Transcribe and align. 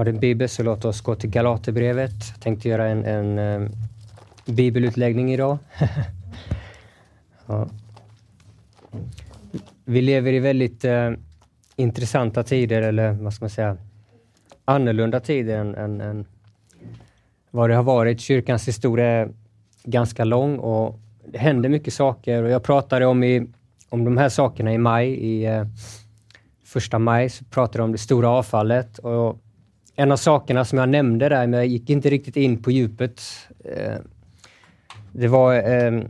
Har 0.00 0.04
du 0.04 0.10
en 0.10 0.20
bibel 0.20 0.48
så 0.48 0.62
låt 0.62 0.84
oss 0.84 1.00
gå 1.00 1.14
till 1.14 1.30
Galaterbrevet. 1.30 2.12
Jag 2.32 2.40
tänkte 2.40 2.68
göra 2.68 2.88
en, 2.88 3.04
en 3.04 3.38
um, 3.38 3.70
bibelutläggning 4.46 5.32
idag. 5.32 5.58
ja. 7.46 7.68
Vi 9.84 10.02
lever 10.02 10.32
i 10.32 10.38
väldigt 10.38 10.84
uh, 10.84 11.10
intressanta 11.76 12.42
tider, 12.42 12.82
eller 12.82 13.12
vad 13.12 13.34
ska 13.34 13.44
man 13.44 13.50
säga, 13.50 13.76
annorlunda 14.64 15.20
tider 15.20 15.58
än, 15.58 15.74
än, 15.74 16.00
än 16.00 16.26
vad 17.50 17.70
det 17.70 17.76
har 17.76 17.82
varit. 17.82 18.20
Kyrkans 18.20 18.68
historia 18.68 19.06
är 19.06 19.32
ganska 19.84 20.24
lång 20.24 20.58
och 20.58 21.00
det 21.26 21.38
händer 21.38 21.68
mycket 21.68 21.94
saker. 21.94 22.42
Och 22.42 22.50
jag 22.50 22.62
pratade 22.62 23.06
om, 23.06 23.24
i, 23.24 23.46
om 23.88 24.04
de 24.04 24.16
här 24.16 24.28
sakerna 24.28 24.72
i 24.72 24.78
maj, 24.78 25.08
i 25.08 25.48
uh, 25.50 25.66
första 26.64 26.98
maj, 26.98 27.28
så 27.28 27.44
pratade 27.44 27.78
jag 27.78 27.84
om 27.84 27.92
det 27.92 27.98
stora 27.98 28.28
avfallet. 28.28 28.98
Och 28.98 29.40
en 30.00 30.12
av 30.12 30.16
sakerna 30.16 30.64
som 30.64 30.78
jag 30.78 30.88
nämnde 30.88 31.28
där, 31.28 31.46
men 31.46 31.58
jag 31.58 31.66
gick 31.66 31.90
inte 31.90 32.10
riktigt 32.10 32.36
in 32.36 32.62
på 32.62 32.70
djupet. 32.70 33.22
Eh, 33.64 33.98
det 35.12 35.28
var 35.28 35.54
ehm, 35.54 36.08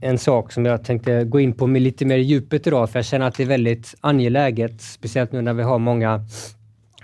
en 0.00 0.18
sak 0.18 0.52
som 0.52 0.66
jag 0.66 0.84
tänkte 0.84 1.24
gå 1.24 1.40
in 1.40 1.52
på 1.52 1.66
med 1.66 1.82
lite 1.82 2.04
mer 2.04 2.16
djupet 2.16 2.66
idag, 2.66 2.90
för 2.90 2.98
jag 2.98 3.06
känner 3.06 3.26
att 3.26 3.34
det 3.34 3.42
är 3.42 3.46
väldigt 3.46 3.94
angeläget, 4.00 4.80
speciellt 4.80 5.32
nu 5.32 5.42
när 5.42 5.54
vi 5.54 5.62
har 5.62 5.78
många 5.78 6.24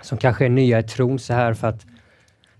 som 0.01 0.17
kanske 0.17 0.45
är 0.45 0.49
nya 0.49 0.79
i 0.79 0.83
tron 0.83 1.19
så 1.19 1.33
här, 1.33 1.53
för 1.53 1.67
att 1.67 1.85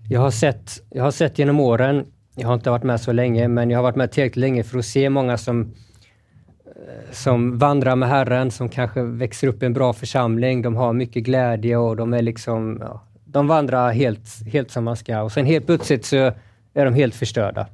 jag 0.08 0.20
har 0.20 0.30
sett, 0.30 0.82
jag 0.90 1.04
har 1.04 1.10
sett 1.10 1.38
genom 1.38 1.60
åren, 1.60 2.06
jag 2.34 2.48
har 2.48 2.54
inte 2.54 2.70
varit 2.70 2.84
med 2.84 3.00
så 3.00 3.12
länge, 3.12 3.48
men 3.48 3.70
jag 3.70 3.78
har 3.78 3.82
varit 3.82 3.96
med 3.96 4.10
tillräckligt 4.10 4.40
länge 4.40 4.62
för 4.62 4.78
att 4.78 4.84
se 4.84 5.10
många 5.10 5.38
som, 5.38 5.74
eh, 6.66 7.12
som 7.12 7.58
vandrar 7.58 7.96
med 7.96 8.08
Herren, 8.08 8.50
som 8.50 8.68
kanske 8.68 9.02
växer 9.02 9.48
upp 9.48 9.62
i 9.62 9.66
en 9.66 9.72
bra 9.72 9.92
församling, 9.92 10.62
de 10.62 10.76
har 10.76 10.92
mycket 10.92 11.24
glädje 11.24 11.76
och 11.76 11.96
de 11.96 12.14
är 12.14 12.22
liksom, 12.22 12.78
ja, 12.80 13.02
de 13.32 13.46
vandrar 13.46 13.92
helt, 13.92 14.46
helt 14.46 14.70
som 14.70 14.84
man 14.84 14.96
ska 14.96 15.22
och 15.22 15.32
sen 15.32 15.46
helt 15.46 15.66
plötsligt 15.66 16.04
så 16.04 16.16
är 16.74 16.84
de 16.84 16.94
helt 16.94 17.14
förstörda. 17.14 17.66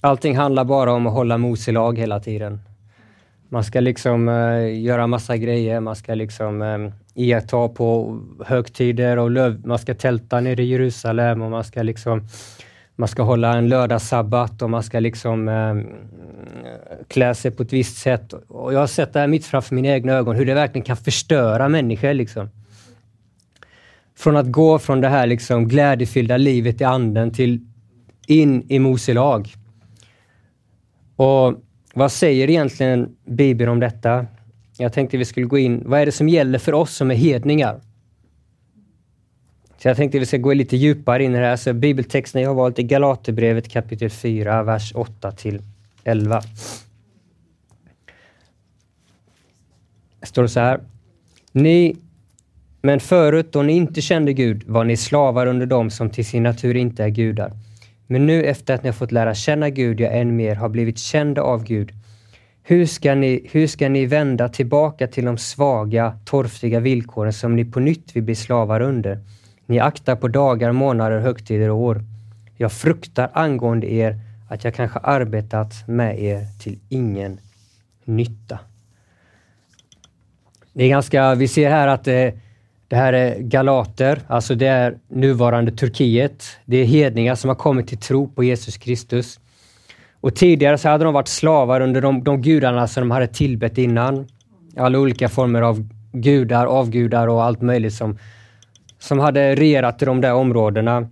Allting 0.00 0.36
handlar 0.36 0.64
bara 0.64 0.92
om 0.92 1.06
att 1.06 1.12
hålla 1.12 1.38
mos 1.38 1.68
i 1.68 1.72
lag 1.72 1.98
hela 1.98 2.20
tiden. 2.20 2.60
Man 3.48 3.64
ska 3.64 3.80
liksom 3.80 4.28
eh, 4.28 4.82
göra 4.82 5.06
massa 5.06 5.36
grejer, 5.36 5.80
man 5.80 5.96
ska 5.96 6.14
liksom 6.14 6.62
um, 6.62 6.92
iaktta 7.14 7.68
på 7.68 8.20
högtider 8.46 9.16
och 9.16 9.30
löv, 9.30 9.66
man 9.66 9.78
ska 9.78 9.94
tälta 9.94 10.40
nere 10.40 10.62
i 10.62 10.66
Jerusalem 10.66 11.42
och 11.42 11.50
man 11.50 11.64
ska 11.64 11.82
liksom 11.82 12.28
man 12.96 13.08
ska 13.08 13.22
hålla 13.22 13.56
en 13.56 13.68
lördagssabbat 13.68 14.62
och 14.62 14.70
man 14.70 14.82
ska 14.82 15.00
liksom 15.00 15.48
eh, 15.48 15.76
klä 17.08 17.34
sig 17.34 17.50
på 17.50 17.62
ett 17.62 17.72
visst 17.72 17.96
sätt. 17.96 18.32
Och 18.32 18.74
jag 18.74 18.80
har 18.80 18.86
sett 18.86 19.12
det 19.12 19.20
här 19.20 19.26
mitt 19.26 19.46
framför 19.46 19.74
mina 19.74 19.88
egna 19.88 20.12
ögon, 20.12 20.36
hur 20.36 20.46
det 20.46 20.54
verkligen 20.54 20.84
kan 20.84 20.96
förstöra 20.96 21.68
människor. 21.68 22.14
Liksom. 22.14 22.50
Från 24.16 24.36
att 24.36 24.52
gå 24.52 24.78
från 24.78 25.00
det 25.00 25.08
här 25.08 25.26
liksom 25.26 25.68
glädjefyllda 25.68 26.36
livet 26.36 26.80
i 26.80 26.84
anden 26.84 27.30
till 27.30 27.60
in 28.26 28.64
i 28.68 28.78
moselag. 28.78 29.54
Och 31.16 31.54
vad 31.94 32.12
säger 32.12 32.50
egentligen 32.50 33.16
Bibeln 33.24 33.70
om 33.70 33.80
detta? 33.80 34.26
Jag 34.78 34.92
tänkte 34.92 35.16
vi 35.16 35.24
skulle 35.24 35.46
gå 35.46 35.58
in, 35.58 35.82
vad 35.86 36.00
är 36.00 36.06
det 36.06 36.12
som 36.12 36.28
gäller 36.28 36.58
för 36.58 36.74
oss 36.74 36.96
som 36.96 37.10
är 37.10 37.14
hedningar? 37.14 37.80
Så 39.78 39.88
jag 39.88 39.96
tänkte 39.96 40.18
vi 40.18 40.26
ska 40.26 40.36
gå 40.36 40.52
lite 40.52 40.76
djupare 40.76 41.24
in 41.24 41.34
i 41.34 41.38
det 41.38 41.46
här. 41.46 41.56
Så 41.56 41.72
bibeltexten 41.72 42.42
jag 42.42 42.50
har 42.50 42.54
valt 42.54 42.78
är 42.78 42.82
Galaterbrevet 42.82 43.68
kapitel 43.68 44.10
4, 44.10 44.62
vers 44.62 44.92
8 44.94 45.32
till 45.32 45.62
11. 46.04 46.42
Det 50.20 50.26
står 50.26 50.46
så 50.46 50.60
här. 50.60 50.80
Ni, 51.52 51.96
men 52.86 53.00
förut 53.00 53.52
då 53.52 53.62
ni 53.62 53.72
inte 53.72 54.00
kände 54.00 54.32
Gud 54.32 54.62
var 54.66 54.84
ni 54.84 54.96
slavar 54.96 55.46
under 55.46 55.66
dem 55.66 55.90
som 55.90 56.10
till 56.10 56.24
sin 56.26 56.42
natur 56.42 56.76
inte 56.76 57.04
är 57.04 57.08
gudar. 57.08 57.52
Men 58.06 58.26
nu 58.26 58.44
efter 58.44 58.74
att 58.74 58.82
ni 58.82 58.88
har 58.88 58.94
fått 58.94 59.12
lära 59.12 59.34
känna 59.34 59.70
Gud, 59.70 60.00
ja 60.00 60.08
än 60.08 60.36
mer, 60.36 60.54
har 60.54 60.68
blivit 60.68 60.98
kända 60.98 61.42
av 61.42 61.64
Gud. 61.64 61.92
Hur 62.62 62.86
ska, 62.86 63.14
ni, 63.14 63.48
hur 63.52 63.66
ska 63.66 63.88
ni 63.88 64.06
vända 64.06 64.48
tillbaka 64.48 65.06
till 65.06 65.24
de 65.24 65.38
svaga, 65.38 66.18
torftiga 66.24 66.80
villkoren 66.80 67.32
som 67.32 67.56
ni 67.56 67.64
på 67.64 67.80
nytt 67.80 68.16
vill 68.16 68.22
bli 68.22 68.34
slavar 68.34 68.80
under? 68.80 69.18
Ni 69.66 69.78
aktar 69.78 70.16
på 70.16 70.28
dagar, 70.28 70.72
månader, 70.72 71.18
högtider 71.18 71.70
och 71.70 71.80
år. 71.80 72.04
Jag 72.56 72.72
fruktar 72.72 73.30
angående 73.32 73.92
er 73.92 74.20
att 74.50 74.64
jag 74.64 74.74
kanske 74.74 74.98
arbetat 74.98 75.88
med 75.88 76.22
er 76.22 76.40
till 76.62 76.78
ingen 76.88 77.40
nytta. 78.04 78.58
Det 80.72 80.84
är 80.84 80.88
ganska, 80.88 81.34
vi 81.34 81.48
ser 81.48 81.70
här 81.70 81.88
att 81.88 82.08
eh, 82.08 82.32
det 82.88 82.96
här 82.96 83.12
är 83.12 83.38
galater, 83.38 84.20
alltså 84.28 84.54
det 84.54 84.66
är 84.66 84.98
nuvarande 85.08 85.72
Turkiet. 85.72 86.46
Det 86.64 86.76
är 86.76 86.84
hedningar 86.84 87.34
som 87.34 87.48
har 87.48 87.54
kommit 87.54 87.88
till 87.88 87.98
tro 87.98 88.28
på 88.28 88.44
Jesus 88.44 88.76
Kristus. 88.76 89.40
Och 90.20 90.34
tidigare 90.34 90.78
så 90.78 90.88
hade 90.88 91.04
de 91.04 91.14
varit 91.14 91.28
slavar 91.28 91.80
under 91.80 92.00
de, 92.00 92.24
de 92.24 92.42
gudarna 92.42 92.86
som 92.86 93.00
de 93.00 93.10
hade 93.10 93.26
tillbett 93.26 93.78
innan. 93.78 94.26
Alla 94.76 94.98
olika 94.98 95.28
former 95.28 95.62
av 95.62 95.88
gudar, 96.12 96.66
avgudar 96.66 97.28
och 97.28 97.44
allt 97.44 97.62
möjligt 97.62 97.94
som, 97.94 98.18
som 98.98 99.18
hade 99.18 99.54
regerat 99.54 100.02
i 100.02 100.04
de 100.04 100.20
där 100.20 100.32
områdena. 100.34 101.08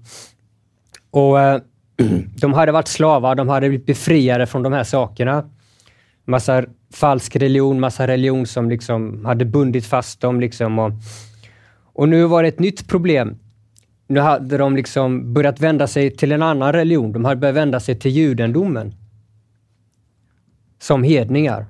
Och 1.11 1.41
eh, 1.41 1.61
De 2.41 2.53
hade 2.53 2.73
varit 2.73 2.89
slavar, 2.89 3.35
de 3.35 3.49
hade 3.49 3.69
blivit 3.69 3.87
befriade 3.87 4.47
från 4.47 4.63
de 4.63 4.73
här 4.73 4.85
sakerna. 4.85 5.51
Massa 6.25 6.65
falsk 6.95 7.37
religion, 7.37 7.81
massa 7.81 8.07
religion 8.07 8.47
som 8.47 8.71
liksom 8.71 9.25
hade 9.25 9.45
bundit 9.45 9.87
fast 9.87 10.21
dem. 10.21 10.41
Liksom 10.41 10.79
och, 10.79 10.93
och 11.95 12.09
nu 12.09 12.25
var 12.25 12.43
det 12.43 12.49
ett 12.49 12.59
nytt 12.59 12.89
problem. 12.89 13.39
Nu 14.07 14.21
hade 14.21 14.59
de 14.59 14.77
liksom 14.77 15.33
börjat 15.35 15.61
vända 15.61 15.87
sig 15.87 16.11
till 16.11 16.33
en 16.33 16.43
annan 16.43 16.73
religion. 16.73 17.13
De 17.13 17.25
hade 17.25 17.41
börjat 17.41 17.57
vända 17.57 17.81
sig 17.81 17.99
till 17.99 18.11
judendomen. 18.11 18.95
Som 20.79 21.03
hedningar. 21.03 21.67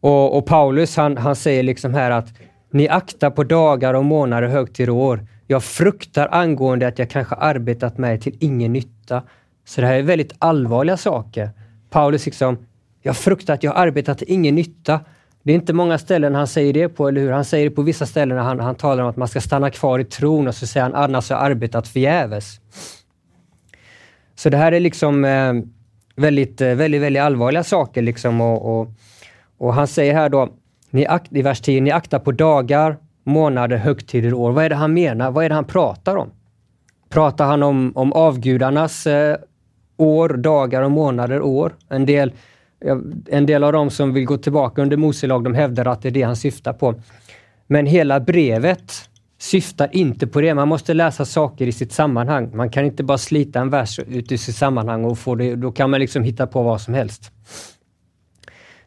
Och, 0.00 0.38
och 0.38 0.46
Paulus 0.46 0.96
han, 0.96 1.16
han 1.16 1.36
säger 1.36 1.62
liksom 1.62 1.94
här 1.94 2.10
att 2.10 2.28
ni 2.70 2.88
aktar 2.88 3.30
på 3.30 3.44
dagar 3.44 3.94
och 3.94 4.04
månader, 4.04 4.48
högtider 4.48 4.90
och 4.90 4.96
år. 4.96 5.26
Jag 5.46 5.64
fruktar 5.64 6.28
angående 6.32 6.88
att 6.88 6.98
jag 6.98 7.10
kanske 7.10 7.34
arbetat 7.34 7.98
mig 7.98 8.20
till 8.20 8.36
ingen 8.40 8.72
nytta. 8.72 9.22
Så 9.64 9.80
det 9.80 9.86
här 9.86 9.94
är 9.94 10.02
väldigt 10.02 10.34
allvarliga 10.38 10.96
saker. 10.96 11.50
Paulus 11.90 12.26
liksom, 12.26 12.66
jag 13.02 13.16
fruktar 13.16 13.54
att 13.54 13.62
jag 13.62 13.76
arbetat 13.76 14.18
till 14.18 14.30
ingen 14.30 14.54
nytta. 14.54 15.00
Det 15.42 15.52
är 15.52 15.54
inte 15.54 15.72
många 15.72 15.98
ställen 15.98 16.34
han 16.34 16.46
säger 16.46 16.72
det 16.72 16.88
på, 16.88 17.08
eller 17.08 17.20
hur? 17.20 17.30
Han 17.30 17.44
säger 17.44 17.70
det 17.70 17.74
på 17.76 17.82
vissa 17.82 18.06
ställen 18.06 18.36
när 18.36 18.44
han, 18.44 18.60
han 18.60 18.74
talar 18.74 19.02
om 19.02 19.10
att 19.10 19.16
man 19.16 19.28
ska 19.28 19.40
stanna 19.40 19.70
kvar 19.70 19.98
i 19.98 20.04
tron 20.04 20.48
och 20.48 20.54
så 20.54 20.66
säger 20.66 20.84
han 20.84 20.94
annars 20.94 21.30
har 21.30 21.36
jag 21.36 21.46
arbetat 21.46 21.88
förgäves. 21.88 22.60
Så 24.34 24.50
det 24.50 24.56
här 24.56 24.72
är 24.72 24.80
liksom 24.80 25.24
eh, 25.24 25.52
väldigt, 26.16 26.60
eh, 26.60 26.74
väldigt, 26.74 27.02
väldigt 27.02 27.22
allvarliga 27.22 27.64
saker. 27.64 28.02
Liksom 28.02 28.40
och, 28.40 28.80
och, 28.80 28.88
och 29.58 29.74
han 29.74 29.86
säger 29.86 30.14
här 30.14 30.28
då, 30.28 30.48
ni 30.90 31.06
akt, 31.06 31.32
i 31.32 31.42
vers 31.42 31.60
10, 31.60 31.80
ni 31.80 31.90
aktar 31.90 32.18
på 32.18 32.32
dagar, 32.32 32.96
månader, 33.24 33.76
högtider, 33.76 34.34
år. 34.34 34.52
Vad 34.52 34.64
är 34.64 34.68
det 34.68 34.76
han 34.76 34.94
menar? 34.94 35.30
Vad 35.30 35.44
är 35.44 35.48
det 35.48 35.54
han 35.54 35.64
pratar 35.64 36.16
om? 36.16 36.30
Pratar 37.08 37.46
han 37.46 37.62
om, 37.62 37.92
om 37.94 38.12
avgudarnas 38.12 39.06
eh, 39.06 39.36
år, 39.96 40.28
dagar 40.28 40.82
och 40.82 40.90
månader, 40.90 41.42
år? 41.42 41.72
En 41.88 42.06
del, 42.06 42.32
en 43.30 43.46
del 43.46 43.64
av 43.64 43.72
dem 43.72 43.90
som 43.90 44.12
vill 44.12 44.24
gå 44.24 44.36
tillbaka 44.36 44.82
under 44.82 44.96
Moselag, 44.96 45.44
de 45.44 45.54
hävdar 45.54 45.86
att 45.86 46.02
det 46.02 46.08
är 46.08 46.10
det 46.10 46.22
han 46.22 46.36
syftar 46.36 46.72
på. 46.72 46.94
Men 47.66 47.86
hela 47.86 48.20
brevet 48.20 49.08
syftar 49.38 49.88
inte 49.92 50.26
på 50.26 50.40
det. 50.40 50.54
Man 50.54 50.68
måste 50.68 50.94
läsa 50.94 51.24
saker 51.24 51.66
i 51.66 51.72
sitt 51.72 51.92
sammanhang. 51.92 52.56
Man 52.56 52.70
kan 52.70 52.84
inte 52.84 53.04
bara 53.04 53.18
slita 53.18 53.60
en 53.60 53.70
vers 53.70 53.98
ut 53.98 54.32
ur 54.32 54.36
sitt 54.36 54.56
sammanhang 54.56 55.04
och 55.04 55.18
få 55.18 55.34
det, 55.34 55.54
då 55.54 55.72
kan 55.72 55.90
man 55.90 56.00
liksom 56.00 56.22
hitta 56.22 56.46
på 56.46 56.62
vad 56.62 56.80
som 56.80 56.94
helst. 56.94 57.30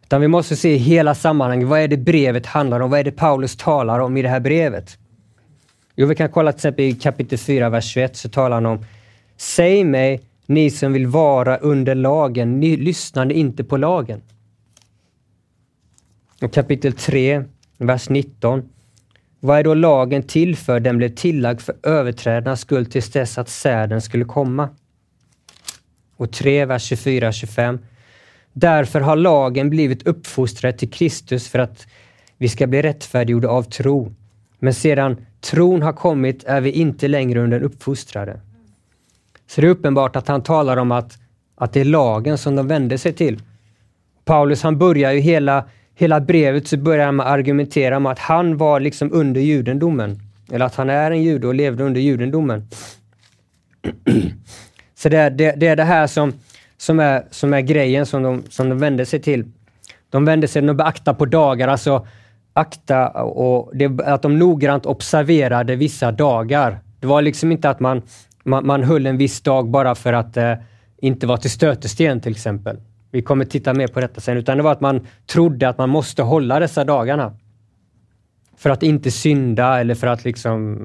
Utan 0.04 0.22
vi 0.22 0.28
måste 0.28 0.56
se 0.56 0.76
hela 0.76 1.16
sammanhanget. 1.16 1.68
Vad 1.68 1.80
är 1.80 1.88
det 1.88 1.98
brevet 1.98 2.46
handlar 2.46 2.80
om? 2.80 2.92
Vad 2.92 3.00
är 3.00 3.04
det 3.04 3.12
Paulus 3.12 3.58
talar 3.58 4.00
om 4.00 4.18
i 4.18 4.22
det 4.22 4.30
här 4.30 4.40
brevet? 4.40 4.98
Jo, 5.96 6.08
vi 6.08 6.16
kan 6.16 6.30
kolla 6.30 6.52
till 6.52 6.58
exempel 6.58 6.86
i 6.86 6.94
kapitel 6.94 7.38
4, 7.38 7.70
vers 7.70 7.86
21, 7.86 8.16
så 8.16 8.30
talar 8.30 8.56
han 8.56 8.66
om 8.66 8.86
Säg 9.38 9.84
mig, 9.84 10.22
ni 10.46 10.70
som 10.70 10.94
vill 10.94 11.08
vara 11.08 11.58
under 11.58 11.96
lagen, 11.96 12.60
ni 12.60 12.78
lyssnade 12.78 13.34
inte 13.34 13.64
på 13.64 13.78
lagen. 13.78 14.22
Och 16.42 16.54
kapitel 16.54 16.94
3, 16.94 17.44
vers 17.78 18.10
19. 18.10 18.70
Vad 19.40 19.60
är 19.60 19.64
då 19.64 19.74
lagen 19.74 20.24
till 20.24 20.56
för? 20.56 20.80
Den 20.80 20.98
blev 20.98 21.10
tillagd 21.10 21.62
för 21.62 21.76
överträdarnas 21.84 22.62
skull 22.62 22.86
tills 22.86 23.12
dess 23.12 23.38
att 23.38 23.50
säden 23.50 24.02
skulle 24.02 24.26
komma. 24.26 24.70
Och 26.18 26.32
3, 26.32 26.66
vers 26.66 26.92
24-25. 26.92 27.80
Därför 28.54 29.00
har 29.00 29.16
lagen 29.16 29.70
blivit 29.70 30.08
uppfostrad 30.08 30.78
till 30.78 30.92
Kristus 30.92 31.48
för 31.48 31.60
att 31.60 31.88
vi 32.38 32.50
ska 32.50 32.68
bli 32.68 32.82
rättfärdiggjorda 32.82 33.48
av 33.50 33.64
tro. 33.64 34.14
Men 34.60 34.74
sedan 34.74 35.26
tron 35.42 35.82
har 35.82 35.94
kommit 35.94 36.44
är 36.44 36.62
vi 36.62 36.72
inte 36.72 37.08
längre 37.08 37.40
under 37.40 37.64
uppfostrade. 37.64 38.40
Så 39.48 39.62
det 39.62 39.68
är 39.68 39.72
uppenbart 39.72 40.16
att 40.16 40.28
han 40.28 40.44
talar 40.44 40.78
om 40.78 40.92
att, 40.92 41.18
att 41.56 41.74
det 41.74 41.80
är 41.80 41.86
lagen 41.86 42.38
som 42.38 42.56
de 42.56 42.68
vänder 42.68 42.98
sig 42.98 43.14
till. 43.14 43.40
Paulus 44.26 44.64
han 44.64 44.78
börjar 44.78 45.12
ju 45.12 45.20
hela, 45.20 45.66
hela 45.96 46.20
brevet 46.20 46.68
så 46.68 46.78
börjar 46.78 47.06
han 47.06 47.16
med 47.16 47.26
att 47.26 47.32
argumentera 47.32 47.98
om 47.98 48.06
att 48.06 48.20
han 48.20 48.58
var 48.58 48.80
liksom 48.80 49.14
under 49.14 49.42
judendomen. 49.42 50.20
eller 50.52 50.66
att 50.66 50.76
han 50.76 50.90
är 50.90 51.12
en 51.12 51.24
jude 51.24 51.48
och 51.48 51.56
levde 51.56 51.84
under 51.84 52.02
judendomen. 52.02 52.68
Så 54.96 55.10
det 55.10 55.18
är 55.18 55.30
det, 55.30 55.52
det, 55.52 55.68
är 55.68 55.76
det 55.76 55.84
här 55.84 56.08
som, 56.08 56.34
som, 56.78 57.00
är, 57.00 57.24
som 57.32 57.54
är 57.54 57.62
grejen 57.62 58.06
som 58.06 58.24
de, 58.24 58.44
som 58.50 58.70
de 58.70 58.80
vänder 58.80 59.06
sig 59.06 59.22
till. 59.22 59.52
De 60.10 60.26
vänder 60.26 60.48
sig, 60.48 60.62
de 60.62 60.78
beaktar 60.78 61.14
på 61.14 61.26
dagar, 61.26 61.68
alltså 61.68 62.08
akta 62.54 63.10
och 63.10 63.72
det, 63.78 64.02
att 64.06 64.22
de 64.22 64.40
noggrant 64.40 64.86
observerade 64.86 65.76
vissa 65.76 66.12
dagar. 66.12 66.80
Det 67.00 67.08
var 67.08 67.22
liksom 67.22 67.52
inte 67.52 67.70
att 67.70 67.80
man, 67.80 68.02
man, 68.46 68.68
man 68.68 68.84
höll 68.84 69.06
en 69.06 69.18
viss 69.18 69.42
dag 69.42 69.70
bara 69.70 69.96
för 69.96 70.14
att 70.14 70.38
eh, 70.38 70.54
inte 70.98 71.28
vara 71.28 71.38
till 71.38 71.52
stötesten 71.52 72.22
till 72.22 72.32
exempel. 72.32 72.78
Vi 73.12 73.22
kommer 73.22 73.46
titta 73.46 73.74
mer 73.74 73.88
på 73.88 74.02
detta 74.02 74.22
sen, 74.22 74.38
utan 74.38 74.58
det 74.58 74.64
var 74.64 74.72
att 74.72 74.82
man 74.82 75.08
trodde 75.26 75.70
att 75.70 75.78
man 75.78 75.90
måste 75.90 76.24
hålla 76.24 76.60
dessa 76.60 76.84
dagarna. 76.84 77.38
För 78.58 78.70
att 78.70 78.84
inte 78.84 79.12
synda 79.12 79.80
eller 79.80 79.96
för 79.96 80.08
att 80.08 80.26
liksom 80.26 80.80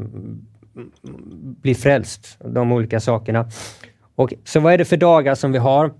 bli 1.62 1.74
frälst. 1.74 2.38
De 2.44 2.72
olika 2.72 3.00
sakerna. 3.00 3.50
Och, 4.14 4.34
så 4.44 4.60
vad 4.60 4.72
är 4.72 4.78
det 4.78 4.84
för 4.84 4.96
dagar 4.96 5.34
som 5.34 5.52
vi 5.52 5.58
har? 5.58 5.92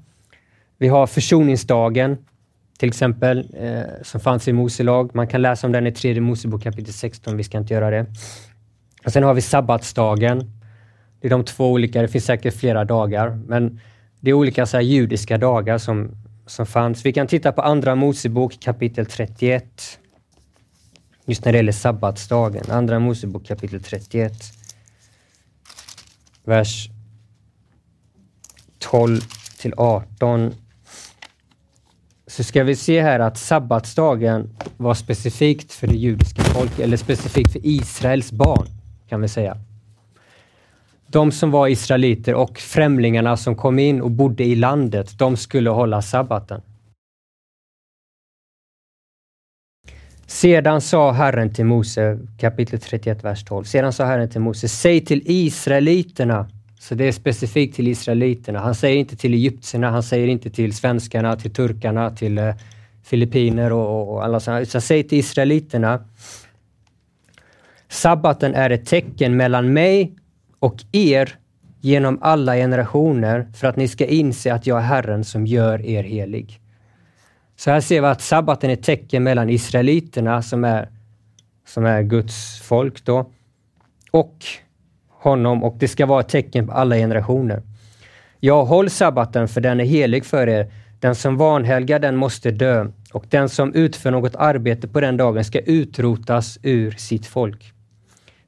Vi 0.79 0.89
har 0.89 1.07
försoningsdagen, 1.07 2.19
till 2.79 2.89
exempel, 2.89 3.39
eh, 3.57 4.03
som 4.03 4.21
fanns 4.21 4.49
i 4.49 4.53
Mose 4.53 4.83
lag. 4.83 5.15
Man 5.15 5.27
kan 5.27 5.43
läsa 5.43 5.67
om 5.67 5.73
den 5.73 5.87
i 5.87 5.93
tredje 5.93 6.21
Mosebok 6.21 6.63
kapitel 6.63 6.93
16. 6.95 7.37
Vi 7.37 7.45
ska 7.45 7.59
inte 7.59 7.75
göra 7.75 7.91
det. 7.91 8.07
Och 9.05 9.13
sen 9.13 9.23
har 9.23 9.35
vi 9.35 9.41
sabbatsdagen. 9.41 10.60
Det 11.21 11.29
är 11.29 11.31
de 11.31 11.45
två 11.45 11.73
olika, 11.73 12.03
det 12.03 12.09
finns 12.09 12.25
säkert 12.25 12.55
flera 12.55 12.85
dagar, 12.85 13.41
men 13.47 13.81
det 14.21 14.31
är 14.31 14.35
olika 14.35 14.67
så 14.67 14.77
här, 14.77 14.85
judiska 14.85 15.39
dagar 15.39 15.79
som, 15.79 16.11
som 16.47 16.67
fanns. 16.67 17.07
Vi 17.07 17.13
kan 17.13 17.27
titta 17.27 17.53
på 17.53 17.63
Andra 17.63 17.95
Mosebok 17.95 18.61
kapitel 18.61 19.07
31. 19.07 19.99
Just 21.27 21.45
när 21.45 21.53
det 21.53 21.59
gäller 21.59 21.73
sabbatsdagen. 21.73 22.65
Andra 22.69 22.99
Mosebok 22.99 23.47
kapitel 23.47 23.83
31. 23.83 24.33
Vers 26.45 26.89
12 28.79 29.21
till 29.59 29.75
18 29.77 30.55
så 32.27 32.45
ska 32.45 32.65
vi 32.65 32.77
se 32.77 33.03
här 33.03 33.21
att 33.21 33.39
sabbatsdagen 33.39 34.57
var 34.77 34.95
specifikt 34.95 35.73
för 35.73 35.87
det 35.87 35.97
judiska 35.97 36.43
folket, 36.43 36.79
eller 36.79 36.97
specifikt 36.97 37.53
för 37.53 37.61
Israels 37.67 38.33
barn, 38.33 38.67
kan 39.09 39.21
vi 39.21 39.29
säga. 39.29 39.59
De 41.13 41.33
som 41.33 41.51
var 41.51 41.69
israeliter 41.69 42.35
och 42.35 42.59
främlingarna 42.59 43.37
som 43.37 43.57
kom 43.57 43.79
in 43.79 44.01
och 44.01 44.11
bodde 44.11 44.45
i 44.45 44.55
landet, 44.55 45.19
de 45.19 45.37
skulle 45.37 45.71
hålla 45.71 46.03
sabbaten. 46.03 46.63
Sedan 50.27 50.81
sa 50.81 51.13
Herren 51.13 51.55
till 51.55 51.65
Mose, 51.65 52.19
kapitel 52.39 52.81
31, 52.81 53.25
vers 53.25 53.45
12. 53.45 53.65
Sedan 53.65 53.93
sa 53.93 54.05
Herren 54.05 54.31
till 54.31 54.41
Mose, 54.41 54.69
säg 54.69 55.05
till 55.05 55.23
israeliterna 55.25 56.49
så 56.79 56.95
det 56.95 57.05
är 57.05 57.13
specifikt 57.13 57.77
till 57.77 57.89
israeliterna. 57.89 58.59
Han 58.59 58.75
säger 58.75 58.97
inte 58.97 59.17
till 59.17 59.35
egyptierna, 59.35 59.91
han 59.91 60.03
säger 60.03 60.29
inte 60.29 60.51
till 60.51 60.77
svenskarna, 60.77 61.37
till 61.37 61.51
turkarna, 61.51 62.11
till 62.11 62.39
eh, 62.39 62.55
filippiner 63.03 63.73
och, 63.73 64.13
och 64.13 64.25
alla 64.25 64.41
sådana. 64.41 64.61
Utan 64.61 64.81
säg 64.81 65.03
till 65.03 65.19
israeliterna. 65.19 66.05
Sabbaten 67.89 68.55
är 68.55 68.71
ett 68.71 68.87
tecken 68.87 69.37
mellan 69.37 69.73
mig 69.73 70.15
och 70.61 70.85
er 70.93 71.37
genom 71.81 72.19
alla 72.23 72.55
generationer 72.55 73.49
för 73.55 73.67
att 73.67 73.77
ni 73.77 73.89
ska 73.89 74.07
inse 74.07 74.55
att 74.55 74.67
jag 74.67 74.79
är 74.79 74.83
Herren 74.83 75.25
som 75.25 75.47
gör 75.47 75.87
er 75.87 76.03
helig. 76.03 76.61
Så 77.57 77.71
här 77.71 77.81
ser 77.81 78.01
vi 78.01 78.07
att 78.07 78.23
sabbaten 78.23 78.71
är 78.71 78.75
ett 78.75 78.83
tecken 78.83 79.23
mellan 79.23 79.51
israeliterna 79.51 80.43
som 80.43 80.65
är, 80.65 80.89
som 81.67 81.87
är 81.87 82.03
Guds 82.03 82.61
folk 82.61 83.05
då 83.05 83.31
och 84.11 84.45
honom 85.09 85.65
och 85.65 85.77
det 85.79 85.89
ska 85.89 86.07
vara 86.07 86.21
ett 86.21 86.29
tecken 86.29 86.67
på 86.67 86.73
alla 86.73 86.97
generationer. 86.97 87.63
Ja, 88.41 88.63
håll 88.63 88.91
sabbaten 88.91 89.49
för 89.49 89.61
den 89.61 89.81
är 89.81 89.85
helig 89.85 90.25
för 90.25 90.49
er. 90.49 90.73
Den 91.01 91.15
som 91.15 91.37
vanhelgar 91.37 91.99
den 91.99 92.17
måste 92.17 92.51
dö 92.51 92.87
och 93.13 93.25
den 93.29 93.49
som 93.49 93.75
utför 93.75 94.11
något 94.11 94.37
arbete 94.37 94.89
på 94.89 95.01
den 95.01 95.17
dagen 95.17 95.45
ska 95.45 95.59
utrotas 95.59 96.59
ur 96.63 96.91
sitt 96.91 97.27
folk. 97.27 97.73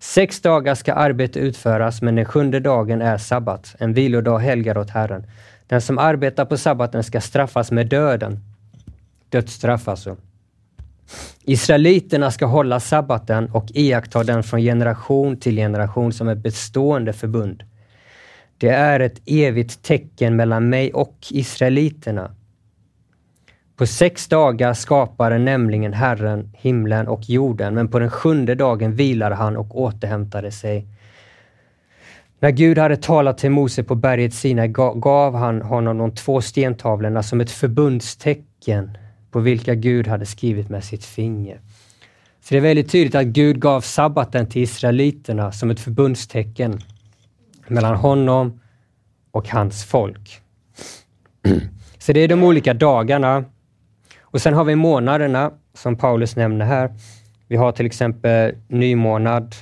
Sex 0.03 0.41
dagar 0.41 0.75
ska 0.75 0.95
arbete 0.95 1.39
utföras, 1.39 2.03
men 2.03 2.15
den 2.15 2.25
sjunde 2.25 2.61
dagen 2.61 3.03
är 3.03 3.19
sabbat, 3.19 3.75
en 3.79 3.95
vilodag 3.95 4.39
helgad 4.39 4.79
åt 4.79 4.91
Herren. 4.91 5.27
Den 5.67 5.81
som 5.81 5.99
arbetar 5.99 6.45
på 6.45 6.57
sabbaten 6.57 7.05
ska 7.05 7.21
straffas 7.21 7.71
med 7.71 7.87
döden. 7.87 8.41
Dödsstraff 9.29 9.89
alltså. 9.89 10.17
Israeliterna 11.45 12.31
ska 12.31 12.47
hålla 12.47 12.81
sabbaten 12.81 13.51
och 13.53 13.67
iaktta 13.75 14.25
den 14.25 14.43
från 14.43 14.61
generation 14.61 15.37
till 15.37 15.57
generation 15.57 16.13
som 16.13 16.29
ett 16.29 16.39
bestående 16.39 17.13
förbund. 17.13 17.63
Det 18.59 18.69
är 18.69 19.01
ett 19.01 19.21
evigt 19.27 19.83
tecken 19.83 20.37
mellan 20.37 20.69
mig 20.69 20.93
och 20.93 21.17
israeliterna. 21.31 22.35
På 23.83 23.87
sex 23.87 24.29
dagar 24.29 24.75
skapade 24.75 25.39
nämligen 25.39 25.93
Herren 25.93 26.51
himlen 26.55 27.09
och 27.09 27.31
jorden, 27.31 27.75
men 27.75 27.89
på 27.89 27.99
den 27.99 28.11
sjunde 28.11 28.55
dagen 28.55 28.95
vilade 28.95 29.35
han 29.35 29.57
och 29.57 29.81
återhämtade 29.81 30.51
sig. 30.51 30.87
När 32.41 32.51
Gud 32.51 32.79
hade 32.79 32.97
talat 32.97 33.39
till 33.39 33.51
Mose 33.51 33.83
på 33.83 33.95
berget 33.95 34.35
Sinai 34.35 34.69
gav 34.95 35.35
han 35.35 35.63
honom 35.63 35.99
de 35.99 36.15
två 36.15 36.41
stentavlorna 36.41 37.23
som 37.23 37.41
ett 37.41 37.51
förbundstecken 37.51 38.99
på 39.31 39.41
vilka 39.41 39.75
Gud 39.75 40.07
hade 40.07 40.27
skrivit 40.27 40.69
med 40.69 40.85
sitt 40.85 41.05
finger. 41.05 41.61
Så 42.41 42.55
det 42.55 42.57
är 42.57 42.61
väldigt 42.61 42.91
tydligt 42.91 43.15
att 43.15 43.27
Gud 43.27 43.61
gav 43.61 43.81
sabbaten 43.81 44.47
till 44.47 44.63
israeliterna 44.63 45.53
som 45.53 45.71
ett 45.71 45.81
förbundstecken 45.81 46.81
mellan 47.67 47.97
honom 47.97 48.61
och 49.31 49.49
hans 49.49 49.85
folk. 49.85 50.41
Så 51.99 52.13
det 52.13 52.21
är 52.21 52.29
de 52.29 52.43
olika 52.43 52.75
dagarna. 52.75 53.45
Och 54.33 54.43
sen 54.43 54.55
har 54.55 54.65
vi 54.65 54.77
månaderna 54.77 55.53
som 55.75 55.97
Paulus 55.97 56.37
nämner 56.37 56.67
här. 56.67 56.95
Vi 57.49 57.57
har 57.57 57.73
till 57.73 57.87
exempel 57.87 58.55
nymånad 58.69 59.55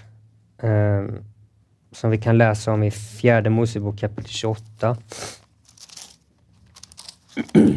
eh, 0.62 1.05
som 1.93 2.11
vi 2.11 2.19
kan 2.19 2.38
läsa 2.38 2.72
om 2.72 2.82
i 2.82 2.90
fjärde 2.90 3.50
Mosebok 3.50 3.99
kapitel 3.99 4.31
28. 4.31 4.96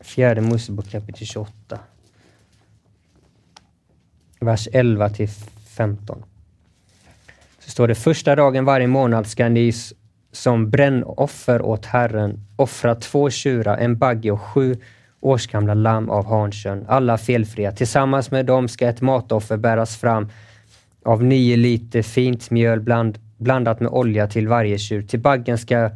Fjärde 0.00 0.40
Mosebok 0.40 0.90
kapitel 0.90 1.26
28. 1.26 1.78
Vers 4.40 4.68
11 4.72 5.08
till 5.08 5.28
15. 5.76 6.24
Så 7.58 7.70
står 7.70 7.88
det, 7.88 7.94
första 7.94 8.36
dagen 8.36 8.64
varje 8.64 8.86
månad 8.86 9.26
ska 9.26 9.48
ni 9.48 9.72
som 10.36 10.70
brännoffer 10.70 11.62
åt 11.62 11.86
Herren 11.86 12.40
offra 12.56 12.94
två 12.94 13.30
tjurar, 13.30 13.76
en 13.76 13.98
bagge 13.98 14.30
och 14.30 14.40
sju 14.40 14.76
årsgamla 15.20 15.74
lamm 15.74 16.10
av 16.10 16.26
hankön, 16.26 16.84
alla 16.88 17.18
felfria. 17.18 17.72
Tillsammans 17.72 18.30
med 18.30 18.46
dem 18.46 18.68
ska 18.68 18.88
ett 18.88 19.00
matoffer 19.00 19.56
bäras 19.56 19.96
fram 19.96 20.28
av 21.04 21.24
nio 21.24 21.56
liter 21.56 22.02
fint 22.02 22.50
mjöl 22.50 22.80
bland, 22.80 23.18
blandat 23.38 23.80
med 23.80 23.92
olja 23.92 24.26
till 24.26 24.48
varje 24.48 24.78
tjur. 24.78 25.02
Till 25.02 25.20
baggen 25.20 25.58
ska 25.58 25.90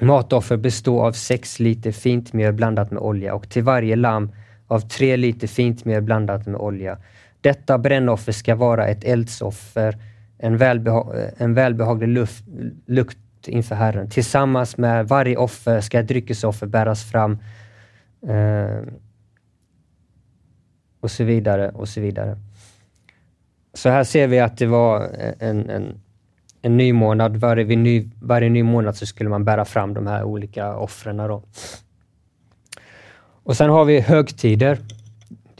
Matoffer 0.00 0.56
bestå 0.56 1.02
av 1.02 1.12
sex 1.12 1.60
liter 1.60 1.92
fint 1.92 2.32
mjöl 2.32 2.52
blandat 2.52 2.90
med 2.90 3.02
olja 3.02 3.34
och 3.34 3.48
till 3.48 3.62
varje 3.62 3.96
lamm 3.96 4.30
av 4.66 4.80
tre 4.80 5.16
liter 5.16 5.46
fint 5.46 5.84
mjöl 5.84 6.02
blandat 6.02 6.46
med 6.46 6.60
olja. 6.60 6.98
Detta 7.40 7.78
brännoffer 7.78 8.32
ska 8.32 8.54
vara 8.54 8.86
ett 8.86 9.04
eldsoffer, 9.04 9.98
en, 10.38 10.56
välbeha 10.56 11.04
en 11.36 11.54
välbehaglig 11.54 12.08
luft, 12.08 12.44
lukt 12.86 13.18
inför 13.48 13.74
Herren. 13.74 14.10
Tillsammans 14.10 14.76
med 14.76 15.08
varje 15.08 15.36
offer 15.36 15.80
ska 15.80 15.98
ett 15.98 16.08
dryckesoffer 16.08 16.66
bäras 16.66 17.10
fram 17.10 17.38
eh, 18.28 18.80
och 21.00 21.10
så 21.10 21.24
vidare 21.24 21.68
och 21.68 21.88
så 21.88 22.00
vidare. 22.00 22.38
Så 23.74 23.88
här 23.88 24.04
ser 24.04 24.26
vi 24.26 24.40
att 24.40 24.58
det 24.58 24.66
var 24.66 25.08
en, 25.38 25.70
en 25.70 26.00
en 26.62 26.76
ny 26.76 26.92
månad. 26.92 27.36
Varje 27.36 27.76
ny, 27.76 28.10
varje 28.22 28.48
ny 28.48 28.62
månad 28.62 28.96
så 28.96 29.06
skulle 29.06 29.30
man 29.30 29.44
bära 29.44 29.64
fram 29.64 29.94
de 29.94 30.06
här 30.06 30.24
olika 30.24 30.76
offren. 30.76 31.20
Och 33.42 33.56
sen 33.56 33.70
har 33.70 33.84
vi 33.84 34.00
högtider. 34.00 34.78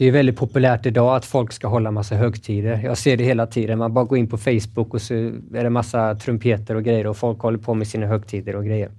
Det 0.01 0.07
är 0.07 0.11
väldigt 0.11 0.35
populärt 0.35 0.85
idag 0.85 1.15
att 1.15 1.25
folk 1.25 1.51
ska 1.53 1.67
hålla 1.67 1.91
massa 1.91 2.15
högtider. 2.15 2.81
Jag 2.83 2.97
ser 2.97 3.17
det 3.17 3.23
hela 3.23 3.47
tiden. 3.47 3.79
Man 3.79 3.93
bara 3.93 4.05
går 4.05 4.17
in 4.17 4.27
på 4.27 4.37
Facebook 4.37 4.93
och 4.93 5.01
så 5.01 5.13
är 5.13 5.63
det 5.63 5.69
massa 5.69 6.15
trumpeter 6.15 6.75
och 6.75 6.83
grejer 6.83 7.07
och 7.07 7.17
folk 7.17 7.39
håller 7.39 7.57
på 7.57 7.73
med 7.73 7.87
sina 7.87 8.07
högtider 8.07 8.55
och 8.55 8.65
grejer. 8.65 8.91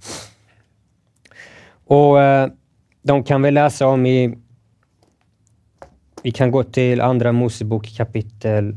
Och 1.85 2.23
eh, 2.23 2.51
De 3.03 3.25
kan 3.25 3.43
vi 3.43 3.51
läsa 3.51 3.87
om 3.87 4.07
i... 4.07 4.39
Vi 6.23 6.31
kan 6.31 6.51
gå 6.51 6.63
till 6.63 7.01
Andra 7.01 7.33
Mosebok 7.33 7.97
kapitel 7.97 8.77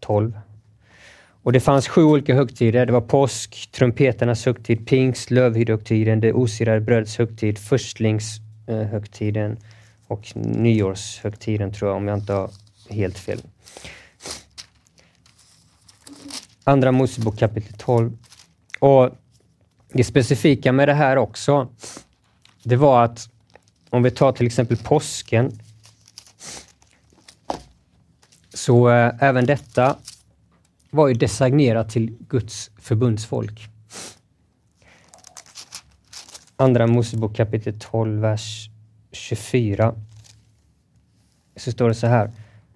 12. 0.00 0.40
Och 1.42 1.52
det 1.52 1.60
fanns 1.60 1.88
sju 1.88 2.02
olika 2.02 2.34
högtider. 2.34 2.86
Det 2.86 2.92
var 2.92 3.00
påsk, 3.00 3.68
trumpeternas 3.72 4.46
högtid, 4.46 4.86
pingst, 4.86 5.30
lövhyddohögtiden, 5.30 6.20
det 6.20 6.32
osirade 6.32 6.80
brödets 6.80 7.18
högtid, 7.18 7.58
förstlingshögtiden 7.58 9.56
och 10.10 10.36
nyårshögtiden 10.36 11.72
tror 11.72 11.90
jag, 11.90 11.96
om 11.96 12.08
jag 12.08 12.18
inte 12.18 12.32
har 12.32 12.50
helt 12.88 13.18
fel. 13.18 13.40
Andra 16.64 16.92
Mosebok 16.92 17.38
kapitel 17.38 17.74
12. 17.78 18.18
Och 18.78 19.10
det 19.92 20.04
specifika 20.04 20.72
med 20.72 20.88
det 20.88 20.94
här 20.94 21.16
också, 21.16 21.68
det 22.62 22.76
var 22.76 23.04
att 23.04 23.28
om 23.90 24.02
vi 24.02 24.10
tar 24.10 24.32
till 24.32 24.46
exempel 24.46 24.76
påsken, 24.76 25.60
så 28.54 28.90
äh, 28.90 29.12
även 29.20 29.46
detta 29.46 29.96
var 30.90 31.08
ju 31.08 31.14
designerat 31.14 31.90
till 31.90 32.16
Guds 32.28 32.70
förbundsfolk. 32.78 33.68
Andra 36.56 36.86
Mosebok 36.86 37.36
kapitel 37.36 37.78
12, 37.80 38.20
vers 38.20 38.69
24. 39.12 39.94
Så 41.56 41.72
står 41.72 41.88
det 41.88 41.94
så 41.94 42.06
här. 42.06 42.30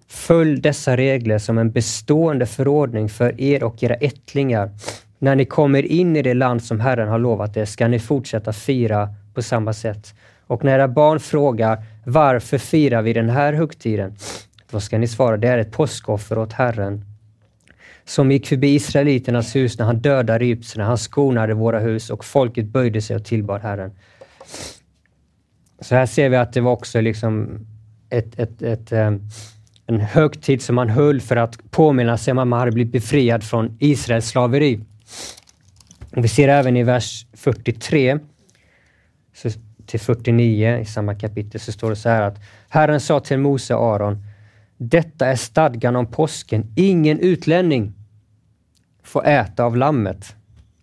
Följ 0.07 0.61
dessa 0.61 0.97
regler 0.97 1.37
som 1.37 1.57
en 1.57 1.71
bestående 1.71 2.45
förordning 2.45 3.09
för 3.09 3.41
er 3.41 3.63
och 3.63 3.83
era 3.83 3.93
ättlingar. 3.93 4.69
När 5.19 5.35
ni 5.35 5.45
kommer 5.45 5.85
in 5.85 6.15
i 6.15 6.21
det 6.21 6.33
land 6.33 6.63
som 6.63 6.79
Herren 6.79 7.07
har 7.07 7.19
lovat 7.19 7.57
er 7.57 7.65
ska 7.65 7.87
ni 7.87 7.99
fortsätta 7.99 8.53
fira 8.53 9.09
på 9.33 9.41
samma 9.41 9.73
sätt. 9.73 10.13
Och 10.47 10.63
när 10.63 10.75
era 10.75 10.87
barn 10.87 11.19
frågar 11.19 11.83
varför 12.05 12.57
firar 12.57 13.01
vi 13.01 13.13
den 13.13 13.29
här 13.29 13.53
högtiden? 13.53 14.15
Då 14.71 14.79
ska 14.79 14.97
ni 14.97 15.07
svara, 15.07 15.37
det 15.37 15.47
är 15.47 15.57
ett 15.57 15.71
påskoffer 15.71 16.37
åt 16.37 16.53
Herren 16.53 17.05
som 18.05 18.31
gick 18.31 18.47
förbi 18.47 18.75
Israeliternas 18.75 19.55
hus 19.55 19.79
när 19.79 19.85
han 19.85 19.99
dödade 19.99 20.45
egyptierna. 20.45 20.85
Han 20.85 20.97
skonade 20.97 21.53
våra 21.53 21.79
hus 21.79 22.09
och 22.09 22.25
folket 22.25 22.65
böjde 22.65 23.01
sig 23.01 23.15
och 23.15 23.25
tillbad 23.25 23.61
Herren. 23.61 23.91
Så 25.85 25.95
här 25.95 26.05
ser 26.05 26.29
vi 26.29 26.35
att 26.35 26.53
det 26.53 26.61
var 26.61 26.71
också 26.71 27.01
liksom 27.01 27.59
ett, 28.09 28.39
ett, 28.39 28.61
ett, 28.61 28.91
eh, 28.91 29.11
en 29.87 29.99
högtid 29.99 30.61
som 30.61 30.75
man 30.75 30.89
höll 30.89 31.21
för 31.21 31.35
att 31.35 31.71
påminna 31.71 32.17
sig 32.17 32.31
om 32.31 32.37
att 32.37 32.47
man 32.47 32.59
hade 32.59 32.71
blivit 32.71 32.93
befriad 32.93 33.43
från 33.43 33.77
Israels 33.79 34.27
slaveri. 34.27 34.79
Vi 36.11 36.27
ser 36.27 36.47
även 36.47 36.77
i 36.77 36.83
vers 36.83 37.25
43 37.33 38.19
till 39.85 39.99
49 39.99 40.77
i 40.77 40.85
samma 40.85 41.15
kapitel 41.15 41.61
så 41.61 41.71
står 41.71 41.89
det 41.89 41.95
så 41.95 42.09
här 42.09 42.21
att 42.21 42.39
Herren 42.69 42.99
sa 42.99 43.19
till 43.19 43.39
Mose 43.39 43.75
och 43.75 43.95
Aron 43.95 44.23
detta 44.77 45.27
är 45.27 45.35
stadgan 45.35 45.95
om 45.95 46.05
påsken. 46.05 46.73
Ingen 46.75 47.19
utlänning 47.19 47.93
får 49.03 49.27
äta 49.27 49.63
av 49.63 49.77
lammet. 49.77 50.35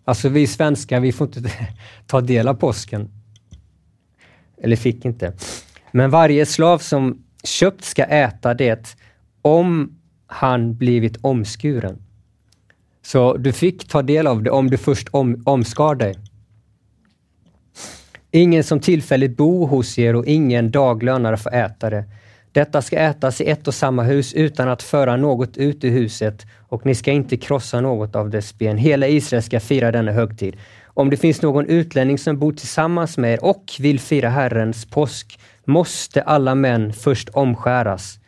Alltså 0.05 0.29
vi 0.29 0.47
svenskar, 0.47 0.99
vi 0.99 1.11
får 1.11 1.27
inte 1.27 1.51
ta 2.07 2.21
del 2.21 2.47
av 2.47 2.53
påsken. 2.53 3.22
Eller 4.63 4.75
fick 4.75 5.05
inte. 5.05 5.33
Men 5.91 6.09
varje 6.09 6.45
slav 6.45 6.77
som 6.77 7.23
köpt 7.43 7.83
ska 7.83 8.03
äta 8.03 8.53
det 8.53 8.95
om 9.41 9.99
han 10.27 10.75
blivit 10.75 11.17
omskuren. 11.21 11.97
Så 13.05 13.37
du 13.37 13.53
fick 13.53 13.87
ta 13.87 14.01
del 14.01 14.27
av 14.27 14.43
det 14.43 14.49
om 14.49 14.69
du 14.69 14.77
först 14.77 15.07
om, 15.11 15.43
omskar 15.45 15.95
dig. 15.95 16.15
Ingen 18.31 18.63
som 18.63 18.79
tillfälligt 18.79 19.37
bor 19.37 19.67
hos 19.67 19.99
er 19.99 20.15
och 20.15 20.25
ingen 20.25 20.71
daglönare 20.71 21.37
får 21.37 21.53
äta 21.53 21.89
det. 21.89 22.05
Detta 22.51 22.81
ska 22.81 22.97
ätas 22.97 23.41
i 23.41 23.49
ett 23.49 23.67
och 23.67 23.73
samma 23.73 24.03
hus 24.03 24.33
utan 24.33 24.69
att 24.69 24.83
föra 24.83 25.17
något 25.17 25.57
ut 25.57 25.83
ur 25.83 25.89
huset 25.89 26.45
och 26.69 26.85
ni 26.85 26.95
ska 26.95 27.11
inte 27.11 27.37
krossa 27.37 27.81
något 27.81 28.15
av 28.15 28.29
dess 28.29 28.57
ben. 28.57 28.77
Hela 28.77 29.07
Israel 29.07 29.43
ska 29.43 29.59
fira 29.59 29.91
denna 29.91 30.11
högtid. 30.11 30.55
Om 30.93 31.09
det 31.09 31.17
finns 31.17 31.41
någon 31.41 31.65
utlänning 31.65 32.17
som 32.17 32.39
bor 32.39 32.51
tillsammans 32.51 33.17
med 33.17 33.33
er 33.33 33.45
och 33.45 33.63
vill 33.79 33.99
fira 33.99 34.29
Herrens 34.29 34.85
påsk 34.85 35.39
måste 35.65 36.21
alla 36.21 36.55
män 36.55 36.93
först 36.93 37.29
omskäras. 37.29 38.19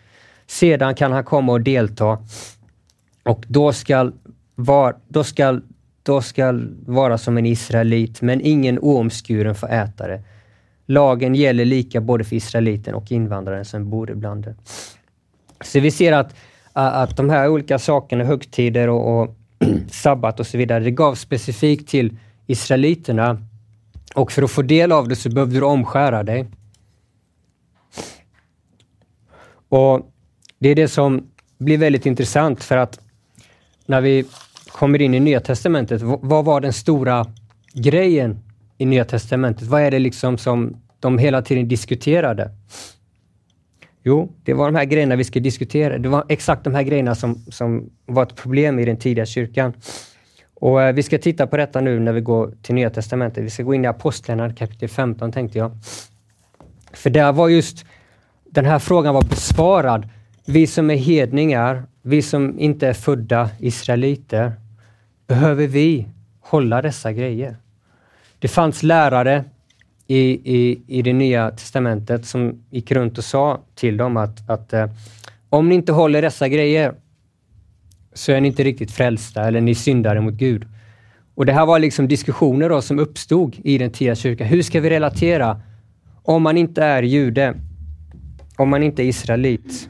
Sedan 0.48 0.96
kan 0.96 1.12
han 1.12 1.24
komma 1.24 1.52
och 1.52 1.62
delta 1.62 2.18
och 3.24 3.46
då 3.48 3.74
skall, 3.74 4.14
var, 4.56 4.96
då 5.08 5.24
skall, 5.24 5.62
då 6.04 6.22
skall 6.22 6.76
vara 6.86 7.18
som 7.18 7.38
en 7.38 7.46
israelit, 7.46 8.22
men 8.22 8.42
ingen 8.42 8.80
oomskuren 8.80 9.56
får 9.56 9.72
äta 9.72 10.08
det. 10.08 10.24
Lagen 10.86 11.36
gäller 11.36 11.66
lika 11.66 12.02
både 12.02 12.24
för 12.24 12.36
israeliten 12.36 12.94
och 12.94 13.12
invandraren 13.12 13.66
som 13.66 13.90
bor 13.90 14.12
ibland 14.12 14.48
er. 14.48 14.56
Så 15.64 15.80
vi 15.80 15.92
ser 15.92 16.14
att, 16.14 16.36
att 16.74 17.18
de 17.18 17.30
här 17.30 17.48
olika 17.50 17.80
sakerna, 17.80 18.24
högtider 18.24 18.90
och, 18.90 19.22
och 19.22 19.36
sabbat 19.92 20.40
och 20.40 20.48
så 20.48 20.58
vidare, 20.58 20.84
det 20.84 20.92
gavs 20.92 21.20
specifikt 21.20 21.90
till 21.90 22.18
israeliterna. 22.48 23.42
Och 24.16 24.32
för 24.32 24.44
att 24.44 24.52
få 24.52 24.62
del 24.62 24.92
av 24.92 25.08
det 25.08 25.16
så 25.16 25.30
behövde 25.30 25.56
du 25.56 25.66
omskära 25.66 26.24
dig. 26.24 26.48
Och 29.70 30.12
Det 30.60 30.70
är 30.70 30.76
det 30.76 30.88
som 30.88 31.28
blir 31.58 31.78
väldigt 31.78 32.06
intressant 32.06 32.64
för 32.64 32.78
att 32.78 33.00
när 33.86 34.02
vi 34.02 34.26
kommer 34.68 35.02
in 35.02 35.14
i 35.14 35.20
Nya 35.20 35.40
Testamentet, 35.40 36.02
vad 36.02 36.46
var 36.46 36.62
den 36.62 36.74
stora 36.74 37.26
grejen 37.74 38.40
i 38.78 38.86
Nya 38.86 39.06
Testamentet? 39.06 39.68
Vad 39.68 39.82
är 39.82 39.92
det 39.92 40.00
liksom 40.00 40.38
som 40.38 40.82
de 41.00 41.18
hela 41.18 41.42
tiden 41.42 41.68
diskuterade? 41.68 42.52
Jo, 44.04 44.32
det 44.44 44.54
var 44.54 44.66
de 44.66 44.76
här 44.76 44.86
grejerna 44.86 45.16
vi 45.16 45.24
ska 45.24 45.40
diskutera. 45.40 45.98
Det 45.98 46.10
var 46.10 46.26
exakt 46.30 46.64
de 46.64 46.76
här 46.76 46.84
grejerna 46.84 47.16
som, 47.16 47.36
som 47.36 47.90
var 48.06 48.24
ett 48.24 48.36
problem 48.36 48.80
i 48.80 48.86
den 48.86 48.98
tidiga 48.98 49.26
kyrkan. 49.26 49.74
Och 50.56 50.82
eh, 50.82 50.94
Vi 50.94 51.04
ska 51.04 51.18
titta 51.18 51.48
på 51.48 51.58
detta 51.58 51.82
nu 51.82 52.00
när 52.00 52.14
vi 52.14 52.22
går 52.22 52.54
till 52.62 52.76
Nya 52.76 52.90
Testamentet. 52.90 53.44
Vi 53.44 53.50
ska 53.50 53.64
gå 53.64 53.74
in 53.74 53.86
i 53.86 53.88
Apostlagärningarna 53.88 54.54
kapitel 54.54 54.90
15 54.90 55.32
tänkte 55.32 55.58
jag. 55.58 55.72
För 56.94 57.10
där 57.10 57.32
var 57.32 57.50
just 57.50 57.86
den 58.46 58.66
här 58.66 58.80
frågan 58.80 59.14
var 59.14 59.22
besvarad. 59.22 60.10
Vi 60.46 60.68
som 60.68 60.90
är 60.90 60.96
hedningar, 60.96 61.84
vi 62.02 62.22
som 62.22 62.60
inte 62.60 62.88
är 62.88 62.94
födda 62.94 63.50
israeliter, 63.60 64.52
behöver 65.28 65.68
vi 65.68 66.08
hålla 66.42 66.82
dessa 66.82 67.12
grejer? 67.12 67.58
Det 68.40 68.48
fanns 68.48 68.84
lärare 68.84 69.44
i, 70.08 70.20
i, 70.56 70.82
i 70.88 71.02
det 71.02 71.14
nya 71.14 71.52
testamentet 71.52 72.26
som 72.26 72.64
gick 72.70 72.92
runt 72.92 73.18
och 73.18 73.24
sa 73.24 73.60
till 73.76 73.98
dem 73.98 74.18
att, 74.18 74.50
att 74.50 74.74
eh, 74.74 74.90
om 75.50 75.70
ni 75.70 75.76
inte 75.76 75.92
håller 75.92 76.22
dessa 76.22 76.48
grejer 76.48 76.94
så 78.16 78.32
är 78.32 78.42
ni 78.42 78.48
inte 78.48 78.64
riktigt 78.64 78.92
frälsta 78.92 79.44
eller 79.44 79.62
ni 79.62 79.76
syndare 79.76 80.22
mot 80.22 80.34
Gud. 80.34 80.68
Och 81.36 81.46
Det 81.46 81.54
här 81.54 81.66
var 81.66 81.80
liksom 81.80 82.08
diskussioner 82.08 82.70
då 82.70 82.82
som 82.82 83.00
uppstod 83.00 83.56
i 83.64 83.78
den 83.78 83.92
tidiga 83.92 84.16
kyrkan. 84.16 84.48
Hur 84.48 84.62
ska 84.62 84.80
vi 84.80 84.90
relatera 84.90 85.62
om 86.24 86.42
man 86.44 86.58
inte 86.58 86.84
är 86.84 87.04
jude? 87.04 87.54
Om 88.58 88.70
man 88.70 88.84
inte 88.84 89.04
är 89.04 89.06
israelit? 89.06 89.90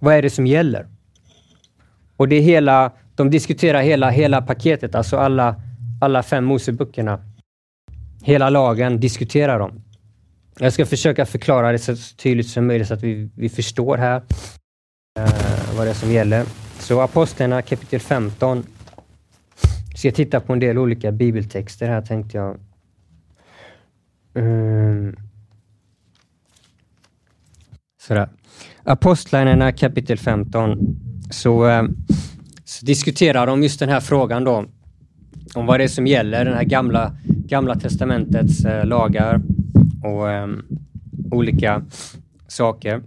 Vad 0.00 0.14
är 0.14 0.22
det 0.22 0.30
som 0.30 0.46
gäller? 0.46 0.86
Och 2.16 2.28
det 2.28 2.36
är 2.36 2.40
hela, 2.40 2.92
de 3.14 3.30
diskuterar 3.30 3.82
hela, 3.82 4.10
hela 4.10 4.42
paketet, 4.42 4.94
alltså 4.94 5.16
alla, 5.16 5.62
alla 6.00 6.22
fem 6.22 6.44
Moseböckerna. 6.44 7.20
Hela 8.22 8.50
lagen 8.50 9.00
diskuterar 9.00 9.58
de. 9.58 9.82
Jag 10.58 10.72
ska 10.72 10.86
försöka 10.86 11.26
förklara 11.26 11.72
det 11.72 11.78
så 11.78 11.96
tydligt 12.16 12.48
som 12.48 12.66
möjligt 12.66 12.88
så 12.88 12.94
att 12.94 13.02
vi, 13.02 13.30
vi 13.34 13.48
förstår 13.48 13.96
här 13.96 14.16
eh, 15.18 15.76
vad 15.76 15.86
det 15.86 15.90
är 15.90 15.94
som 15.94 16.12
gäller. 16.12 16.67
Så 16.78 17.00
Apostlarna 17.00 17.62
kapitel 17.62 18.00
15. 18.00 18.64
Jag 19.90 19.98
ska 19.98 20.12
titta 20.12 20.40
på 20.40 20.52
en 20.52 20.58
del 20.58 20.78
olika 20.78 21.12
bibeltexter 21.12 21.88
här 21.88 22.02
tänkte 22.02 22.36
jag. 22.36 22.58
Mm. 24.34 25.16
Sådär. 28.00 28.28
Apostlagärningarna 28.84 29.72
kapitel 29.72 30.18
15 30.18 30.78
så, 31.30 31.64
ehm, 31.64 31.96
så 32.64 32.86
diskuterar 32.86 33.46
de 33.46 33.62
just 33.62 33.80
den 33.80 33.88
här 33.88 34.00
frågan 34.00 34.44
då 34.44 34.64
om 35.54 35.66
vad 35.66 35.80
det 35.80 35.84
är 35.84 35.88
som 35.88 36.06
gäller, 36.06 36.44
den 36.44 36.54
här 36.54 36.64
gamla, 36.64 37.16
gamla 37.24 37.74
testamentets 37.74 38.64
eh, 38.64 38.86
lagar 38.86 39.40
och 40.04 40.26
um, 40.26 40.64
olika 41.30 41.82
saker. 42.48 43.02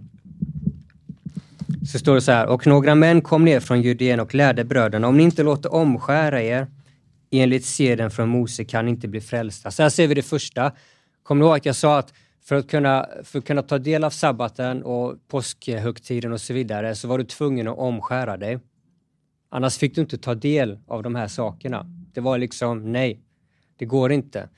Så 1.86 1.98
står 1.98 2.14
det 2.14 2.20
så 2.20 2.32
här, 2.32 2.46
och 2.46 2.66
några 2.66 2.94
män 2.94 3.20
kom 3.20 3.44
ner 3.44 3.60
från 3.60 3.82
Judeen 3.82 4.20
och 4.20 4.34
lärde 4.34 4.64
bröderna, 4.64 5.08
om 5.08 5.16
ni 5.16 5.22
inte 5.22 5.42
låter 5.42 5.74
omskära 5.74 6.42
er 6.42 6.66
enligt 7.30 7.64
seden 7.64 8.10
från 8.10 8.28
Mose 8.28 8.64
kan 8.64 8.84
ni 8.84 8.90
inte 8.90 9.08
bli 9.08 9.20
frälsta. 9.20 9.70
Så 9.70 9.82
här 9.82 9.90
ser 9.90 10.06
vi 10.06 10.14
det 10.14 10.22
första. 10.22 10.72
Kommer 11.22 11.40
du 11.40 11.46
ihåg 11.46 11.56
att 11.56 11.66
jag 11.66 11.76
sa 11.76 11.98
att 11.98 12.12
för 12.44 12.56
att, 12.56 12.70
kunna, 12.70 13.06
för 13.24 13.38
att 13.38 13.44
kunna 13.44 13.62
ta 13.62 13.78
del 13.78 14.04
av 14.04 14.10
sabbaten 14.10 14.82
och 14.82 15.28
påskhögtiden 15.28 16.32
och 16.32 16.40
så 16.40 16.54
vidare 16.54 16.94
så 16.94 17.08
var 17.08 17.18
du 17.18 17.24
tvungen 17.24 17.68
att 17.68 17.78
omskära 17.78 18.36
dig. 18.36 18.58
Annars 19.50 19.78
fick 19.78 19.94
du 19.94 20.00
inte 20.00 20.18
ta 20.18 20.34
del 20.34 20.78
av 20.86 21.02
de 21.02 21.14
här 21.14 21.28
sakerna. 21.28 21.86
Det 22.14 22.20
var 22.20 22.38
liksom, 22.38 22.92
nej, 22.92 23.20
det 23.76 23.84
går 23.84 24.12
inte. 24.12 24.48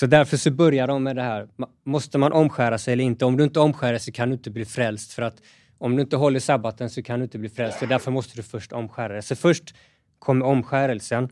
Så 0.00 0.06
därför 0.06 0.36
så 0.36 0.50
börjar 0.50 0.86
de 0.86 1.02
med 1.02 1.16
det 1.16 1.22
här. 1.22 1.48
Måste 1.84 2.18
man 2.18 2.32
omskära 2.32 2.78
sig 2.78 2.92
eller 2.92 3.04
inte? 3.04 3.24
Om 3.24 3.36
du 3.36 3.44
inte 3.44 3.60
omskär 3.60 3.90
dig 3.90 4.00
så 4.00 4.12
kan 4.12 4.28
du 4.28 4.34
inte 4.34 4.50
bli 4.50 4.64
frälst. 4.64 5.12
För 5.12 5.22
att 5.22 5.42
om 5.78 5.96
du 5.96 6.02
inte 6.02 6.16
håller 6.16 6.40
sabbaten 6.40 6.90
så 6.90 7.02
kan 7.02 7.18
du 7.18 7.24
inte 7.24 7.38
bli 7.38 7.48
frälst. 7.48 7.78
Så 7.78 7.86
därför 7.86 8.10
måste 8.10 8.36
du 8.36 8.42
först 8.42 8.72
omskära 8.72 9.12
dig. 9.12 9.22
Så 9.22 9.36
först 9.36 9.74
kommer 10.18 10.46
omskärelsen. 10.46 11.28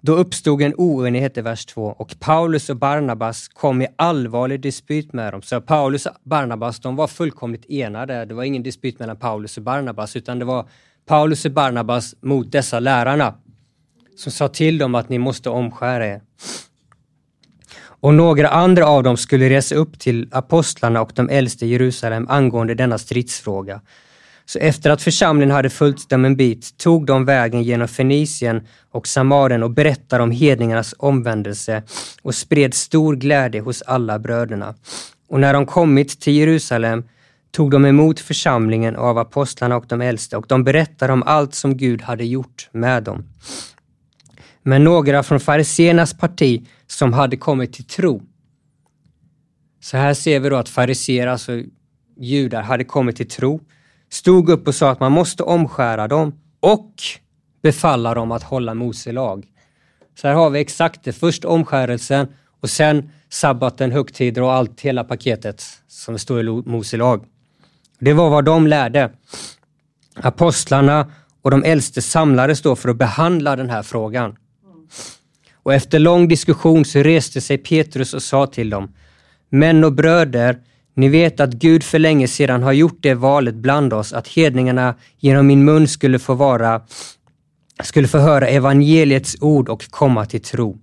Då 0.00 0.14
uppstod 0.14 0.62
en 0.62 0.74
oenighet 0.76 1.38
i 1.38 1.40
vers 1.40 1.66
2 1.66 1.84
och 1.84 2.20
Paulus 2.20 2.70
och 2.70 2.76
Barnabas 2.76 3.48
kom 3.48 3.82
i 3.82 3.86
allvarlig 3.96 4.60
dispyt 4.60 5.12
med 5.12 5.32
dem. 5.32 5.42
Så 5.42 5.60
Paulus 5.60 6.06
och 6.06 6.14
Barnabas 6.22 6.80
de 6.80 6.96
var 6.96 7.06
fullkomligt 7.06 7.70
enade. 7.70 8.24
Det 8.24 8.34
var 8.34 8.44
ingen 8.44 8.62
dispyt 8.62 8.98
mellan 8.98 9.16
Paulus 9.16 9.56
och 9.56 9.62
Barnabas 9.62 10.16
utan 10.16 10.38
det 10.38 10.44
var 10.44 10.68
Paulus 11.06 11.44
och 11.44 11.52
Barnabas 11.52 12.14
mot 12.20 12.52
dessa 12.52 12.80
lärarna 12.80 13.34
som 14.16 14.32
sa 14.32 14.48
till 14.48 14.78
dem 14.78 14.94
att 14.94 15.08
ni 15.08 15.18
måste 15.18 15.50
omskära 15.50 16.06
er. 16.06 16.22
Och 18.04 18.14
några 18.14 18.48
andra 18.48 18.86
av 18.86 19.02
dem 19.02 19.16
skulle 19.16 19.48
resa 19.50 19.74
upp 19.74 19.98
till 19.98 20.28
apostlarna 20.32 21.00
och 21.00 21.12
de 21.14 21.28
äldste 21.28 21.66
i 21.66 21.68
Jerusalem 21.68 22.26
angående 22.28 22.74
denna 22.74 22.98
stridsfråga. 22.98 23.80
Så 24.44 24.58
efter 24.58 24.90
att 24.90 25.02
församlingen 25.02 25.54
hade 25.54 25.70
följt 25.70 26.08
dem 26.08 26.24
en 26.24 26.36
bit 26.36 26.78
tog 26.78 27.06
de 27.06 27.24
vägen 27.24 27.62
genom 27.62 27.88
Fenicien 27.88 28.66
och 28.90 29.06
Samarien 29.06 29.62
och 29.62 29.70
berättade 29.70 30.22
om 30.22 30.30
hedningarnas 30.30 30.94
omvändelse 30.98 31.82
och 32.22 32.34
spred 32.34 32.74
stor 32.74 33.16
glädje 33.16 33.60
hos 33.60 33.82
alla 33.82 34.18
bröderna. 34.18 34.74
Och 35.28 35.40
när 35.40 35.52
de 35.52 35.66
kommit 35.66 36.20
till 36.20 36.34
Jerusalem 36.34 37.04
tog 37.50 37.70
de 37.70 37.84
emot 37.84 38.20
församlingen 38.20 38.96
av 38.96 39.18
apostlarna 39.18 39.76
och 39.76 39.84
de 39.88 40.00
äldste 40.00 40.36
och 40.36 40.46
de 40.48 40.64
berättade 40.64 41.12
om 41.12 41.22
allt 41.22 41.54
som 41.54 41.76
Gud 41.76 42.02
hade 42.02 42.24
gjort 42.24 42.68
med 42.72 43.02
dem. 43.02 43.24
Men 44.66 44.84
några 44.84 45.22
från 45.22 45.40
fariséernas 45.40 46.14
parti 46.14 46.66
som 46.86 47.12
hade 47.12 47.36
kommit 47.36 47.72
till 47.72 47.84
tro. 47.84 48.22
Så 49.80 49.96
här 49.96 50.14
ser 50.14 50.40
vi 50.40 50.48
då 50.48 50.56
att 50.56 50.68
fariséer, 50.68 51.26
alltså 51.26 51.62
judar, 52.16 52.62
hade 52.62 52.84
kommit 52.84 53.16
till 53.16 53.28
tro 53.28 53.60
stod 54.08 54.48
upp 54.48 54.68
och 54.68 54.74
sa 54.74 54.90
att 54.90 55.00
man 55.00 55.12
måste 55.12 55.42
omskära 55.42 56.08
dem 56.08 56.38
och 56.60 56.92
befalla 57.62 58.14
dem 58.14 58.32
att 58.32 58.42
hålla 58.42 58.74
Mose 58.74 59.12
lag. 59.12 59.46
Så 60.20 60.28
här 60.28 60.34
har 60.34 60.50
vi 60.50 60.60
exakt 60.60 61.04
det. 61.04 61.12
Först 61.12 61.44
omskärelsen 61.44 62.26
och 62.60 62.70
sen 62.70 63.10
sabbaten, 63.28 63.92
högtider 63.92 64.42
och 64.42 64.52
allt, 64.52 64.80
hela 64.80 65.04
paketet 65.04 65.62
som 65.88 66.18
står 66.18 66.40
i 66.40 66.44
Mose 66.44 66.96
lag. 66.96 67.24
Det 67.98 68.12
var 68.12 68.30
vad 68.30 68.44
de 68.44 68.66
lärde. 68.66 69.10
Apostlarna 70.14 71.12
och 71.42 71.50
de 71.50 71.64
äldste 71.64 72.02
samlades 72.02 72.62
då 72.62 72.76
för 72.76 72.88
att 72.88 72.96
behandla 72.96 73.56
den 73.56 73.70
här 73.70 73.82
frågan. 73.82 74.36
Och 75.54 75.74
efter 75.74 75.98
lång 75.98 76.28
diskussion 76.28 76.84
så 76.84 76.98
reste 76.98 77.40
sig 77.40 77.58
Petrus 77.58 78.14
och 78.14 78.22
sa 78.22 78.46
till 78.46 78.70
dem, 78.70 78.92
Män 79.48 79.84
och 79.84 79.92
bröder, 79.92 80.58
ni 80.94 81.08
vet 81.08 81.40
att 81.40 81.52
Gud 81.52 81.82
för 81.82 81.98
länge 81.98 82.28
sedan 82.28 82.62
har 82.62 82.72
gjort 82.72 82.98
det 83.00 83.14
valet 83.14 83.54
bland 83.54 83.92
oss 83.92 84.12
att 84.12 84.28
hedningarna 84.28 84.94
genom 85.18 85.46
min 85.46 85.64
mun 85.64 85.88
skulle 85.88 86.18
få 86.18 86.34
vara, 86.34 86.80
skulle 87.82 88.08
få 88.08 88.18
höra 88.18 88.48
evangeliets 88.48 89.36
ord 89.40 89.68
och 89.68 89.90
komma 89.90 90.26
till 90.26 90.40
tro. 90.40 90.78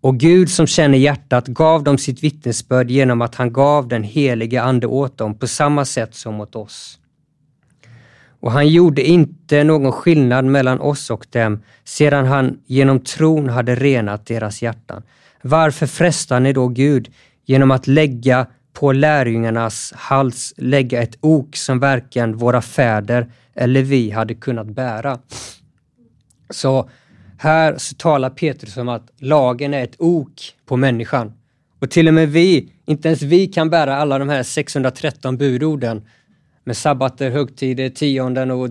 Och 0.00 0.16
Gud 0.16 0.50
som 0.50 0.66
känner 0.66 0.98
hjärtat 0.98 1.46
gav 1.46 1.82
dem 1.82 1.98
sitt 1.98 2.22
vittnesbörd 2.22 2.90
genom 2.90 3.22
att 3.22 3.34
han 3.34 3.52
gav 3.52 3.88
den 3.88 4.02
helige 4.02 4.62
Ande 4.62 4.86
åt 4.86 5.18
dem 5.18 5.38
på 5.38 5.46
samma 5.46 5.84
sätt 5.84 6.14
som 6.14 6.40
åt 6.40 6.56
oss. 6.56 6.98
Och 8.44 8.52
han 8.52 8.68
gjorde 8.68 9.02
inte 9.02 9.64
någon 9.64 9.92
skillnad 9.92 10.44
mellan 10.44 10.80
oss 10.80 11.10
och 11.10 11.26
dem 11.30 11.62
sedan 11.84 12.26
han 12.26 12.58
genom 12.66 13.00
tron 13.00 13.48
hade 13.48 13.74
renat 13.74 14.26
deras 14.26 14.62
hjärtan. 14.62 15.02
Varför 15.42 15.86
frestar 15.86 16.40
ni 16.40 16.52
då 16.52 16.68
Gud 16.68 17.12
genom 17.44 17.70
att 17.70 17.86
lägga 17.86 18.46
på 18.72 18.92
lärjungarnas 18.92 19.92
hals 19.96 20.54
lägga 20.56 21.02
ett 21.02 21.18
ok 21.20 21.56
som 21.56 21.78
varken 21.78 22.36
våra 22.36 22.62
fäder 22.62 23.32
eller 23.54 23.82
vi 23.82 24.10
hade 24.10 24.34
kunnat 24.34 24.66
bära. 24.66 25.18
Så 26.50 26.88
här 27.38 27.74
så 27.78 27.94
talar 27.94 28.30
Petrus 28.30 28.76
om 28.76 28.88
att 28.88 29.12
lagen 29.18 29.74
är 29.74 29.84
ett 29.84 29.96
ok 29.98 30.54
på 30.66 30.76
människan. 30.76 31.32
Och 31.80 31.90
till 31.90 32.08
och 32.08 32.14
med 32.14 32.28
vi, 32.28 32.72
inte 32.86 33.08
ens 33.08 33.22
vi 33.22 33.46
kan 33.46 33.70
bära 33.70 33.96
alla 33.96 34.18
de 34.18 34.28
här 34.28 34.42
613 34.42 35.36
budorden 35.36 36.02
med 36.64 36.76
sabbater, 36.76 37.30
högtider, 37.30 37.88
tionden 37.88 38.50
och 38.50 38.68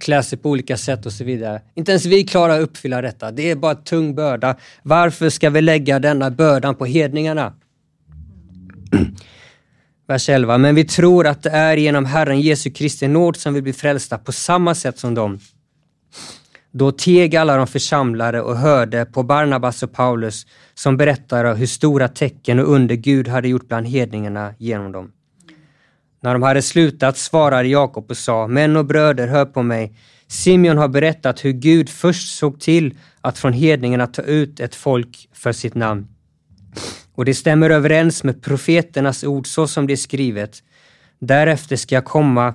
klä 0.00 0.22
sig 0.22 0.38
på 0.38 0.50
olika 0.50 0.76
sätt 0.76 1.06
och 1.06 1.12
så 1.12 1.24
vidare. 1.24 1.62
Inte 1.74 1.92
ens 1.92 2.06
vi 2.06 2.24
klarar 2.24 2.54
att 2.54 2.62
uppfylla 2.62 3.02
detta. 3.02 3.30
Det 3.30 3.50
är 3.50 3.56
bara 3.56 3.72
en 3.72 3.84
tung 3.84 4.14
börda. 4.14 4.56
Varför 4.82 5.28
ska 5.28 5.50
vi 5.50 5.60
lägga 5.60 5.98
denna 5.98 6.30
bördan 6.30 6.74
på 6.74 6.86
hedningarna? 6.86 7.52
Vers 10.08 10.28
11. 10.28 10.58
Men 10.58 10.74
vi 10.74 10.84
tror 10.84 11.26
att 11.26 11.42
det 11.42 11.50
är 11.50 11.76
genom 11.76 12.04
Herren 12.04 12.40
Jesu 12.40 12.70
Kristi 12.70 13.08
nåd 13.08 13.36
som 13.36 13.54
vi 13.54 13.62
blir 13.62 13.72
frälsta 13.72 14.18
på 14.18 14.32
samma 14.32 14.74
sätt 14.74 14.98
som 14.98 15.14
dem. 15.14 15.38
Då 16.72 16.92
teg 16.92 17.36
alla 17.36 17.56
de 17.56 17.66
församlade 17.66 18.40
och 18.40 18.56
hörde 18.56 19.04
på 19.04 19.22
Barnabas 19.22 19.82
och 19.82 19.92
Paulus 19.92 20.46
som 20.74 20.96
berättade 20.96 21.54
hur 21.54 21.66
stora 21.66 22.08
tecken 22.08 22.58
och 22.58 22.72
under 22.74 22.94
Gud 22.94 23.28
hade 23.28 23.48
gjort 23.48 23.68
bland 23.68 23.86
hedningarna 23.86 24.54
genom 24.58 24.92
dem. 24.92 25.12
När 26.20 26.32
de 26.32 26.42
hade 26.42 26.62
slutat 26.62 27.16
svarade 27.16 27.68
Jakob 27.68 28.10
och 28.10 28.16
sa, 28.16 28.46
Män 28.46 28.76
och 28.76 28.84
bröder, 28.84 29.28
hör 29.28 29.44
på 29.44 29.62
mig. 29.62 29.92
Simeon 30.26 30.78
har 30.78 30.88
berättat 30.88 31.44
hur 31.44 31.52
Gud 31.52 31.88
först 31.88 32.38
såg 32.38 32.60
till 32.60 32.98
att 33.20 33.38
från 33.38 33.52
hedningarna 33.52 34.06
ta 34.06 34.22
ut 34.22 34.60
ett 34.60 34.74
folk 34.74 35.28
för 35.32 35.52
sitt 35.52 35.74
namn. 35.74 36.06
Och 37.14 37.24
det 37.24 37.34
stämmer 37.34 37.70
överens 37.70 38.24
med 38.24 38.42
profeternas 38.42 39.24
ord 39.24 39.46
så 39.46 39.66
som 39.66 39.86
det 39.86 39.92
är 39.92 39.96
skrivet. 39.96 40.62
Därefter 41.18 41.76
ska 41.76 41.94
jag 41.94 42.04
komma 42.04 42.54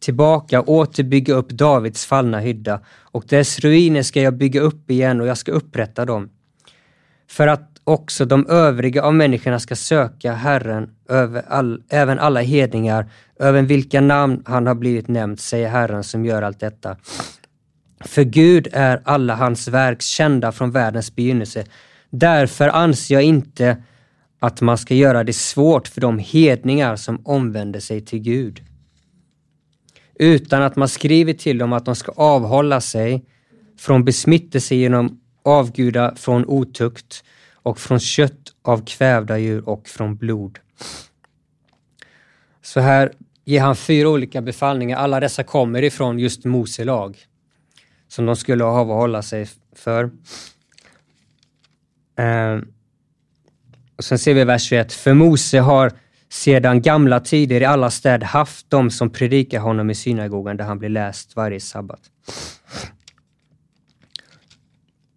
tillbaka 0.00 0.60
och 0.60 0.68
återbygga 0.68 1.34
upp 1.34 1.48
Davids 1.48 2.06
fallna 2.06 2.40
hydda 2.40 2.80
och 3.00 3.24
dess 3.28 3.58
ruiner 3.58 4.02
ska 4.02 4.20
jag 4.20 4.36
bygga 4.36 4.60
upp 4.60 4.90
igen 4.90 5.20
och 5.20 5.26
jag 5.26 5.38
ska 5.38 5.52
upprätta 5.52 6.04
dem. 6.04 6.30
För 7.30 7.48
att 7.48 7.73
också 7.84 8.24
de 8.24 8.46
övriga 8.46 9.02
av 9.02 9.14
människorna 9.14 9.60
ska 9.60 9.76
söka 9.76 10.32
Herren, 10.32 10.90
över 11.08 11.44
all, 11.48 11.82
även 11.88 12.18
alla 12.18 12.40
hedningar, 12.40 13.10
över 13.38 13.62
vilka 13.62 14.00
namn 14.00 14.42
han 14.46 14.66
har 14.66 14.74
blivit 14.74 15.08
nämnd, 15.08 15.40
säger 15.40 15.68
Herren 15.68 16.04
som 16.04 16.24
gör 16.24 16.42
allt 16.42 16.60
detta. 16.60 16.96
För 18.00 18.22
Gud 18.22 18.68
är 18.72 19.02
alla 19.04 19.34
hans 19.34 19.68
verk 19.68 20.02
kända 20.02 20.52
från 20.52 20.70
världens 20.70 21.14
begynnelse. 21.14 21.64
Därför 22.10 22.68
anser 22.68 23.14
jag 23.14 23.22
inte 23.22 23.82
att 24.38 24.60
man 24.60 24.78
ska 24.78 24.94
göra 24.94 25.24
det 25.24 25.32
svårt 25.32 25.88
för 25.88 26.00
de 26.00 26.18
hedningar 26.18 26.96
som 26.96 27.26
omvänder 27.26 27.80
sig 27.80 28.00
till 28.00 28.18
Gud. 28.18 28.62
Utan 30.14 30.62
att 30.62 30.76
man 30.76 30.88
skriver 30.88 31.32
till 31.32 31.58
dem 31.58 31.72
att 31.72 31.84
de 31.84 31.96
ska 31.96 32.12
avhålla 32.12 32.80
sig 32.80 33.24
från 33.78 34.04
besmittelse 34.04 34.74
genom 34.74 35.20
avguda 35.44 36.14
från 36.16 36.44
otukt 36.46 37.24
och 37.64 37.78
från 37.78 38.00
kött 38.00 38.52
av 38.62 38.84
kvävda 38.86 39.38
djur 39.38 39.68
och 39.68 39.88
från 39.88 40.16
blod. 40.16 40.58
Så 42.62 42.80
här 42.80 43.12
ger 43.44 43.60
han 43.60 43.76
fyra 43.76 44.08
olika 44.08 44.42
befallningar. 44.42 44.98
Alla 44.98 45.20
dessa 45.20 45.42
kommer 45.42 45.82
ifrån 45.82 46.18
just 46.18 46.44
Mose 46.44 46.84
lag 46.84 47.26
som 48.08 48.26
de 48.26 48.36
skulle 48.36 48.64
avhålla 48.64 49.22
sig 49.22 49.48
för. 49.72 50.04
Eh, 52.18 52.60
och 53.96 54.04
sen 54.04 54.18
ser 54.18 54.34
vi 54.34 54.44
vers 54.44 54.62
21. 54.62 54.92
För 54.92 55.14
Mose 55.14 55.58
har 55.58 55.92
sedan 56.28 56.82
gamla 56.82 57.20
tider 57.20 57.60
i 57.60 57.64
alla 57.64 57.90
städer 57.90 58.26
haft 58.26 58.70
de 58.70 58.90
som 58.90 59.10
predikar 59.10 59.60
honom 59.60 59.90
i 59.90 59.94
synagogan 59.94 60.56
där 60.56 60.64
han 60.64 60.78
blir 60.78 60.88
läst 60.88 61.36
varje 61.36 61.60
sabbat. 61.60 62.00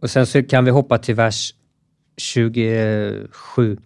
Och 0.01 0.09
sen 0.09 0.27
så 0.27 0.43
kan 0.43 0.65
vi 0.65 0.71
hoppa 0.71 0.97
till 0.97 1.15
vers 1.15 1.53
27. 2.17 3.77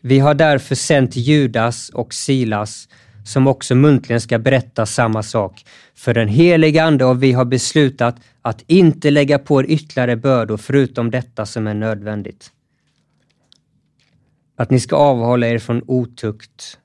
Vi 0.00 0.18
har 0.18 0.34
därför 0.34 0.74
sänt 0.74 1.16
Judas 1.16 1.88
och 1.88 2.14
Silas 2.14 2.88
som 3.24 3.46
också 3.46 3.74
muntligen 3.74 4.20
ska 4.20 4.38
berätta 4.38 4.86
samma 4.86 5.22
sak. 5.22 5.64
För 5.94 6.14
den 6.14 6.28
heliga 6.28 6.84
Ande 6.84 7.04
och 7.04 7.22
vi 7.22 7.32
har 7.32 7.44
beslutat 7.44 8.16
att 8.42 8.64
inte 8.66 9.10
lägga 9.10 9.38
på 9.38 9.60
er 9.60 9.66
ytterligare 9.68 10.16
bördor 10.16 10.56
förutom 10.56 11.10
detta 11.10 11.46
som 11.46 11.66
är 11.66 11.74
nödvändigt 11.74 12.52
att 14.56 14.70
ni 14.70 14.80
ska 14.80 14.96
avhålla 14.96 15.46
er 15.46 15.58
från 15.58 15.82
otukt, 15.86 16.78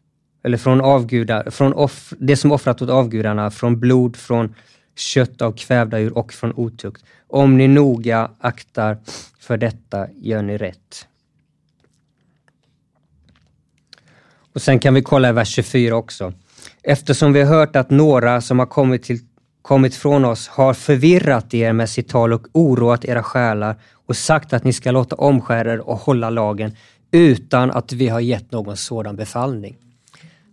eller 0.44 0.58
från 0.58 0.82
avgudar, 0.82 1.50
från 1.50 1.74
off, 1.74 2.14
det 2.20 2.38
som 2.38 2.52
offrat 2.52 2.82
åt 2.82 2.90
avgudarna, 2.90 3.52
från 3.52 3.80
blod, 3.80 4.18
från 4.18 4.56
kött 4.96 5.42
av 5.42 5.52
kvävda 5.52 6.00
djur 6.00 6.18
och 6.18 6.34
från 6.34 6.54
otukt. 6.56 7.06
Om 7.28 7.58
ni 7.58 7.68
noga 7.68 8.32
aktar 8.40 8.98
för 9.40 9.58
detta 9.58 10.08
gör 10.22 10.42
ni 10.42 10.58
rätt. 10.58 11.08
Och 14.54 14.62
Sen 14.62 14.80
kan 14.80 14.94
vi 14.94 15.02
kolla 15.02 15.30
i 15.30 15.32
vers 15.32 15.50
24 15.50 15.96
också. 15.96 16.34
Eftersom 16.84 17.34
vi 17.34 17.42
har 17.42 17.56
hört 17.56 17.76
att 17.76 17.90
några 17.90 18.42
som 18.42 18.60
har 18.60 18.66
kommit, 18.66 19.04
till, 19.04 19.20
kommit 19.62 19.96
från 19.96 20.26
oss 20.26 20.48
har 20.48 20.74
förvirrat 20.74 21.54
er 21.54 21.74
med 21.74 21.90
sitt 21.90 22.10
tal 22.10 22.34
och 22.34 22.48
oroat 22.52 23.06
era 23.06 23.24
själar 23.24 23.76
och 23.94 24.18
sagt 24.18 24.54
att 24.54 24.64
ni 24.64 24.74
ska 24.74 24.92
låta 24.92 25.16
omskära 25.16 25.74
er 25.74 25.80
och 25.80 25.98
hålla 25.98 26.30
lagen 26.30 26.76
utan 27.12 27.72
att 27.72 27.94
vi 27.94 28.08
har 28.08 28.20
gett 28.20 28.52
någon 28.52 28.78
sådan 28.78 29.16
befallning. 29.16 29.78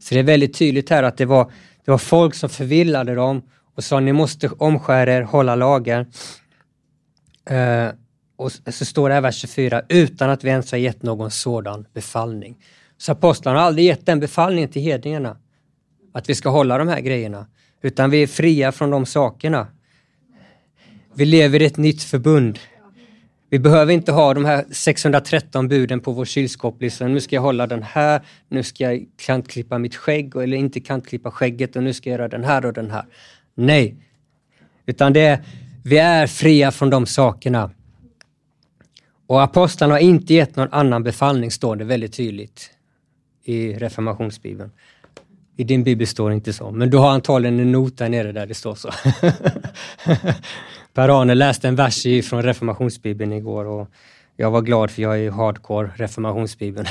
Så 0.00 0.14
det 0.14 0.20
är 0.20 0.24
väldigt 0.24 0.54
tydligt 0.58 0.90
här 0.90 1.02
att 1.02 1.16
det 1.16 1.24
var, 1.24 1.50
det 1.84 1.90
var 1.90 1.98
folk 1.98 2.34
som 2.34 2.48
förvillade 2.48 3.14
dem 3.14 3.42
och 3.78 3.84
sa 3.84 4.00
ni 4.00 4.12
måste 4.12 4.48
omskära 4.48 5.12
er, 5.12 5.22
hålla 5.22 5.54
lagen. 5.54 6.06
Eh, 7.50 7.88
Och 8.36 8.52
så 8.52 8.84
står 8.84 9.08
det 9.08 9.14
här 9.14 9.20
vers 9.22 9.36
24, 9.36 9.82
utan 9.88 10.30
att 10.30 10.44
vi 10.44 10.48
ens 10.48 10.70
har 10.72 10.78
gett 10.78 11.02
någon 11.02 11.30
sådan 11.30 11.86
befallning. 11.94 12.56
Så 12.98 13.12
apostlarna 13.12 13.58
har 13.58 13.66
aldrig 13.66 13.86
gett 13.86 14.06
den 14.06 14.20
befallningen 14.20 14.70
till 14.70 14.82
hedningarna. 14.82 15.36
Att 16.12 16.28
vi 16.28 16.34
ska 16.34 16.48
hålla 16.48 16.78
de 16.78 16.88
här 16.88 17.00
grejerna. 17.00 17.46
Utan 17.82 18.10
vi 18.10 18.22
är 18.22 18.26
fria 18.26 18.72
från 18.72 18.90
de 18.90 19.06
sakerna. 19.06 19.66
Vi 21.14 21.24
lever 21.24 21.62
i 21.62 21.64
ett 21.64 21.76
nytt 21.76 22.02
förbund. 22.02 22.58
Vi 23.50 23.58
behöver 23.58 23.92
inte 23.92 24.12
ha 24.12 24.34
de 24.34 24.44
här 24.44 24.64
613 24.70 25.68
buden 25.68 26.00
på 26.00 26.12
vår 26.12 26.24
kylskåpslista. 26.24 27.04
Liksom, 27.04 27.14
nu 27.14 27.20
ska 27.20 27.36
jag 27.36 27.42
hålla 27.42 27.66
den 27.66 27.82
här, 27.82 28.20
nu 28.48 28.62
ska 28.62 28.84
jag 28.84 29.06
kantklippa 29.26 29.78
mitt 29.78 29.96
skägg 29.96 30.36
eller 30.36 30.56
inte 30.56 30.80
kantklippa 30.80 31.30
skägget 31.30 31.76
och 31.76 31.82
nu 31.82 31.92
ska 31.92 32.10
jag 32.10 32.18
göra 32.18 32.28
den 32.28 32.44
här 32.44 32.66
och 32.66 32.72
den 32.72 32.90
här. 32.90 33.04
Nej, 33.60 33.96
utan 34.86 35.12
det 35.12 35.40
vi 35.84 35.98
är 35.98 36.26
fria 36.26 36.70
från 36.70 36.90
de 36.90 37.06
sakerna. 37.06 37.70
Och 39.26 39.42
apostlarna 39.42 39.94
har 39.94 39.98
inte 39.98 40.34
gett 40.34 40.56
någon 40.56 40.72
annan 40.72 41.02
befallning, 41.02 41.50
står 41.50 41.76
det 41.76 41.84
väldigt 41.84 42.12
tydligt 42.12 42.70
i 43.44 43.72
reformationsbibeln. 43.72 44.70
I 45.56 45.64
din 45.64 45.84
bibel 45.84 46.06
står 46.06 46.28
det 46.30 46.34
inte 46.34 46.52
så, 46.52 46.70
men 46.70 46.90
du 46.90 46.96
har 46.96 47.10
antagligen 47.10 47.60
en 47.60 47.72
not 47.72 47.98
där 47.98 48.08
nere 48.08 48.32
där 48.32 48.46
det 48.46 48.54
står 48.54 48.74
så. 48.74 48.90
Per-Arne 50.94 51.34
läste 51.34 51.68
en 51.68 51.76
vers 51.76 52.02
från 52.28 52.42
reformationsbibeln 52.42 53.32
igår 53.32 53.64
och 53.64 53.90
jag 54.36 54.50
var 54.50 54.62
glad 54.62 54.90
för 54.90 55.02
jag 55.02 55.18
är 55.18 55.30
hardcore 55.30 55.90
reformationsbibeln. 55.96 56.86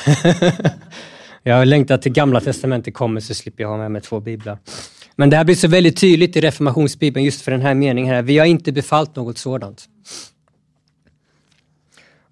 jag 1.44 1.68
längtar 1.68 1.98
till 1.98 2.12
gamla 2.12 2.42
testamentet 2.42 2.94
kommer 2.94 3.22
så 3.22 3.34
slipper 3.34 3.64
jag 3.64 3.70
ha 3.70 3.78
med 3.78 3.92
mig 3.92 4.02
två 4.02 4.20
biblar. 4.20 4.58
Men 5.20 5.30
det 5.30 5.38
här 5.38 5.44
blir 5.44 5.56
så 5.56 5.68
väldigt 5.68 5.98
tydligt 5.98 6.36
i 6.36 6.42
reformationsbibeln 6.42 7.26
just 7.26 7.42
för 7.42 7.52
den 7.52 7.62
här 7.62 7.74
meningen 7.74 8.14
här. 8.14 8.22
Vi 8.22 8.38
har 8.38 8.46
inte 8.46 8.72
befallt 8.72 9.16
något 9.16 9.38
sådant. 9.38 9.90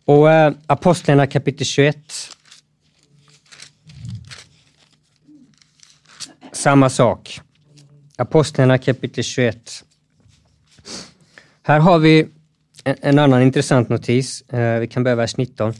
Och 0.05 0.31
äh, 0.31 0.53
Apostlarna 0.67 1.27
kapitel 1.27 1.65
21. 1.65 1.97
Samma 6.51 6.89
sak. 6.89 7.39
Apostlarna 8.17 8.77
kapitel 8.77 9.23
21. 9.23 9.83
Här 11.63 11.79
har 11.79 11.99
vi 11.99 12.27
en, 12.83 12.95
en 13.01 13.19
annan 13.19 13.41
intressant 13.41 13.89
notis. 13.89 14.41
Eh, 14.41 14.79
vi 14.79 14.87
kan 14.87 15.03
börja 15.03 15.15
vers 15.15 15.37
19. 15.37 15.73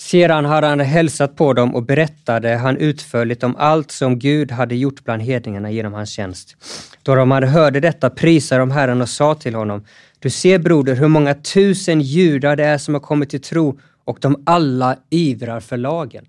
Sedan 0.00 0.44
hade 0.44 0.66
han 0.66 0.80
hälsat 0.80 1.36
på 1.36 1.52
dem 1.52 1.74
och 1.74 1.82
berättade 1.82 2.56
han 2.56 2.76
utförligt 2.76 3.42
om 3.42 3.56
allt 3.56 3.90
som 3.90 4.18
Gud 4.18 4.50
hade 4.50 4.76
gjort 4.76 5.04
bland 5.04 5.22
hedningarna 5.22 5.70
genom 5.70 5.92
hans 5.92 6.10
tjänst. 6.10 6.56
Då 7.02 7.14
de 7.14 7.30
hade 7.30 7.46
hörde 7.46 7.80
detta 7.80 8.10
prisade 8.10 8.60
de 8.60 8.70
Herren 8.70 9.02
och 9.02 9.08
sa 9.08 9.34
till 9.34 9.54
honom, 9.54 9.84
du 10.18 10.30
ser 10.30 10.58
broder 10.58 10.94
hur 10.94 11.08
många 11.08 11.34
tusen 11.34 12.00
judar 12.00 12.56
det 12.56 12.64
är 12.64 12.78
som 12.78 12.94
har 12.94 13.00
kommit 13.00 13.30
till 13.30 13.40
tro 13.40 13.78
och 14.04 14.18
de 14.20 14.42
alla 14.46 14.96
ivrar 15.10 15.60
för 15.60 15.76
lagen. 15.76 16.24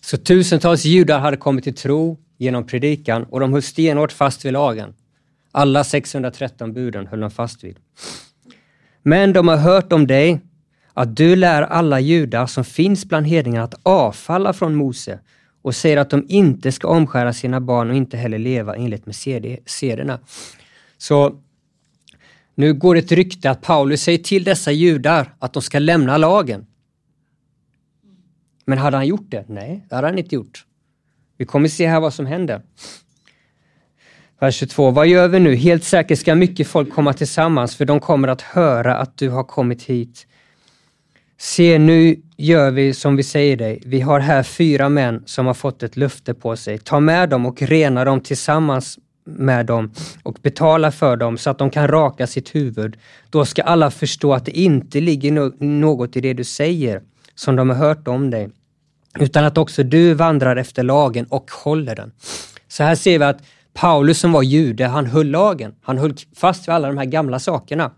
Så 0.00 0.16
tusentals 0.16 0.84
judar 0.84 1.18
hade 1.18 1.36
kommit 1.36 1.64
till 1.64 1.74
tro 1.74 2.18
genom 2.38 2.66
predikan 2.66 3.24
och 3.24 3.40
de 3.40 3.52
höll 3.52 3.62
stenhårt 3.62 4.12
fast 4.12 4.44
vid 4.44 4.52
lagen. 4.52 4.94
Alla 5.52 5.84
613 5.84 6.72
buden 6.72 7.06
höll 7.06 7.20
de 7.20 7.30
fast 7.30 7.64
vid. 7.64 7.76
Men 9.02 9.32
de 9.32 9.48
har 9.48 9.56
hört 9.56 9.92
om 9.92 10.06
dig, 10.06 10.40
att 10.94 11.16
du 11.16 11.36
lär 11.36 11.62
alla 11.62 12.00
judar 12.00 12.46
som 12.46 12.64
finns 12.64 13.04
bland 13.04 13.26
hedningarna 13.26 13.64
att 13.64 13.80
avfalla 13.82 14.52
från 14.52 14.74
Mose 14.74 15.18
och 15.62 15.74
säger 15.74 15.96
att 15.96 16.10
de 16.10 16.26
inte 16.28 16.72
ska 16.72 16.88
omskära 16.88 17.32
sina 17.32 17.60
barn 17.60 17.90
och 17.90 17.96
inte 17.96 18.16
heller 18.16 18.38
leva 18.38 18.76
enligt 18.76 19.06
med 19.06 19.14
sederna. 19.66 20.18
Så 20.98 21.40
nu 22.54 22.74
går 22.74 22.96
ett 22.96 23.12
rykte 23.12 23.50
att 23.50 23.62
Paulus 23.62 24.02
säger 24.02 24.18
till 24.18 24.44
dessa 24.44 24.72
judar 24.72 25.34
att 25.38 25.52
de 25.52 25.62
ska 25.62 25.78
lämna 25.78 26.16
lagen. 26.16 26.66
Men 28.64 28.78
hade 28.78 28.96
han 28.96 29.06
gjort 29.06 29.30
det? 29.30 29.44
Nej, 29.48 29.86
det 29.88 29.94
hade 29.94 30.06
han 30.06 30.18
inte 30.18 30.34
gjort. 30.34 30.64
Vi 31.36 31.44
kommer 31.44 31.68
se 31.68 31.86
här 31.86 32.00
vad 32.00 32.14
som 32.14 32.26
händer. 32.26 32.62
Vers 34.38 34.54
22. 34.54 34.90
Vad 34.90 35.06
gör 35.06 35.28
vi 35.28 35.38
nu? 35.38 35.54
Helt 35.54 35.84
säkert 35.84 36.18
ska 36.18 36.34
mycket 36.34 36.66
folk 36.66 36.94
komma 36.94 37.12
tillsammans, 37.12 37.76
för 37.76 37.84
de 37.84 38.00
kommer 38.00 38.28
att 38.28 38.42
höra 38.42 38.96
att 38.96 39.18
du 39.18 39.28
har 39.28 39.44
kommit 39.44 39.82
hit. 39.82 40.26
Se, 41.42 41.78
nu 41.78 42.16
gör 42.36 42.70
vi 42.70 42.94
som 42.94 43.16
vi 43.16 43.22
säger 43.22 43.56
dig. 43.56 43.82
Vi 43.86 44.00
har 44.00 44.20
här 44.20 44.42
fyra 44.42 44.88
män 44.88 45.22
som 45.26 45.46
har 45.46 45.54
fått 45.54 45.82
ett 45.82 45.96
löfte 45.96 46.34
på 46.34 46.56
sig. 46.56 46.78
Ta 46.78 47.00
med 47.00 47.28
dem 47.28 47.46
och 47.46 47.62
rena 47.62 48.04
dem 48.04 48.20
tillsammans 48.20 48.98
med 49.24 49.66
dem 49.66 49.92
och 50.22 50.38
betala 50.42 50.92
för 50.92 51.16
dem 51.16 51.38
så 51.38 51.50
att 51.50 51.58
de 51.58 51.70
kan 51.70 51.88
raka 51.88 52.26
sitt 52.26 52.54
huvud. 52.54 52.96
Då 53.30 53.44
ska 53.44 53.62
alla 53.62 53.90
förstå 53.90 54.34
att 54.34 54.44
det 54.44 54.58
inte 54.58 55.00
ligger 55.00 55.64
något 55.64 56.16
i 56.16 56.20
det 56.20 56.32
du 56.32 56.44
säger 56.44 57.02
som 57.34 57.56
de 57.56 57.70
har 57.70 57.76
hört 57.76 58.08
om 58.08 58.30
dig, 58.30 58.48
utan 59.18 59.44
att 59.44 59.58
också 59.58 59.82
du 59.82 60.14
vandrar 60.14 60.56
efter 60.56 60.82
lagen 60.82 61.26
och 61.26 61.50
håller 61.50 61.96
den. 61.96 62.12
Så 62.68 62.82
här 62.82 62.94
ser 62.94 63.18
vi 63.18 63.24
att 63.24 63.42
Paulus 63.72 64.18
som 64.18 64.32
var 64.32 64.42
jude, 64.42 64.86
han 64.86 65.06
höll 65.06 65.30
lagen. 65.30 65.74
Han 65.82 65.98
höll 65.98 66.14
fast 66.36 66.68
vid 66.68 66.74
alla 66.74 66.88
de 66.88 66.98
här 66.98 67.04
gamla 67.04 67.38
sakerna. 67.38 67.90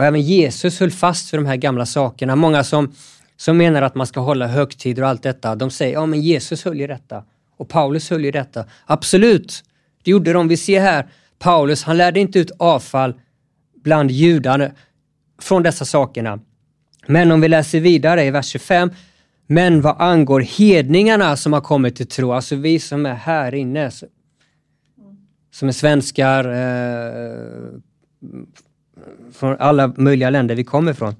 Och 0.00 0.06
även 0.06 0.20
Jesus 0.20 0.80
höll 0.80 0.90
fast 0.90 1.32
vid 1.32 1.40
de 1.40 1.46
här 1.46 1.56
gamla 1.56 1.86
sakerna. 1.86 2.36
Många 2.36 2.64
som, 2.64 2.92
som 3.36 3.56
menar 3.56 3.82
att 3.82 3.94
man 3.94 4.06
ska 4.06 4.20
hålla 4.20 4.46
högtider 4.46 5.02
och 5.02 5.08
allt 5.08 5.22
detta, 5.22 5.54
de 5.54 5.70
säger 5.70 5.92
ja 5.92 6.06
men 6.06 6.20
Jesus 6.20 6.64
höll 6.64 6.80
ju 6.80 6.86
detta 6.86 7.24
och 7.56 7.68
Paulus 7.68 8.10
höll 8.10 8.24
ju 8.24 8.30
detta. 8.30 8.64
Absolut, 8.86 9.64
det 10.02 10.10
gjorde 10.10 10.32
de. 10.32 10.48
Vi 10.48 10.56
ser 10.56 10.80
här, 10.80 11.08
Paulus 11.38 11.82
han 11.82 11.96
lärde 11.96 12.20
inte 12.20 12.38
ut 12.38 12.50
avfall 12.58 13.14
bland 13.82 14.10
judarna 14.10 14.70
från 15.42 15.62
dessa 15.62 15.84
sakerna. 15.84 16.38
Men 17.06 17.32
om 17.32 17.40
vi 17.40 17.48
läser 17.48 17.80
vidare 17.80 18.24
i 18.24 18.30
vers 18.30 18.46
25 18.46 18.90
men 19.46 19.80
vad 19.80 20.00
angår 20.00 20.40
hedningarna 20.40 21.36
som 21.36 21.52
har 21.52 21.60
kommit 21.60 21.96
till 21.96 22.08
tro, 22.08 22.32
alltså 22.32 22.56
vi 22.56 22.78
som 22.78 23.06
är 23.06 23.14
här 23.14 23.54
inne, 23.54 23.90
som 25.50 25.68
är 25.68 25.72
svenskar, 25.72 26.44
eh, 26.44 27.80
från 29.32 29.56
alla 29.58 29.92
möjliga 29.96 30.30
länder 30.30 30.54
vi 30.54 30.64
kommer 30.64 30.92
ifrån. 30.92 31.14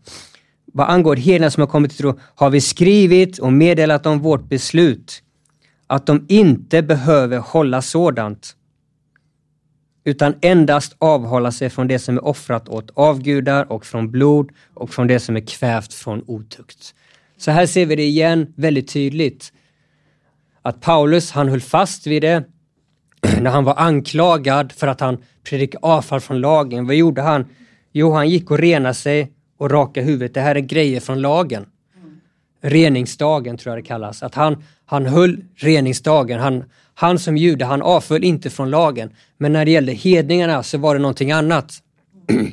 Vad 0.73 0.88
angår 0.88 1.16
hedningarna 1.16 1.51
som 1.51 1.61
har 1.61 1.69
kommit 1.69 1.90
till 1.90 2.01
tro 2.01 2.19
har 2.35 2.51
vi 2.51 2.61
skrivit 2.61 3.38
och 3.38 3.53
meddelat 3.53 4.07
om 4.07 4.19
vårt 4.19 4.49
beslut, 4.49 5.23
att 5.87 6.07
de 6.07 6.27
inte 6.29 6.83
behöver 6.83 7.38
hålla 7.38 7.83
sådant, 7.83 8.57
utan 10.05 10.35
endast 10.40 10.97
avhålla 10.99 11.53
sig 11.53 11.71
från 11.71 11.88
det 11.88 11.99
som 11.99 12.16
är 12.16 12.25
offrat 12.25 12.69
åt 12.69 12.90
avgudar 12.95 13.73
och 13.73 13.87
från 13.87 14.11
blod 14.11 14.51
och 14.75 14.90
från 14.90 15.07
det 15.07 15.21
som 15.21 15.37
är 15.37 15.47
kvävt 15.47 15.95
från 15.95 16.25
otukt. 16.27 16.95
Så 17.37 17.51
här 17.51 17.66
ser 17.66 17.87
vi 17.87 17.97
det 17.97 18.03
igen 18.07 18.53
väldigt 18.57 18.88
tydligt. 18.93 19.53
Att 20.62 20.81
Paulus, 20.81 21.31
han 21.31 21.49
höll 21.49 21.61
fast 21.61 22.07
vid 22.07 22.23
det 22.23 22.45
när 23.40 23.51
han 23.51 23.64
var 23.64 23.75
anklagad 23.79 24.73
för 24.73 24.87
att 24.87 25.01
han 25.01 25.19
predikade 25.45 25.87
avfall 25.87 26.21
från 26.21 26.40
lagen. 26.40 26.87
Vad 26.87 26.97
gjorde 26.97 27.23
han? 27.23 27.47
Jo, 27.92 28.12
han 28.12 28.29
gick 28.29 28.50
och 28.50 28.59
renade 28.59 28.94
sig 28.94 29.33
och 29.59 29.70
raka 29.70 30.03
huvudet. 30.03 30.35
Det 30.35 30.40
här 30.40 30.55
är 30.55 30.61
grejer 30.61 31.00
från 31.00 31.20
lagen. 31.20 31.66
Reningsdagen 32.62 33.57
tror 33.57 33.74
jag 33.74 33.85
det 33.85 33.88
kallas. 33.88 34.22
Att 34.22 34.35
han, 34.35 34.64
han 34.87 35.07
höll 35.07 35.44
reningsdagen. 35.57 36.40
Han, 36.40 36.64
han 36.94 37.18
som 37.18 37.37
jude, 37.37 37.64
han 37.64 37.83
avföll 37.83 38.24
inte 38.24 38.50
från 38.50 38.70
lagen. 38.70 39.11
Men 39.38 39.53
när 39.53 39.64
det 39.64 39.70
gällde 39.70 39.92
hedningarna 39.92 40.62
så 40.62 40.79
var 40.79 40.94
det 40.94 41.00
någonting 41.00 41.33
annat. 41.33 41.72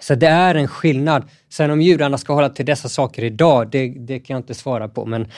Så 0.00 0.14
det 0.14 0.26
är 0.26 0.54
en 0.54 0.68
skillnad. 0.68 1.24
Sen 1.48 1.70
om 1.70 1.80
judarna 1.80 2.18
ska 2.18 2.32
hålla 2.32 2.48
till 2.48 2.66
dessa 2.66 2.88
saker 2.88 3.24
idag, 3.24 3.70
det, 3.70 3.88
det 3.88 4.18
kan 4.18 4.34
jag 4.34 4.40
inte 4.40 4.54
svara 4.54 4.88
på. 4.88 5.06
Men, 5.06 5.28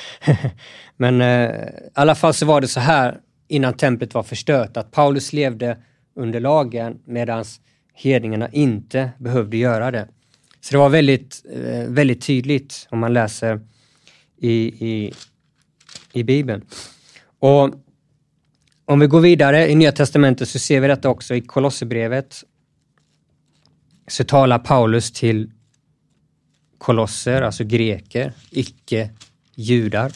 men 0.97 1.21
eh, 1.21 1.51
i 1.51 1.91
alla 1.95 2.15
fall 2.15 2.35
så 2.35 2.47
var 2.47 2.61
det 2.61 2.69
så 2.69 2.81
här 2.81 3.19
innan 3.49 3.75
templet 3.75 4.15
var 4.15 4.23
förstört, 4.23 4.77
att 4.77 4.91
Paulus 4.91 5.33
levde 5.33 5.77
under 6.17 6.41
lagen 6.41 6.99
medan 7.05 7.45
hedningarna 8.01 8.49
inte 8.49 9.11
behövde 9.19 9.57
göra 9.57 9.91
det. 9.91 10.09
Så 10.61 10.73
det 10.73 10.79
var 10.79 10.89
väldigt, 10.89 11.45
eh, 11.53 11.85
väldigt 11.89 12.23
tydligt 12.23 12.87
om 12.91 12.99
man 12.99 13.13
läser 13.13 13.61
i, 14.37 14.53
i, 14.89 15.13
i 16.13 16.23
Bibeln. 16.23 16.65
Och 17.39 17.75
om 18.85 19.01
vi 19.01 19.07
går 19.07 19.21
vidare 19.21 19.71
i 19.71 19.75
Nya 19.75 19.93
Testamentet 19.93 20.49
så 20.49 20.59
ser 20.59 20.81
vi 20.81 20.89
detta 20.89 21.09
också 21.09 21.35
i 21.35 21.41
Kolosserbrevet 21.41 22.45
så 24.07 24.25
talar 24.25 24.59
Paulus 24.59 25.13
till 25.13 25.51
kolosser, 26.79 27.43
alltså 27.43 27.65
greker, 27.65 28.33
icke 28.51 29.11
judar. 29.55 30.13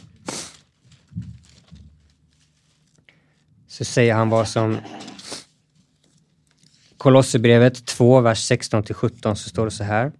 Så 3.66 3.84
säger 3.84 4.14
han 4.14 4.28
vad 4.28 4.48
som 4.48 4.78
Kolosserbrevet 7.04 7.86
2, 7.86 8.20
vers 8.20 8.38
16 8.38 8.82
till 8.82 8.94
17 8.94 9.36
så 9.36 9.48
står 9.48 9.64
det 9.64 9.70
så 9.70 9.84
här. 9.84 10.12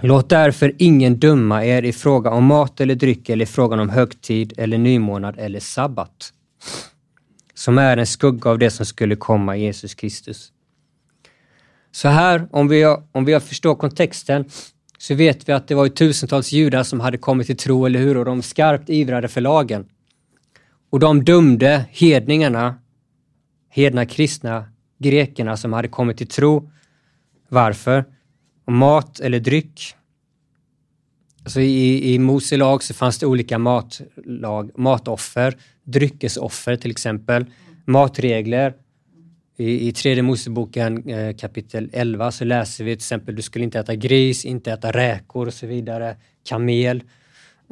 Låt 0.00 0.28
därför 0.28 0.72
ingen 0.78 1.18
döma 1.18 1.64
er 1.64 1.82
i 1.82 1.92
fråga 1.92 2.30
om 2.30 2.44
mat 2.44 2.80
eller 2.80 2.94
dryck 2.94 3.28
eller 3.28 3.42
i 3.42 3.46
fråga 3.46 3.82
om 3.82 3.88
högtid 3.88 4.52
eller 4.56 4.78
nymånad 4.78 5.34
eller 5.38 5.60
sabbat 5.60 6.32
som 7.54 7.78
är 7.78 7.96
en 7.96 8.06
skugga 8.06 8.50
av 8.50 8.58
det 8.58 8.70
som 8.70 8.86
skulle 8.86 9.16
komma, 9.16 9.56
i 9.56 9.60
Jesus 9.60 9.94
Kristus. 9.94 10.52
Så 11.92 12.08
här, 12.08 12.48
om 12.50 12.68
vi, 12.68 12.96
om 13.12 13.24
vi 13.24 13.40
förstår 13.40 13.74
kontexten, 13.74 14.44
så 14.98 15.14
vet 15.14 15.48
vi 15.48 15.52
att 15.52 15.68
det 15.68 15.74
var 15.74 15.88
tusentals 15.88 16.52
judar 16.52 16.82
som 16.82 17.00
hade 17.00 17.18
kommit 17.18 17.46
till 17.46 17.56
tro, 17.56 17.86
eller 17.86 18.00
hur? 18.00 18.16
Och 18.16 18.24
de 18.24 18.42
skarpt 18.42 18.90
ivrade 18.90 19.28
för 19.28 19.40
lagen. 19.40 19.86
Och 20.94 21.00
de 21.00 21.24
dömde 21.24 21.86
hedningarna, 21.90 22.78
hedna 23.68 24.06
kristna, 24.06 24.64
grekerna 24.98 25.56
som 25.56 25.72
hade 25.72 25.88
kommit 25.88 26.16
till 26.16 26.26
tro. 26.26 26.70
Varför? 27.48 28.04
Och 28.64 28.72
mat 28.72 29.20
eller 29.20 29.40
dryck. 29.40 29.94
Alltså 31.44 31.60
i, 31.60 32.14
I 32.14 32.18
Mose 32.18 32.56
lag 32.56 32.82
så 32.82 32.94
fanns 32.94 33.18
det 33.18 33.26
olika 33.26 33.58
matlag, 33.58 34.70
matoffer, 34.78 35.56
dryckesoffer 35.84 36.76
till 36.76 36.90
exempel, 36.90 37.46
matregler. 37.84 38.74
I, 39.56 39.88
i 39.88 39.92
tredje 39.92 40.22
Moseboken 40.22 41.08
eh, 41.08 41.36
kapitel 41.36 41.90
11 41.92 42.30
så 42.30 42.44
läser 42.44 42.84
vi 42.84 42.90
till 42.90 42.98
exempel 42.98 43.36
du 43.36 43.42
skulle 43.42 43.64
inte 43.64 43.78
äta 43.78 43.94
gris, 43.94 44.44
inte 44.44 44.72
äta 44.72 44.92
räkor 44.92 45.46
och 45.46 45.54
så 45.54 45.66
vidare, 45.66 46.16
kamel, 46.44 47.02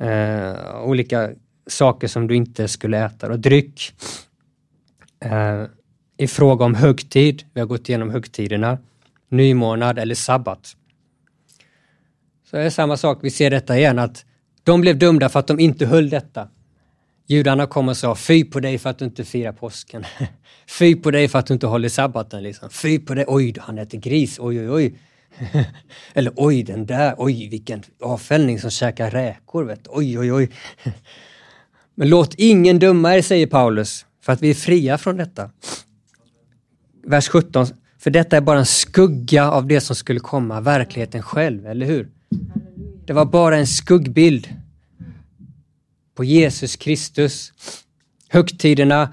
eh, 0.01 0.83
olika 0.85 1.31
saker 1.67 2.09
som 2.09 2.27
du 2.27 2.37
inte 2.37 2.69
skulle 2.69 3.05
äta 3.05 3.31
och 3.31 3.39
dryck. 3.39 3.95
Eh, 5.21 5.65
I 6.17 6.27
fråga 6.27 6.65
om 6.65 6.75
högtid, 6.75 7.45
vi 7.55 7.61
har 7.61 7.67
gått 7.67 7.89
igenom 7.89 8.11
högtiderna, 8.11 8.79
nymånad 9.29 9.99
eller 9.99 10.15
sabbat. 10.15 10.77
Så 12.51 12.57
det 12.57 12.63
är 12.63 12.71
samma 12.71 12.97
sak, 12.97 13.19
vi 13.23 13.31
ser 13.31 13.51
detta 13.51 13.79
igen 13.79 13.99
att 13.99 14.25
de 14.65 14.81
blev 14.81 14.99
dömda 14.99 15.29
för 15.29 15.41
att 15.41 15.47
de 15.47 15.61
inte 15.61 15.87
höll 15.87 16.11
detta. 16.11 16.49
Judarna 17.27 17.67
kom 17.67 17.89
och 17.89 17.97
sa, 17.97 18.15
fy 18.15 18.45
på 18.45 18.61
dig 18.61 18.79
för 18.79 18.91
att 18.91 18.99
du 18.99 19.05
inte 19.05 19.25
firar 19.25 19.53
påsken. 19.53 20.05
fy 20.79 20.97
på 20.97 21.11
dig 21.11 21.29
för 21.29 21.39
att 21.39 21.47
du 21.47 21.55
inte 21.55 21.67
håller 21.67 21.89
sabbaten. 21.89 22.43
Liksom. 22.43 22.71
Fy 22.71 22.99
på 22.99 23.15
dig, 23.15 23.25
oj, 23.29 23.55
han 23.59 23.79
äter 23.79 23.99
gris, 23.99 24.39
oj, 24.41 24.61
oj, 24.61 24.71
oj. 24.71 24.95
Eller 26.15 26.33
oj, 26.37 26.63
den 26.63 26.87
där, 26.87 27.15
oj, 27.19 27.49
vilken 27.49 27.83
avfällning 28.01 28.59
som 28.59 28.71
käkar 28.71 29.11
räkor, 29.11 29.65
vet. 29.65 29.89
oj, 29.89 30.19
oj, 30.19 30.33
oj. 30.33 30.51
Men 31.95 32.09
låt 32.09 32.35
ingen 32.35 32.79
döma 32.79 33.17
er, 33.17 33.23
säger 33.23 33.47
Paulus, 33.47 34.07
för 34.25 34.33
att 34.33 34.43
vi 34.43 34.51
är 34.51 34.55
fria 34.55 34.99
från 34.99 35.17
detta. 35.17 35.51
Vers 37.07 37.29
17, 37.29 37.67
för 37.99 38.11
detta 38.11 38.37
är 38.37 38.41
bara 38.41 38.59
en 38.59 38.67
skugga 38.67 39.51
av 39.51 39.67
det 39.67 39.81
som 39.81 39.97
skulle 39.97 40.21
komma, 40.21 40.61
verkligheten 40.61 41.23
själv, 41.23 41.67
eller 41.67 41.87
hur? 41.87 42.09
Det 43.07 43.13
var 43.13 43.25
bara 43.25 43.57
en 43.57 43.67
skuggbild 43.67 44.49
på 46.15 46.25
Jesus 46.25 46.77
Kristus. 46.77 47.53
Högtiderna 48.29 49.13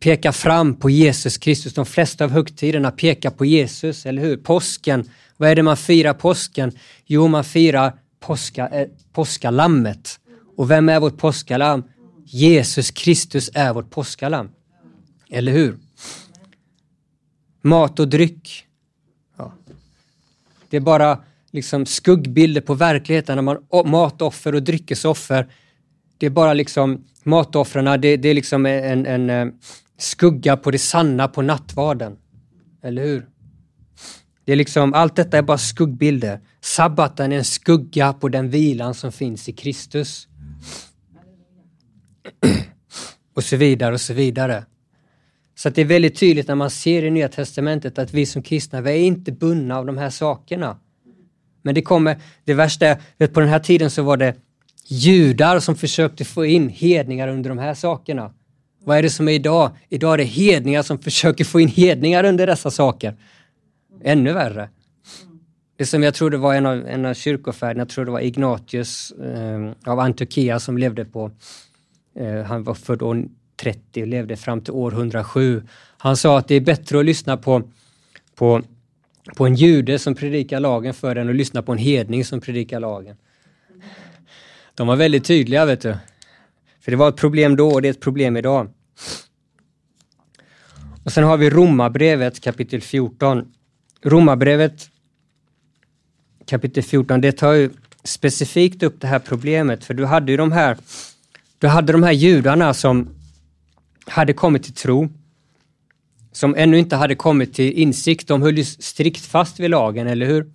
pekar 0.00 0.32
fram 0.32 0.74
på 0.74 0.90
Jesus 0.90 1.38
Kristus. 1.38 1.74
De 1.74 1.86
flesta 1.86 2.24
av 2.24 2.30
högtiderna 2.30 2.90
pekar 2.90 3.30
på 3.30 3.44
Jesus, 3.44 4.06
eller 4.06 4.22
hur? 4.22 4.36
Påsken, 4.36 5.10
vad 5.36 5.50
är 5.50 5.54
det 5.56 5.62
man 5.62 5.76
firar 5.76 6.14
påsken? 6.14 6.72
Jo, 7.06 7.28
man 7.28 7.44
firar 7.44 7.92
påska, 8.20 8.68
eh, 8.68 8.80
äh, 8.80 8.88
påskalammet. 9.12 10.20
Och 10.56 10.70
vem 10.70 10.88
är 10.88 11.00
vårt 11.00 11.16
påskalamm? 11.16 11.82
Jesus 12.30 12.90
Kristus 12.90 13.50
är 13.54 13.74
vårt 13.74 13.90
påskalam. 13.90 14.50
Eller 15.30 15.52
hur? 15.52 15.78
Mat 17.62 18.00
och 18.00 18.08
dryck. 18.08 18.66
Ja. 19.36 19.52
Det 20.68 20.76
är 20.76 20.80
bara 20.80 21.24
liksom 21.50 21.86
skuggbilder 21.86 22.60
på 22.60 22.74
verkligheten 22.74 23.36
när 23.36 23.42
man 23.42 23.90
matoffer 23.90 24.54
och 24.54 24.62
dryckesoffer 24.62 25.48
det 26.18 26.26
är 26.26 26.30
bara 26.30 26.54
liksom 26.54 27.04
matoffren, 27.22 28.00
det, 28.00 28.16
det, 28.16 28.28
är 28.28 28.34
liksom 28.34 28.66
en, 28.66 29.06
en, 29.06 29.30
eh, 29.30 29.46
skugga 29.98 30.56
på 30.56 30.70
det 30.70 30.78
sanna 30.78 31.28
på 31.28 31.42
nattvarden. 31.42 32.16
Eller 32.82 33.02
hur? 33.02 33.26
Det 34.44 34.52
är 34.52 34.56
liksom, 34.56 34.94
allt 34.94 35.16
detta 35.16 35.38
är 35.38 35.42
bara 35.42 35.58
skuggbilder. 35.58 36.40
Sabbaten 36.60 37.32
är 37.32 37.36
en 37.36 37.44
skugga 37.44 38.12
på 38.12 38.28
den 38.28 38.50
vilan 38.50 38.94
som 38.94 39.12
finns 39.12 39.48
i 39.48 39.52
Kristus. 39.52 40.28
Och 43.34 43.44
så 43.44 43.56
vidare 43.56 43.94
och 43.94 44.00
så 44.00 44.14
vidare. 44.14 44.64
Så 45.54 45.70
det 45.70 45.80
är 45.80 45.84
väldigt 45.84 46.16
tydligt 46.16 46.48
när 46.48 46.54
man 46.54 46.70
ser 46.70 47.04
i 47.04 47.10
Nya 47.10 47.28
Testamentet 47.28 47.98
att 47.98 48.14
vi 48.14 48.26
som 48.26 48.42
kristna, 48.42 48.80
vi 48.80 48.90
är 48.90 48.96
inte 48.96 49.32
bundna 49.32 49.78
av 49.78 49.86
de 49.86 49.98
här 49.98 50.10
sakerna. 50.10 50.78
Men 51.62 51.74
det 51.74 51.82
kommer, 51.82 52.16
det 52.44 52.54
värsta 52.54 52.86
är, 52.86 53.26
på 53.26 53.40
den 53.40 53.48
här 53.48 53.58
tiden 53.58 53.90
så 53.90 54.02
var 54.02 54.16
det 54.16 54.34
judar 54.86 55.60
som 55.60 55.76
försökte 55.76 56.24
få 56.24 56.46
in 56.46 56.68
hedningar 56.68 57.28
under 57.28 57.48
de 57.48 57.58
här 57.58 57.74
sakerna. 57.74 58.32
Vad 58.84 58.98
är 58.98 59.02
det 59.02 59.10
som 59.10 59.28
är 59.28 59.32
idag? 59.32 59.70
Idag 59.88 60.14
är 60.14 60.18
det 60.18 60.24
hedningar 60.24 60.82
som 60.82 60.98
försöker 60.98 61.44
få 61.44 61.60
in 61.60 61.68
hedningar 61.68 62.24
under 62.24 62.46
dessa 62.46 62.70
saker. 62.70 63.16
Ännu 64.04 64.32
värre. 64.32 64.68
Det 65.76 65.86
som 65.86 66.02
jag 66.02 66.14
tror 66.14 66.30
det 66.30 66.36
var 66.36 66.54
en 66.54 66.66
av, 66.66 66.86
en 66.86 67.04
av 67.04 67.14
kyrkofäderna, 67.14 67.80
jag 67.80 67.88
tror 67.88 68.04
det 68.04 68.10
var 68.10 68.20
Ignatius 68.20 69.12
eh, 69.12 69.92
av 69.92 70.00
Antiochia 70.00 70.60
som 70.60 70.78
levde 70.78 71.04
på, 71.04 71.30
Eh, 72.18 72.42
han 72.42 72.62
var 72.62 72.74
född 72.74 73.02
år 73.02 73.24
30 73.56 74.02
och 74.02 74.08
levde 74.08 74.36
fram 74.36 74.60
till 74.60 74.72
år 74.72 74.92
107. 74.92 75.62
Han 75.98 76.16
sa 76.16 76.38
att 76.38 76.48
det 76.48 76.54
är 76.54 76.60
bättre 76.60 76.98
att 76.98 77.04
lyssna 77.04 77.36
på, 77.36 77.62
på, 78.34 78.62
på 79.36 79.46
en 79.46 79.54
jude 79.54 79.98
som 79.98 80.14
predikar 80.14 80.60
lagen 80.60 80.94
för 80.94 81.16
än 81.16 81.28
att 81.28 81.36
lyssna 81.36 81.62
på 81.62 81.72
en 81.72 81.78
hedning 81.78 82.24
som 82.24 82.40
predikar 82.40 82.80
lagen. 82.80 83.16
De 84.74 84.86
var 84.86 84.96
väldigt 84.96 85.24
tydliga, 85.24 85.64
vet 85.64 85.80
du. 85.80 85.96
För 86.80 86.90
det 86.90 86.96
var 86.96 87.08
ett 87.08 87.16
problem 87.16 87.56
då 87.56 87.68
och 87.68 87.82
det 87.82 87.88
är 87.88 87.90
ett 87.90 88.00
problem 88.00 88.36
idag. 88.36 88.68
Och 91.04 91.12
sen 91.12 91.24
har 91.24 91.36
vi 91.36 91.50
Romarbrevet 91.50 92.40
kapitel 92.40 92.80
14. 92.80 93.52
Romarbrevet 94.02 94.90
kapitel 96.46 96.82
14, 96.82 97.20
det 97.20 97.32
tar 97.32 97.52
ju 97.52 97.70
specifikt 98.04 98.82
upp 98.82 99.00
det 99.00 99.06
här 99.06 99.18
problemet, 99.18 99.84
för 99.84 99.94
du 99.94 100.06
hade 100.06 100.32
ju 100.32 100.36
de 100.36 100.52
här, 100.52 100.76
du 101.58 101.66
hade 101.66 101.92
de 101.92 102.02
här 102.02 102.12
judarna 102.12 102.74
som 102.74 103.08
hade 104.06 104.32
kommit 104.32 104.62
till 104.62 104.74
tro, 104.74 105.08
som 106.32 106.54
ännu 106.56 106.78
inte 106.78 106.96
hade 106.96 107.14
kommit 107.14 107.54
till 107.54 107.72
insikt. 107.72 108.28
De 108.28 108.42
höll 108.42 108.58
ju 108.58 108.64
strikt 108.64 109.26
fast 109.26 109.60
vid 109.60 109.70
lagen, 109.70 110.06
eller 110.06 110.26
hur? 110.26 110.52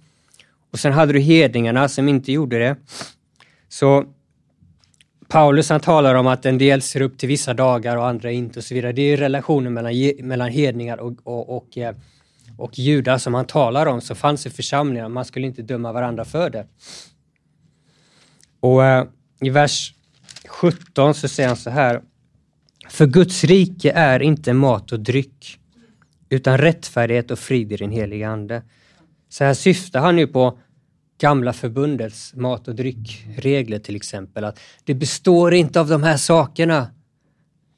Och 0.71 0.79
sen 0.79 0.93
hade 0.93 1.13
du 1.13 1.19
hedningarna 1.19 1.89
som 1.89 2.09
inte 2.09 2.31
gjorde 2.31 2.59
det. 2.59 2.75
Så 3.69 4.05
Paulus 5.27 5.69
han 5.69 5.79
talar 5.79 6.15
om 6.15 6.27
att 6.27 6.45
en 6.45 6.57
del 6.57 6.81
ser 6.81 7.01
upp 7.01 7.17
till 7.17 7.29
vissa 7.29 7.53
dagar 7.53 7.97
och 7.97 8.07
andra 8.07 8.31
inte 8.31 8.59
och 8.59 8.63
så 8.63 8.75
vidare. 8.75 8.91
Det 8.91 9.01
är 9.01 9.17
relationen 9.17 9.73
mellan, 9.73 9.93
mellan 10.27 10.49
hedningar 10.49 10.97
och, 10.97 11.13
och, 11.23 11.57
och, 11.57 11.77
eh, 11.77 11.95
och 12.57 12.79
judar 12.79 13.17
som 13.17 13.33
han 13.33 13.45
talar 13.45 13.85
om. 13.85 14.01
som 14.01 14.15
fanns 14.15 14.45
i 14.45 14.49
församlingar, 14.49 15.09
man 15.09 15.25
skulle 15.25 15.47
inte 15.47 15.61
döma 15.61 15.91
varandra 15.91 16.25
för 16.25 16.49
det. 16.49 16.67
Och 18.59 18.85
eh, 18.85 19.05
i 19.41 19.49
vers 19.49 19.93
17 20.49 21.13
så 21.13 21.27
säger 21.27 21.47
han 21.47 21.57
så 21.57 21.69
här. 21.69 22.01
För 22.89 23.05
Guds 23.05 23.43
rike 23.43 23.91
är 23.91 24.19
inte 24.19 24.53
mat 24.53 24.91
och 24.91 24.99
dryck, 24.99 25.59
utan 26.29 26.57
rättfärdighet 26.57 27.31
och 27.31 27.39
frid 27.39 27.71
i 27.71 27.77
den 27.77 27.91
helige 27.91 28.29
Ande. 28.29 28.63
Så 29.29 29.43
här 29.43 29.53
syftar 29.53 29.99
han 29.99 30.17
ju 30.17 30.27
på 30.27 30.57
gamla 31.17 31.53
förbundets 31.53 32.33
mat 32.33 32.67
och 32.67 32.75
dryckregler 32.75 33.79
till 33.79 33.95
exempel. 33.95 34.43
Att 34.43 34.59
det 34.83 34.93
består 34.93 35.53
inte 35.53 35.79
av 35.79 35.87
de 35.87 36.03
här 36.03 36.17
sakerna, 36.17 36.87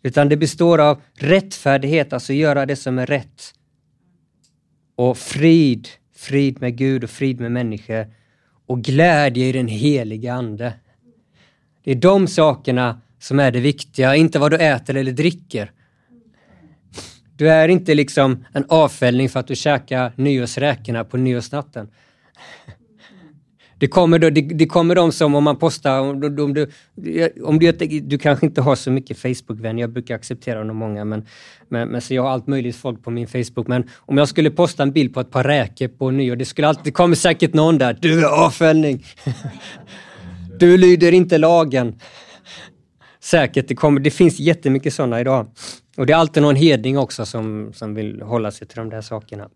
utan 0.04 0.30
det 0.30 0.38
består 0.38 0.82
av 0.82 1.02
rättfärdighet, 1.14 2.14
alltså 2.14 2.34
göra 2.34 2.66
det 2.66 2.76
som 2.76 3.00
är 3.00 3.06
rätt. 3.06 3.54
Och 4.96 5.18
frid, 5.18 5.88
frid 6.16 6.62
med 6.62 6.78
Gud 6.78 7.04
och 7.04 7.10
frid 7.10 7.40
med 7.40 7.52
människor. 7.52 8.14
Och 8.66 8.82
glädje 8.82 9.46
i 9.46 9.52
den 9.52 9.68
heliga 9.68 10.34
Ande. 10.34 10.74
Det 11.86 11.92
är 11.92 11.96
de 11.96 12.28
sakerna 12.28 13.02
som 13.20 13.40
är 13.40 13.52
det 13.52 13.60
viktiga, 13.60 14.16
inte 14.16 14.40
vad 14.40 14.52
du 14.52 14.58
äter 14.58 14.96
eller 14.96 15.12
dricker. 15.12 15.72
Du 17.38 17.50
är 17.50 17.68
inte 17.68 17.96
liksom 17.96 18.46
en 18.54 18.66
avfällning 18.70 19.30
för 19.30 19.40
att 19.40 19.48
du 19.48 19.56
käkar 19.56 20.14
nyårsräkorna 20.16 21.04
på 21.04 21.18
nyårsnatten. 21.18 21.88
Det 23.80 23.88
kommer, 23.88 24.20
då, 24.20 24.30
det, 24.30 24.42
det, 24.42 24.66
kommer 24.66 24.96
de 24.96 25.12
som 25.12 25.36
om 25.36 25.44
man 25.44 25.56
postar, 25.56 26.00
om, 26.00 26.10
om, 26.10 26.54
du, 26.54 26.68
om 27.44 27.60
du, 27.60 27.72
du 28.02 28.18
kanske 28.18 28.46
inte 28.46 28.62
har 28.62 28.76
så 28.76 28.92
mycket 28.92 29.18
Facebook-vänner, 29.18 29.82
jag 29.82 29.90
brukar 29.90 30.16
acceptera 30.16 30.64
nog 30.64 30.76
många, 30.76 31.06
men, 31.06 31.26
men, 31.70 31.88
men, 31.88 32.02
så 32.02 32.14
jag 32.14 32.24
har 32.24 32.30
allt 32.30 32.48
möjligt 32.48 32.76
folk 32.76 33.04
på 33.04 33.12
min 33.12 33.28
Facebook. 33.28 33.68
Men 33.68 33.90
om 33.98 34.18
jag 34.18 34.28
skulle 34.28 34.52
posta 34.52 34.84
en 34.84 34.92
bild 34.92 35.14
på 35.14 35.20
ett 35.20 35.32
par 35.32 35.44
räkor 35.44 35.88
på 35.88 36.12
nyår, 36.12 36.36
det 36.36 36.46
skulle 36.46 36.68
alltid, 36.68 36.84
det 36.84 36.92
kommer 36.92 37.16
säkert 37.16 37.54
någon 37.54 37.78
där, 37.78 37.98
du 38.02 38.20
är 38.20 38.46
avfällning. 38.46 39.06
Du 40.60 40.78
lyder 40.78 41.12
inte 41.12 41.38
lagen. 41.38 42.00
Säkert, 43.20 43.68
det, 43.68 43.76
kommer, 43.76 44.00
det 44.00 44.12
finns 44.12 44.40
jättemycket 44.40 44.94
sådana 44.94 45.22
idag. 45.22 45.48
Och 45.98 46.06
det 46.06 46.14
är 46.14 46.18
alltid 46.18 46.44
någon 46.44 46.56
hedning 46.56 46.98
också 46.98 47.26
som, 47.26 47.74
som 47.74 47.96
vill 47.96 48.22
hålla 48.22 48.52
sig 48.52 48.68
till 48.68 48.78
de 48.78 48.90
där 48.90 49.02
sakerna. 49.02 49.50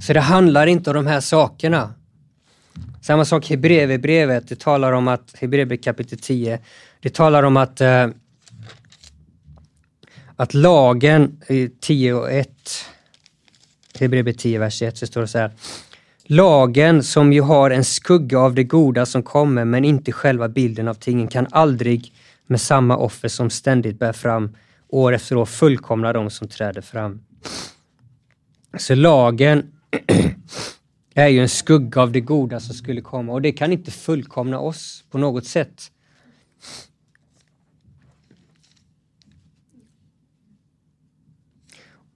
Så 0.00 0.12
det 0.12 0.20
handlar 0.20 0.66
inte 0.66 0.90
om 0.90 0.96
de 0.96 1.06
här 1.06 1.20
sakerna. 1.20 1.94
Samma 3.02 3.24
sak 3.24 3.50
Hebreerbrevet, 3.50 4.48
det 4.48 4.58
talar 4.58 4.92
om 4.92 5.08
att, 5.08 5.34
Hebreerbrevet 5.38 5.84
kapitel 5.84 6.18
10, 6.18 6.58
det 7.00 7.14
talar 7.14 7.42
om 7.42 7.56
att, 7.56 7.80
eh, 7.80 8.08
att 10.36 10.54
lagen 10.54 11.40
10 11.80 12.12
och 12.12 12.32
1, 12.32 12.48
Hebreerbrevet 14.00 14.38
10, 14.38 14.58
vers 14.58 14.82
1, 14.82 14.98
så 14.98 15.06
står 15.06 15.20
det 15.20 15.28
så 15.28 15.38
här. 15.38 15.52
Lagen 16.30 17.02
som 17.02 17.32
ju 17.32 17.40
har 17.40 17.70
en 17.70 17.84
skugga 17.84 18.38
av 18.38 18.54
det 18.54 18.64
goda 18.64 19.06
som 19.06 19.22
kommer 19.22 19.64
men 19.64 19.84
inte 19.84 20.12
själva 20.12 20.48
bilden 20.48 20.88
av 20.88 20.94
tingen 20.94 21.28
kan 21.28 21.46
aldrig 21.50 22.14
med 22.46 22.60
samma 22.60 22.96
offer 22.96 23.28
som 23.28 23.50
ständigt 23.50 23.98
bär 23.98 24.12
fram 24.12 24.56
år 24.88 25.12
efter 25.12 25.36
år 25.36 25.46
fullkomna 25.46 26.12
de 26.12 26.30
som 26.30 26.48
träder 26.48 26.80
fram. 26.80 27.20
Så 28.78 28.94
lagen 28.94 29.72
är 31.14 31.28
ju 31.28 31.40
en 31.40 31.48
skugga 31.48 32.02
av 32.02 32.12
det 32.12 32.20
goda 32.20 32.60
som 32.60 32.74
skulle 32.74 33.00
komma 33.00 33.32
och 33.32 33.42
det 33.42 33.52
kan 33.52 33.72
inte 33.72 33.90
fullkomna 33.90 34.60
oss 34.60 35.04
på 35.10 35.18
något 35.18 35.46
sätt. 35.46 35.90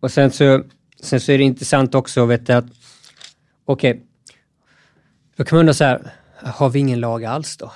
Och 0.00 0.10
sen 0.10 0.30
så, 0.30 0.64
sen 1.00 1.20
så 1.20 1.32
är 1.32 1.38
det 1.38 1.44
intressant 1.44 1.94
också 1.94 2.26
vet 2.26 2.46
du, 2.46 2.52
att 2.52 2.81
okej, 3.72 3.90
okay, 3.90 4.02
då 5.36 5.44
kan 5.44 5.56
man 5.56 5.60
undra 5.60 5.74
så 5.74 5.84
här, 5.84 6.12
har 6.36 6.70
vi 6.70 6.78
ingen 6.78 7.00
lag 7.00 7.24
alls 7.24 7.56
då? 7.56 7.72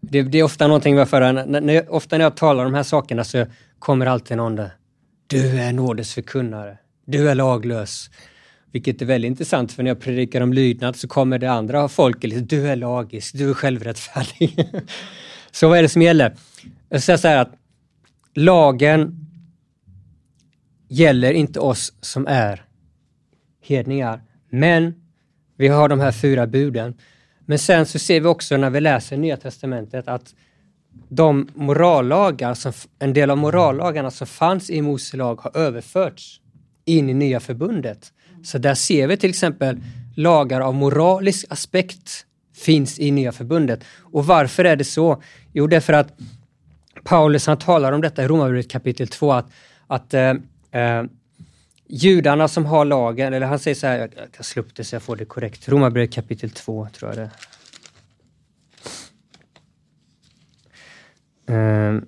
Det, 0.00 0.22
det 0.22 0.38
är 0.38 0.42
ofta 0.42 0.66
någonting 0.66 0.96
varför, 0.96 1.32
när, 1.32 1.60
när, 1.60 1.92
ofta 1.92 2.18
när 2.18 2.24
jag 2.24 2.36
talar 2.36 2.64
om 2.64 2.72
de 2.72 2.76
här 2.76 2.82
sakerna 2.82 3.24
så 3.24 3.46
kommer 3.78 4.06
alltid 4.06 4.36
någon 4.36 4.56
där, 4.56 4.70
du 5.26 5.58
är 5.60 5.72
nådens 5.72 6.14
förkunnare, 6.14 6.78
du 7.06 7.30
är 7.30 7.34
laglös. 7.34 8.10
Vilket 8.72 9.02
är 9.02 9.06
väldigt 9.06 9.28
intressant 9.28 9.72
för 9.72 9.82
när 9.82 9.90
jag 9.90 10.00
predikar 10.00 10.40
om 10.40 10.52
lydnad 10.52 10.96
så 10.96 11.08
kommer 11.08 11.38
det 11.38 11.50
andra 11.50 11.88
folket, 11.88 12.30
liksom, 12.30 12.46
du 12.46 12.68
är 12.68 12.76
lagisk, 12.76 13.34
du 13.34 13.50
är 13.50 13.54
självrättfärdig. 13.54 14.68
så 15.50 15.68
vad 15.68 15.78
är 15.78 15.82
det 15.82 15.88
som 15.88 16.02
gäller? 16.02 16.36
Jag 16.88 17.02
säger 17.02 17.16
så 17.16 17.28
här 17.28 17.36
att 17.36 17.52
lagen 18.34 19.26
gäller 20.88 21.32
inte 21.32 21.60
oss 21.60 21.92
som 22.00 22.26
är 22.26 22.64
hedningar. 23.70 24.20
Men 24.50 24.94
vi 25.56 25.68
har 25.68 25.88
de 25.88 26.00
här 26.00 26.12
fyra 26.12 26.46
buden. 26.46 26.94
Men 27.46 27.58
sen 27.58 27.86
så 27.86 27.98
ser 27.98 28.20
vi 28.20 28.26
också 28.26 28.56
när 28.56 28.70
vi 28.70 28.80
läser 28.80 29.16
Nya 29.16 29.36
Testamentet 29.36 30.08
att 30.08 30.34
de 31.08 31.48
morallagar, 31.54 32.54
som, 32.54 32.72
en 32.98 33.12
del 33.12 33.30
av 33.30 33.38
morallagarna 33.38 34.10
som 34.10 34.26
fanns 34.26 34.70
i 34.70 34.82
Mose 34.82 35.16
lag 35.16 35.40
har 35.40 35.56
överförts 35.56 36.40
in 36.84 37.10
i 37.10 37.14
Nya 37.14 37.40
förbundet. 37.40 38.12
Så 38.42 38.58
där 38.58 38.74
ser 38.74 39.06
vi 39.06 39.16
till 39.16 39.30
exempel 39.30 39.80
lagar 40.16 40.60
av 40.60 40.74
moralisk 40.74 41.46
aspekt 41.48 42.26
finns 42.56 42.98
i 42.98 43.10
Nya 43.10 43.32
förbundet. 43.32 43.84
Och 43.98 44.26
varför 44.26 44.64
är 44.64 44.76
det 44.76 44.84
så? 44.84 45.22
Jo, 45.52 45.66
det 45.66 45.76
är 45.76 45.80
för 45.80 45.92
att 45.92 46.18
Paulus 47.04 47.46
han 47.46 47.58
talar 47.58 47.92
om 47.92 48.00
detta 48.00 48.24
i 48.24 48.28
Romarbrevet 48.28 48.70
kapitel 48.70 49.08
2, 49.08 49.32
att, 49.32 49.50
att 49.86 50.14
eh, 50.14 50.30
eh, 50.70 51.04
judarna 51.90 52.48
som 52.48 52.66
har 52.66 52.84
lagen, 52.84 53.34
eller 53.34 53.46
han 53.46 53.58
säger 53.58 53.74
så 53.74 53.86
här, 53.86 53.98
jag 53.98 54.10
jag 54.36 54.44
slår 54.44 54.62
upp 54.62 54.74
det 54.74 54.84
så 54.84 54.94
jag 54.94 55.02
får 55.02 55.16
det 55.16 55.24
korrekt. 55.24 55.68
Romarbrevet 55.68 56.12
kapitel 56.12 56.50
2 56.50 56.88
tror 56.92 57.10
jag 57.10 57.18
det 57.18 57.30
är. 61.46 61.88
Ehm. 61.88 62.06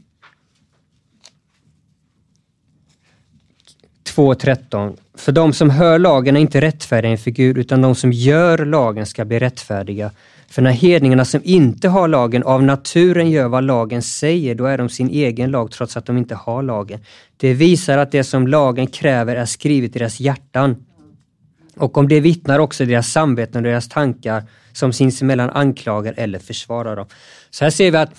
2.13. 4.05 4.97
För 5.15 5.33
de 5.33 5.53
som 5.53 5.71
hör 5.71 5.99
lagen 5.99 6.37
är 6.37 6.41
inte 6.41 6.61
rättfärdiga 6.61 7.11
inför 7.11 7.31
Gud, 7.31 7.59
utan 7.59 7.83
de 7.83 7.95
som 7.95 8.13
gör 8.13 8.59
lagen 8.59 9.07
ska 9.07 9.25
bli 9.25 9.39
rättfärdiga. 9.39 10.11
För 10.53 10.63
när 10.63 10.71
hedningarna 10.71 11.25
som 11.25 11.41
inte 11.45 11.89
har 11.89 12.09
lagen 12.09 12.43
av 12.43 12.63
naturen 12.63 13.31
gör 13.31 13.49
vad 13.49 13.65
lagen 13.65 14.03
säger, 14.03 14.55
då 14.55 14.65
är 14.65 14.79
de 14.79 14.89
sin 14.89 15.11
egen 15.11 15.51
lag 15.51 15.71
trots 15.71 15.97
att 15.97 16.07
de 16.07 16.19
inte 16.19 16.35
har 16.35 16.63
lagen. 16.63 17.01
Det 17.37 17.55
visar 17.55 17.99
att 17.99 18.13
det 18.13 18.25
som 18.25 18.47
lagen 18.47 18.87
kräver 18.87 19.37
är 19.37 19.45
skrivet 19.45 19.97
i 19.97 19.99
deras 19.99 20.21
hjärtan. 20.21 20.87
Och 21.77 21.99
om 21.99 22.09
det 22.09 22.21
vittnar 22.21 22.59
också 22.59 22.85
deras 22.85 23.13
samveten 23.13 23.57
och 23.57 23.63
deras 23.63 23.89
tankar 23.89 24.45
som 24.73 24.93
sinsemellan 24.93 25.51
anklagar 25.51 26.15
eller 26.17 26.39
försvarar 26.39 26.97
dem. 26.97 27.07
Så 27.51 27.65
här 27.65 27.71
ser 27.71 27.91
vi 27.91 27.97
att 27.97 28.11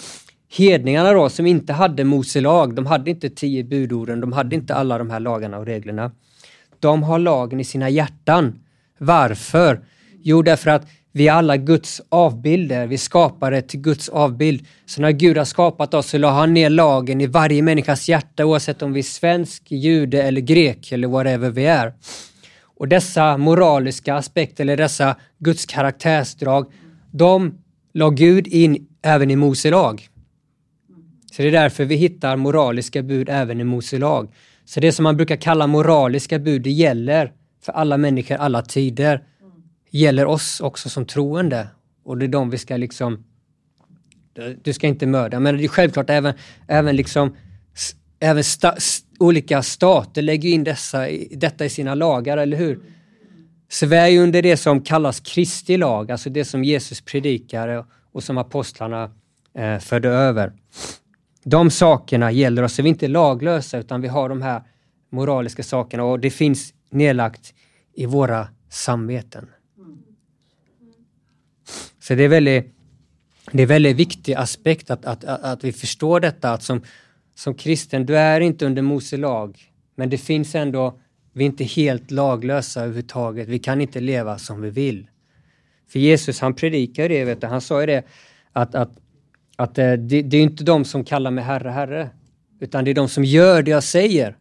hedningarna 0.57 1.11
då 1.11 1.29
som 1.29 1.45
inte 1.45 1.73
hade 1.73 2.03
Mose 2.03 2.41
lag, 2.41 2.75
de 2.75 2.85
hade 2.85 3.09
inte 3.11 3.29
tio 3.29 3.63
budorden, 3.63 4.21
de 4.21 4.33
hade 4.33 4.55
inte 4.55 4.75
alla 4.75 4.97
de 4.97 5.09
här 5.09 5.19
lagarna 5.19 5.57
och 5.57 5.65
reglerna. 5.65 6.11
De 6.79 7.03
har 7.03 7.19
lagen 7.19 7.59
i 7.59 7.63
sina 7.63 7.89
hjärtan. 7.89 8.59
Varför? 8.97 9.79
Jo, 10.23 10.41
därför 10.41 10.69
att 10.69 10.87
vi 11.15 11.27
är 11.27 11.33
alla 11.33 11.57
Guds 11.57 12.01
avbilder. 12.09 12.87
Vi 12.87 12.97
skapade 12.97 13.61
till 13.61 13.79
Guds 13.79 14.09
avbild. 14.09 14.67
Så 14.85 15.01
när 15.01 15.11
Gud 15.11 15.37
har 15.37 15.45
skapat 15.45 15.93
oss 15.93 16.09
så 16.09 16.17
la 16.17 16.31
han 16.31 16.53
ner 16.53 16.69
lagen 16.69 17.21
i 17.21 17.27
varje 17.27 17.61
människas 17.61 18.09
hjärta 18.09 18.45
oavsett 18.45 18.81
om 18.81 18.93
vi 18.93 18.99
är 18.99 19.03
svensk, 19.03 19.71
jude 19.71 20.23
eller 20.23 20.41
grek 20.41 20.91
eller 20.91 21.07
whatever 21.07 21.49
vi 21.49 21.65
är. 21.65 21.93
Och 22.63 22.87
dessa 22.87 23.37
moraliska 23.37 24.15
aspekter 24.15 24.63
eller 24.63 24.77
dessa 24.77 25.15
Guds 25.39 25.65
karaktärsdrag, 25.65 26.71
de 27.11 27.59
la 27.93 28.09
Gud 28.09 28.47
in 28.47 28.87
även 29.01 29.31
i 29.31 29.35
Mose 29.35 29.69
lag. 29.69 30.07
Så 31.31 31.41
det 31.41 31.47
är 31.47 31.51
därför 31.51 31.85
vi 31.85 31.95
hittar 31.95 32.35
moraliska 32.35 33.03
bud 33.03 33.29
även 33.29 33.61
i 33.61 33.63
Mose 33.63 33.97
lag. 33.97 34.33
Så 34.65 34.79
det 34.79 34.91
som 34.91 35.03
man 35.03 35.17
brukar 35.17 35.35
kalla 35.35 35.67
moraliska 35.67 36.39
bud, 36.39 36.61
det 36.61 36.71
gäller 36.71 37.31
för 37.65 37.73
alla 37.73 37.97
människor, 37.97 38.35
alla 38.35 38.61
tider 38.61 39.23
gäller 39.97 40.25
oss 40.25 40.61
också 40.61 40.89
som 40.89 41.05
troende. 41.05 41.67
Och 42.03 42.17
det 42.17 42.25
är 42.25 42.27
de 42.27 42.49
vi 42.49 42.57
ska 42.57 42.77
liksom... 42.77 43.23
Du 44.61 44.73
ska 44.73 44.87
inte 44.87 45.07
mörda, 45.07 45.39
men 45.39 45.57
det 45.57 45.63
är 45.63 45.67
självklart 45.67 46.09
även, 46.09 46.33
även 46.67 46.95
liksom 46.95 47.35
även 48.23 48.43
sta, 48.43 48.75
olika 49.19 49.63
stater 49.63 50.21
lägger 50.21 50.49
in 50.49 50.63
dessa, 50.63 51.07
detta 51.31 51.65
i 51.65 51.69
sina 51.69 51.95
lagar, 51.95 52.37
eller 52.37 52.57
hur? 52.57 52.79
Sverige 53.69 54.21
under 54.21 54.41
det 54.41 54.57
som 54.57 54.81
kallas 54.81 55.19
Kristi 55.19 55.77
lag, 55.77 56.11
alltså 56.11 56.29
det 56.29 56.45
som 56.45 56.63
Jesus 56.63 57.01
predikade 57.01 57.85
och 58.11 58.23
som 58.23 58.37
apostlarna 58.37 59.11
eh, 59.57 59.79
förde 59.79 60.09
över. 60.09 60.53
De 61.43 61.71
sakerna 61.71 62.31
gäller 62.31 62.63
oss, 62.63 62.73
så 62.73 62.81
vi 62.81 62.87
är 62.87 62.89
inte 62.89 63.07
laglösa 63.07 63.77
utan 63.77 64.01
vi 64.01 64.07
har 64.07 64.29
de 64.29 64.41
här 64.41 64.61
moraliska 65.11 65.63
sakerna 65.63 66.03
och 66.03 66.19
det 66.19 66.29
finns 66.29 66.73
nedlagt 66.89 67.53
i 67.93 68.05
våra 68.05 68.47
samveten. 68.69 69.47
Så 72.03 72.15
det 72.15 72.23
är 72.23 72.27
väldigt, 72.27 72.65
det 73.51 73.63
är 73.63 73.67
väldigt 73.67 73.95
viktig 73.95 74.33
aspekt 74.33 74.91
att, 74.91 75.05
att, 75.05 75.23
att, 75.23 75.43
att 75.43 75.63
vi 75.63 75.71
förstår 75.71 76.19
detta 76.19 76.53
att 76.53 76.63
som, 76.63 76.81
som 77.35 77.55
kristen, 77.55 78.05
du 78.05 78.17
är 78.17 78.41
inte 78.41 78.65
under 78.65 78.81
Mose 78.81 79.17
lag, 79.17 79.59
men 79.95 80.09
det 80.09 80.17
finns 80.17 80.55
ändå, 80.55 80.99
vi 81.33 81.43
är 81.43 81.45
inte 81.45 81.63
helt 81.63 82.11
laglösa 82.11 82.81
överhuvudtaget. 82.81 83.47
Vi 83.47 83.59
kan 83.59 83.81
inte 83.81 83.99
leva 83.99 84.37
som 84.37 84.61
vi 84.61 84.69
vill. 84.69 85.07
För 85.89 85.99
Jesus 85.99 86.39
han 86.39 86.53
predikar 86.53 87.09
det, 87.09 87.23
vet 87.23 87.41
du. 87.41 87.47
han 87.47 87.61
sa 87.61 87.79
ju 87.81 87.85
det 87.85 88.03
att, 88.53 88.75
att, 88.75 88.91
att 89.55 89.77
eh, 89.77 89.93
det, 89.93 90.21
det 90.21 90.37
är 90.37 90.41
inte 90.41 90.63
de 90.63 90.85
som 90.85 91.03
kallar 91.03 91.31
mig 91.31 91.43
Herre, 91.43 91.69
Herre, 91.69 92.09
utan 92.59 92.85
det 92.85 92.91
är 92.91 92.95
de 92.95 93.09
som 93.09 93.23
gör 93.23 93.63
det 93.63 93.71
jag 93.71 93.83
säger. 93.83 94.37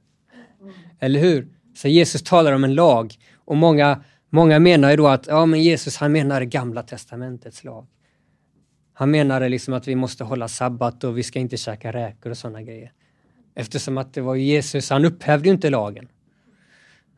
Eller 1.00 1.20
hur? 1.20 1.48
Så 1.76 1.88
Jesus 1.88 2.22
talar 2.22 2.52
om 2.52 2.64
en 2.64 2.74
lag 2.74 3.14
och 3.44 3.56
många 3.56 4.04
Många 4.34 4.58
menar 4.58 4.90
ju 4.90 4.96
då 4.96 5.08
att 5.08 5.26
ja, 5.26 5.46
men 5.46 5.62
Jesus 5.62 5.96
han 5.96 6.12
menar 6.12 6.42
gamla 6.42 6.82
testamentets 6.82 7.64
lag. 7.64 7.86
Han 8.92 9.10
menade 9.10 9.48
liksom 9.48 9.74
att 9.74 9.88
vi 9.88 9.94
måste 9.94 10.24
hålla 10.24 10.48
sabbat 10.48 11.04
och 11.04 11.18
vi 11.18 11.22
ska 11.22 11.38
inte 11.38 11.56
käka 11.56 11.92
räkor 11.92 12.30
och 12.30 12.38
sådana 12.38 12.62
grejer. 12.62 12.92
Eftersom 13.54 13.98
att 13.98 14.14
det 14.14 14.20
var 14.20 14.34
Jesus, 14.34 14.90
han 14.90 15.04
upphävde 15.04 15.48
ju 15.48 15.54
inte 15.54 15.70
lagen. 15.70 16.08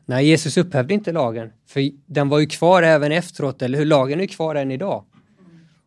Nej, 0.05 0.27
Jesus 0.27 0.57
upphävde 0.57 0.93
inte 0.93 1.11
lagen, 1.11 1.51
för 1.67 1.89
den 2.05 2.29
var 2.29 2.39
ju 2.39 2.45
kvar 2.45 2.83
även 2.83 3.11
efteråt, 3.11 3.61
eller 3.61 3.77
hur? 3.77 3.85
Lagen 3.85 4.19
är 4.19 4.23
ju 4.23 4.27
kvar 4.27 4.55
än 4.55 4.71
idag. 4.71 5.03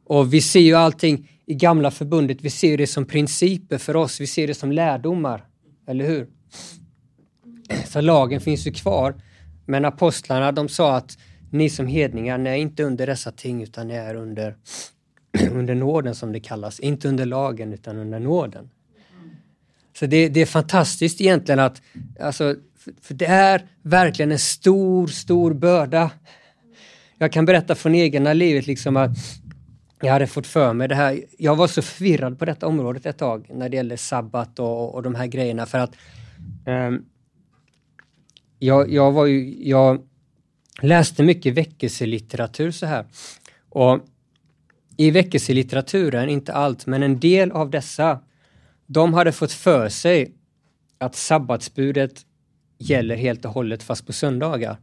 Och 0.04 0.34
vi 0.34 0.40
ser 0.40 0.60
ju 0.60 0.74
allting 0.74 1.30
i 1.46 1.54
gamla 1.54 1.90
förbundet, 1.90 2.38
vi 2.40 2.50
ser 2.50 2.78
det 2.78 2.86
som 2.86 3.04
principer 3.04 3.78
för 3.78 3.96
oss, 3.96 4.20
vi 4.20 4.26
ser 4.26 4.46
det 4.46 4.54
som 4.54 4.72
lärdomar, 4.72 5.44
eller 5.86 6.06
hur? 6.06 6.28
Så 7.86 8.00
lagen 8.00 8.40
finns 8.40 8.66
ju 8.66 8.72
kvar, 8.72 9.14
men 9.68 9.84
apostlarna 9.84 10.52
de 10.52 10.68
sa 10.68 10.96
att 10.96 11.18
ni 11.50 11.70
som 11.70 11.86
hedningar, 11.86 12.38
ni 12.38 12.50
är 12.50 12.54
inte 12.54 12.84
under 12.84 13.06
dessa 13.06 13.32
ting 13.32 13.62
utan 13.62 13.88
ni 13.88 13.94
är 13.94 14.14
under, 14.14 14.56
under 15.52 15.74
nåden 15.74 16.14
som 16.14 16.32
det 16.32 16.40
kallas. 16.40 16.80
Inte 16.80 17.08
under 17.08 17.26
lagen 17.26 17.72
utan 17.72 17.96
under 17.96 18.18
nåden. 18.18 18.70
Så 19.98 20.06
det, 20.06 20.28
det 20.28 20.40
är 20.40 20.46
fantastiskt 20.46 21.20
egentligen 21.20 21.58
att, 21.58 21.82
alltså, 22.20 22.54
för, 22.76 22.92
för 23.02 23.14
det 23.14 23.26
är 23.26 23.66
verkligen 23.82 24.32
en 24.32 24.38
stor, 24.38 25.06
stor 25.06 25.54
börda. 25.54 26.10
Jag 27.18 27.32
kan 27.32 27.44
berätta 27.44 27.74
från 27.74 27.94
egna 27.94 28.32
livet 28.32 28.66
liksom 28.66 28.96
att 28.96 29.10
jag 30.00 30.12
hade 30.12 30.26
fått 30.26 30.46
för 30.46 30.72
mig 30.72 30.88
det 30.88 30.94
här. 30.94 31.20
Jag 31.38 31.56
var 31.56 31.66
så 31.66 31.82
förvirrad 31.82 32.38
på 32.38 32.44
detta 32.44 32.66
området 32.66 33.06
ett 33.06 33.18
tag 33.18 33.50
när 33.54 33.68
det 33.68 33.76
gäller 33.76 33.96
sabbat 33.96 34.58
och, 34.58 34.94
och 34.94 35.02
de 35.02 35.14
här 35.14 35.26
grejerna 35.26 35.66
för 35.66 35.78
att 35.78 35.96
um, 36.66 37.04
jag, 38.58 38.92
jag, 38.92 39.12
var 39.12 39.26
ju, 39.26 39.68
jag 39.68 40.02
läste 40.82 41.22
mycket 41.22 41.54
väckelselitteratur 41.54 42.70
så 42.70 42.86
här. 42.86 43.06
Och 43.68 44.00
i 44.96 45.10
väckelselitteraturen, 45.10 46.28
inte 46.28 46.52
allt, 46.52 46.86
men 46.86 47.02
en 47.02 47.20
del 47.20 47.52
av 47.52 47.70
dessa, 47.70 48.20
de 48.86 49.14
hade 49.14 49.32
fått 49.32 49.52
för 49.52 49.88
sig 49.88 50.32
att 50.98 51.14
sabbatsbudet 51.14 52.20
gäller 52.78 53.16
helt 53.16 53.44
och 53.44 53.52
hållet 53.52 53.82
fast 53.82 54.06
på 54.06 54.12
söndagar. 54.12 54.76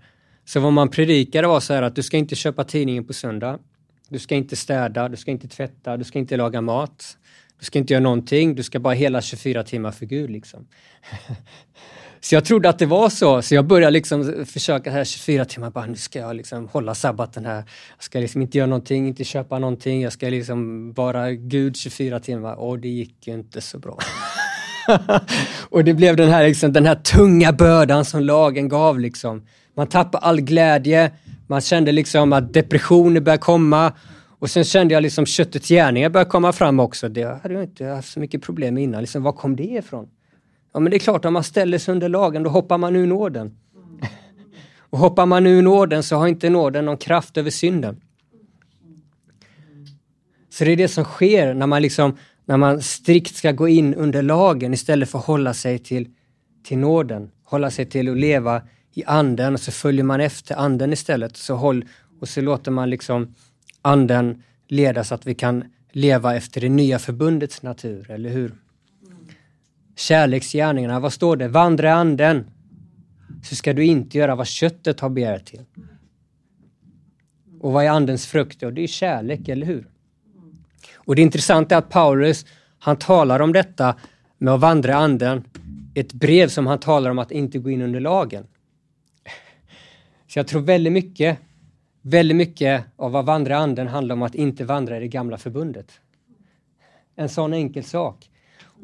Så 0.46 0.60
vad 0.60 0.74
man 0.74 0.90
predikade 0.90 1.48
var 1.48 1.60
så 1.60 1.74
här 1.74 1.82
att 1.82 1.96
du 1.96 2.04
ska 2.04 2.18
inte 2.18 2.36
köpa 2.36 2.64
tidningen 2.64 3.06
på 3.06 3.14
söndag. 3.14 3.60
Du 4.10 4.20
ska 4.20 4.36
inte 4.36 4.56
städa, 4.56 5.10
du 5.10 5.18
ska 5.18 5.32
inte 5.32 5.48
tvätta, 5.48 5.98
du 5.98 6.04
ska 6.04 6.20
inte 6.20 6.38
laga 6.38 6.62
mat. 6.62 7.18
Du 7.60 7.66
ska 7.66 7.80
inte 7.80 7.94
göra 7.94 8.04
någonting, 8.04 8.56
du 8.56 8.64
ska 8.64 8.80
bara 8.80 8.94
hela 8.94 9.22
24 9.22 9.64
timmar 9.64 9.92
för 9.92 10.06
Gud. 10.06 10.30
Liksom. 10.30 10.68
Så 12.26 12.36
jag 12.36 12.46
trodde 12.46 12.70
att 12.70 12.80
det 12.80 12.86
var 12.86 13.10
så, 13.10 13.42
så 13.42 13.56
jag 13.56 13.66
började 13.66 13.92
liksom 13.92 14.46
försöka 14.46 14.92
här 14.92 15.04
24 15.04 15.46
timmar, 15.46 15.70
bara 15.70 15.86
nu 15.86 15.96
ska 15.96 16.20
jag 16.20 16.36
liksom 16.36 16.68
hålla 16.68 16.96
sabbaten 16.96 17.46
här. 17.46 17.56
Jag 17.98 18.04
ska 18.04 18.20
liksom 18.20 18.42
inte 18.42 18.58
göra 18.58 18.68
någonting, 18.68 19.08
inte 19.08 19.24
köpa 19.24 19.60
någonting, 19.60 20.02
jag 20.02 20.14
ska 20.14 20.30
liksom 20.30 20.92
vara 20.94 21.32
Gud 21.32 21.78
24 21.78 22.20
timmar 22.20 22.56
och 22.56 22.80
det 22.80 22.88
gick 22.88 23.28
ju 23.28 23.34
inte 23.34 23.62
så 23.62 23.80
bra. 23.80 23.98
och 25.70 25.84
det 25.84 25.94
blev 25.94 26.16
den 26.16 26.30
här, 26.30 26.48
liksom, 26.48 26.74
den 26.74 26.86
här 26.86 26.96
tunga 26.96 27.54
bördan 27.54 28.06
som 28.06 28.22
lagen 28.22 28.70
gav. 28.70 29.00
Liksom. 29.00 29.46
Man 29.76 29.88
tappade 29.88 30.26
all 30.26 30.42
glädje, 30.42 31.12
man 31.48 31.62
kände 31.62 31.92
liksom 31.92 32.34
att 32.34 32.54
depressioner 32.54 33.22
började 33.22 33.42
komma 33.42 33.94
och 34.40 34.50
sen 34.50 34.64
kände 34.64 34.94
jag 34.94 35.04
liksom 35.04 35.26
köttets 35.26 35.70
gärningar 35.70 36.10
började 36.10 36.30
komma 36.30 36.54
fram 36.54 36.80
också. 36.80 37.10
Det 37.10 37.40
hade 37.44 37.54
jag 37.54 37.64
inte 37.64 37.86
haft 37.86 38.14
så 38.14 38.20
mycket 38.20 38.42
problem 38.42 38.74
med 38.74 38.84
innan. 38.84 39.02
Liksom, 39.02 39.24
var 39.24 39.32
kom 39.32 39.56
det 39.56 39.64
ifrån? 39.64 40.08
Ja 40.76 40.80
men 40.80 40.92
det 40.92 40.98
är 40.98 41.00
klart, 41.00 41.26
om 41.26 41.34
man 41.34 41.44
ställer 41.44 41.78
sig 41.78 41.92
under 41.92 42.10
lagen 42.10 42.44
då 42.44 42.50
hoppar 42.50 42.78
man 42.78 42.96
ur 42.96 43.08
nåden. 43.08 43.58
Och 44.80 45.00
hoppar 45.00 45.26
man 45.26 45.48
ur 45.48 45.62
nåden 45.62 46.04
så 46.04 46.16
har 46.16 46.28
inte 46.28 46.50
nåden 46.50 46.86
någon 46.86 46.98
kraft 46.98 47.38
över 47.38 47.50
synden. 47.50 48.02
Så 50.50 50.66
det 50.66 50.72
är 50.72 50.76
det 50.76 50.88
som 50.88 51.04
sker 51.04 51.54
när 51.54 51.68
man, 51.68 51.82
liksom, 51.82 52.18
när 52.46 52.58
man 52.58 52.82
strikt 52.82 53.36
ska 53.36 53.52
gå 53.52 53.68
in 53.68 53.94
under 53.94 54.22
lagen 54.22 54.74
istället 54.74 55.10
för 55.10 55.20
att 55.20 55.26
hålla 55.26 55.54
sig 55.54 55.80
till, 55.80 56.10
till 56.64 56.78
nåden. 56.78 57.32
Hålla 57.44 57.72
sig 57.72 57.86
till 57.86 58.10
att 58.10 58.18
leva 58.18 58.62
i 58.94 59.04
anden 59.06 59.54
och 59.54 59.60
så 59.60 59.72
följer 59.72 60.04
man 60.04 60.22
efter 60.22 60.56
anden 60.56 60.94
istället. 60.94 61.38
Så 61.38 61.56
håll, 61.56 61.86
och 62.20 62.30
så 62.30 62.42
låter 62.42 62.72
man 62.72 62.90
liksom 62.90 63.36
anden 63.82 64.44
leda 64.68 65.04
så 65.04 65.16
att 65.16 65.28
vi 65.28 65.36
kan 65.36 65.64
leva 65.92 66.36
efter 66.36 66.62
det 66.62 66.70
nya 66.70 67.00
förbundets 67.00 67.62
natur, 67.62 68.12
eller 68.12 68.30
hur? 68.30 68.56
Kärleksgärningarna, 69.96 71.00
vad 71.00 71.14
står 71.14 71.36
det? 71.36 71.48
Vandra 71.48 71.88
i 71.88 71.92
anden, 71.92 72.46
så 73.44 73.56
ska 73.56 73.74
du 73.74 73.86
inte 73.86 74.18
göra 74.18 74.36
vad 74.36 74.48
köttet 74.48 75.00
har 75.00 75.10
begär 75.10 75.40
till. 75.40 75.66
Och 77.60 77.72
vad 77.72 77.86
är 77.86 77.90
andens 77.90 78.28
frukt? 78.28 78.64
Och 78.64 78.74
det 78.74 78.82
är 78.82 78.88
kärlek, 78.88 79.48
eller 79.48 79.66
hur? 79.66 79.88
Och 80.94 81.16
det 81.16 81.22
intressanta 81.22 81.76
är 81.76 81.80
att 81.80 81.90
Paulus, 81.90 82.46
han 82.80 82.98
talar 82.98 83.40
om 83.40 83.54
detta 83.54 83.96
med 84.38 84.54
att 84.54 84.60
vandra 84.60 84.92
i 84.92 84.96
anden, 84.96 85.44
ett 85.94 86.14
brev 86.14 86.48
som 86.48 86.68
han 86.68 86.80
talar 86.80 87.10
om 87.10 87.20
att 87.20 87.32
inte 87.32 87.60
gå 87.60 87.70
in 87.70 87.82
under 87.82 88.00
lagen. 88.00 88.48
Så 90.28 90.40
jag 90.40 90.48
tror 90.48 90.62
väldigt 90.62 90.94
mycket, 90.94 91.38
väldigt 92.02 92.38
mycket 92.38 92.84
av 92.96 93.12
vad 93.12 93.26
vandra 93.26 93.54
i 93.54 93.58
anden 93.58 93.88
handlar 93.88 94.16
om 94.16 94.22
att 94.22 94.36
inte 94.36 94.66
vandra 94.66 94.98
i 94.98 95.00
det 95.00 95.08
gamla 95.08 95.38
förbundet. 95.38 96.00
En 97.16 97.30
sån 97.30 97.54
enkel 97.54 97.84
sak. 97.84 98.30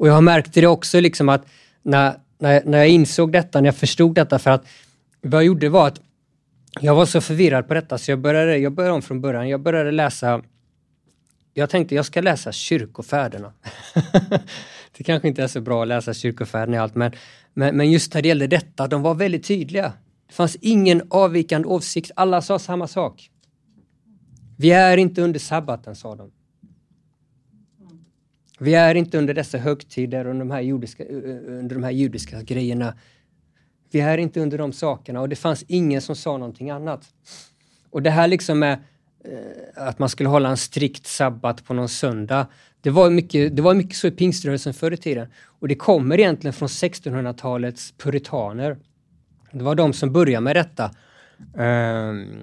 Och 0.02 0.08
jag 0.08 0.12
har 0.12 0.20
märkt 0.20 0.54
det 0.54 0.66
också 0.66 1.00
liksom 1.00 1.28
att 1.28 1.46
när, 1.82 2.14
när, 2.38 2.62
när 2.64 2.78
jag 2.78 2.88
insåg 2.88 3.32
detta, 3.32 3.60
när 3.60 3.68
jag 3.68 3.76
förstod 3.76 4.14
detta, 4.14 4.38
för 4.38 4.50
att 4.50 4.66
vad 5.20 5.34
jag 5.34 5.44
gjorde 5.44 5.68
var 5.68 5.88
att 5.88 6.00
jag 6.80 6.94
var 6.94 7.06
så 7.06 7.20
förvirrad 7.20 7.68
på 7.68 7.74
detta 7.74 7.98
så 7.98 8.10
jag 8.10 8.18
började, 8.18 8.58
jag 8.58 8.72
började 8.72 8.94
om 8.94 9.02
från 9.02 9.20
början. 9.20 9.48
Jag 9.48 9.60
började 9.60 9.90
läsa 9.90 10.42
jag 11.54 11.70
tänkte 11.70 11.94
jag 11.94 12.06
ska 12.06 12.20
läsa 12.20 12.52
kyrkofäderna. 12.52 13.52
det 14.96 15.04
kanske 15.04 15.28
inte 15.28 15.42
är 15.42 15.48
så 15.48 15.60
bra 15.60 15.82
att 15.82 15.88
läsa 15.88 16.14
kyrkofäderna 16.14 16.76
i 16.76 16.78
allt, 16.80 16.94
men, 16.94 17.12
men, 17.54 17.76
men 17.76 17.90
just 17.90 18.14
när 18.14 18.22
det 18.22 18.28
gällde 18.28 18.46
detta, 18.46 18.86
de 18.86 19.02
var 19.02 19.14
väldigt 19.14 19.44
tydliga. 19.44 19.92
Det 20.26 20.34
fanns 20.34 20.56
ingen 20.60 21.02
avvikande 21.10 21.68
åsikt, 21.68 22.10
alla 22.16 22.42
sa 22.42 22.58
samma 22.58 22.88
sak. 22.88 23.30
Vi 24.58 24.70
är 24.70 24.96
inte 24.96 25.22
under 25.22 25.40
sabbaten, 25.40 25.96
sa 25.96 26.14
de. 26.14 26.30
Vi 28.62 28.74
är 28.74 28.94
inte 28.94 29.18
under 29.18 29.34
dessa 29.34 29.58
högtider 29.58 30.26
och 30.26 30.34
de 30.34 30.50
här 30.50 30.60
judiska, 30.60 31.04
eh, 31.04 31.16
eh, 31.16 31.36
under 31.46 31.74
de 31.74 31.84
här 31.84 31.90
judiska 31.90 32.42
grejerna. 32.42 32.94
Vi 33.90 34.00
är 34.00 34.18
inte 34.18 34.40
under 34.40 34.58
de 34.58 34.72
sakerna 34.72 35.20
och 35.20 35.28
det 35.28 35.36
fanns 35.36 35.64
ingen 35.68 36.00
som 36.00 36.16
sa 36.16 36.38
någonting 36.38 36.70
annat. 36.70 37.04
Och 37.90 38.02
det 38.02 38.10
här 38.10 38.28
liksom 38.28 38.58
med 38.58 38.72
eh, 39.24 39.86
att 39.86 39.98
man 39.98 40.08
skulle 40.08 40.28
hålla 40.28 40.48
en 40.48 40.56
strikt 40.56 41.06
sabbat 41.06 41.64
på 41.64 41.74
någon 41.74 41.88
söndag. 41.88 42.46
Det 42.80 42.90
var 42.90 43.10
mycket, 43.10 43.56
det 43.56 43.62
var 43.62 43.74
mycket 43.74 43.96
så 43.96 44.06
i 44.06 44.10
pingströrelsen 44.10 44.74
förr 44.74 44.92
i 44.92 44.96
tiden. 44.96 45.28
Och 45.44 45.68
det 45.68 45.74
kommer 45.74 46.20
egentligen 46.20 46.52
från 46.52 46.68
1600-talets 46.68 47.94
puritaner. 47.98 48.76
Det 49.52 49.64
var 49.64 49.74
de 49.74 49.92
som 49.92 50.12
började 50.12 50.44
med 50.44 50.56
detta. 50.56 50.90
Um, 51.54 52.36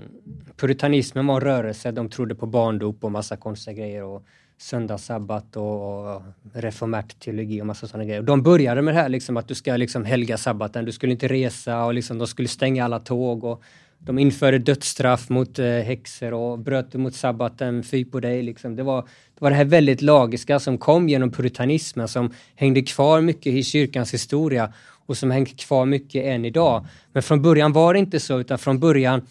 puritanismen 0.57 1.27
var 1.27 1.35
en 1.35 1.41
rörelse, 1.41 1.91
de 1.91 2.09
trodde 2.09 2.35
på 2.35 2.45
barndop 2.45 3.03
och 3.03 3.11
massa 3.11 3.37
konstiga 3.37 3.77
grejer. 3.77 4.03
Och 4.03 4.25
söndagssabbat 4.61 5.55
och, 5.55 6.15
och 6.15 6.21
reformärt 6.53 7.19
teologi 7.19 7.61
och 7.61 7.65
massa 7.65 7.87
sådana 7.87 8.05
grejer. 8.05 8.21
De 8.21 8.43
började 8.43 8.81
med 8.81 8.93
det 8.93 9.01
här 9.01 9.09
liksom 9.09 9.37
att 9.37 9.47
du 9.47 9.55
ska 9.55 9.75
liksom 9.77 10.05
helga 10.05 10.37
sabbaten, 10.37 10.85
du 10.85 10.91
skulle 10.91 11.11
inte 11.11 11.27
resa 11.27 11.85
och 11.85 11.93
liksom 11.93 12.17
de 12.17 12.27
skulle 12.27 12.47
stänga 12.47 12.85
alla 12.85 12.99
tåg 12.99 13.43
och 13.43 13.63
de 13.99 14.19
införde 14.19 14.57
dödsstraff 14.57 15.29
mot 15.29 15.59
eh, 15.59 15.65
häxor 15.65 16.33
och 16.33 16.59
bröt 16.59 16.93
mot 16.93 17.15
sabbaten, 17.15 17.83
fy 17.83 18.05
på 18.05 18.19
dig. 18.19 18.43
Liksom. 18.43 18.75
Det, 18.75 18.83
var, 18.83 19.01
det 19.01 19.41
var 19.41 19.49
det 19.49 19.55
här 19.55 19.65
väldigt 19.65 20.01
lagiska 20.01 20.59
som 20.59 20.77
kom 20.77 21.09
genom 21.09 21.31
puritanismen 21.31 22.07
som 22.07 22.33
hängde 22.55 22.81
kvar 22.81 23.21
mycket 23.21 23.53
i 23.53 23.63
kyrkans 23.63 24.13
historia 24.13 24.73
och 25.05 25.17
som 25.17 25.31
hänger 25.31 25.57
kvar 25.57 25.85
mycket 25.85 26.25
än 26.25 26.45
idag. 26.45 26.85
Men 27.13 27.23
från 27.23 27.41
början 27.41 27.73
var 27.73 27.93
det 27.93 27.99
inte 27.99 28.19
så, 28.19 28.39
utan 28.39 28.57
från 28.57 28.79
början, 28.79 29.21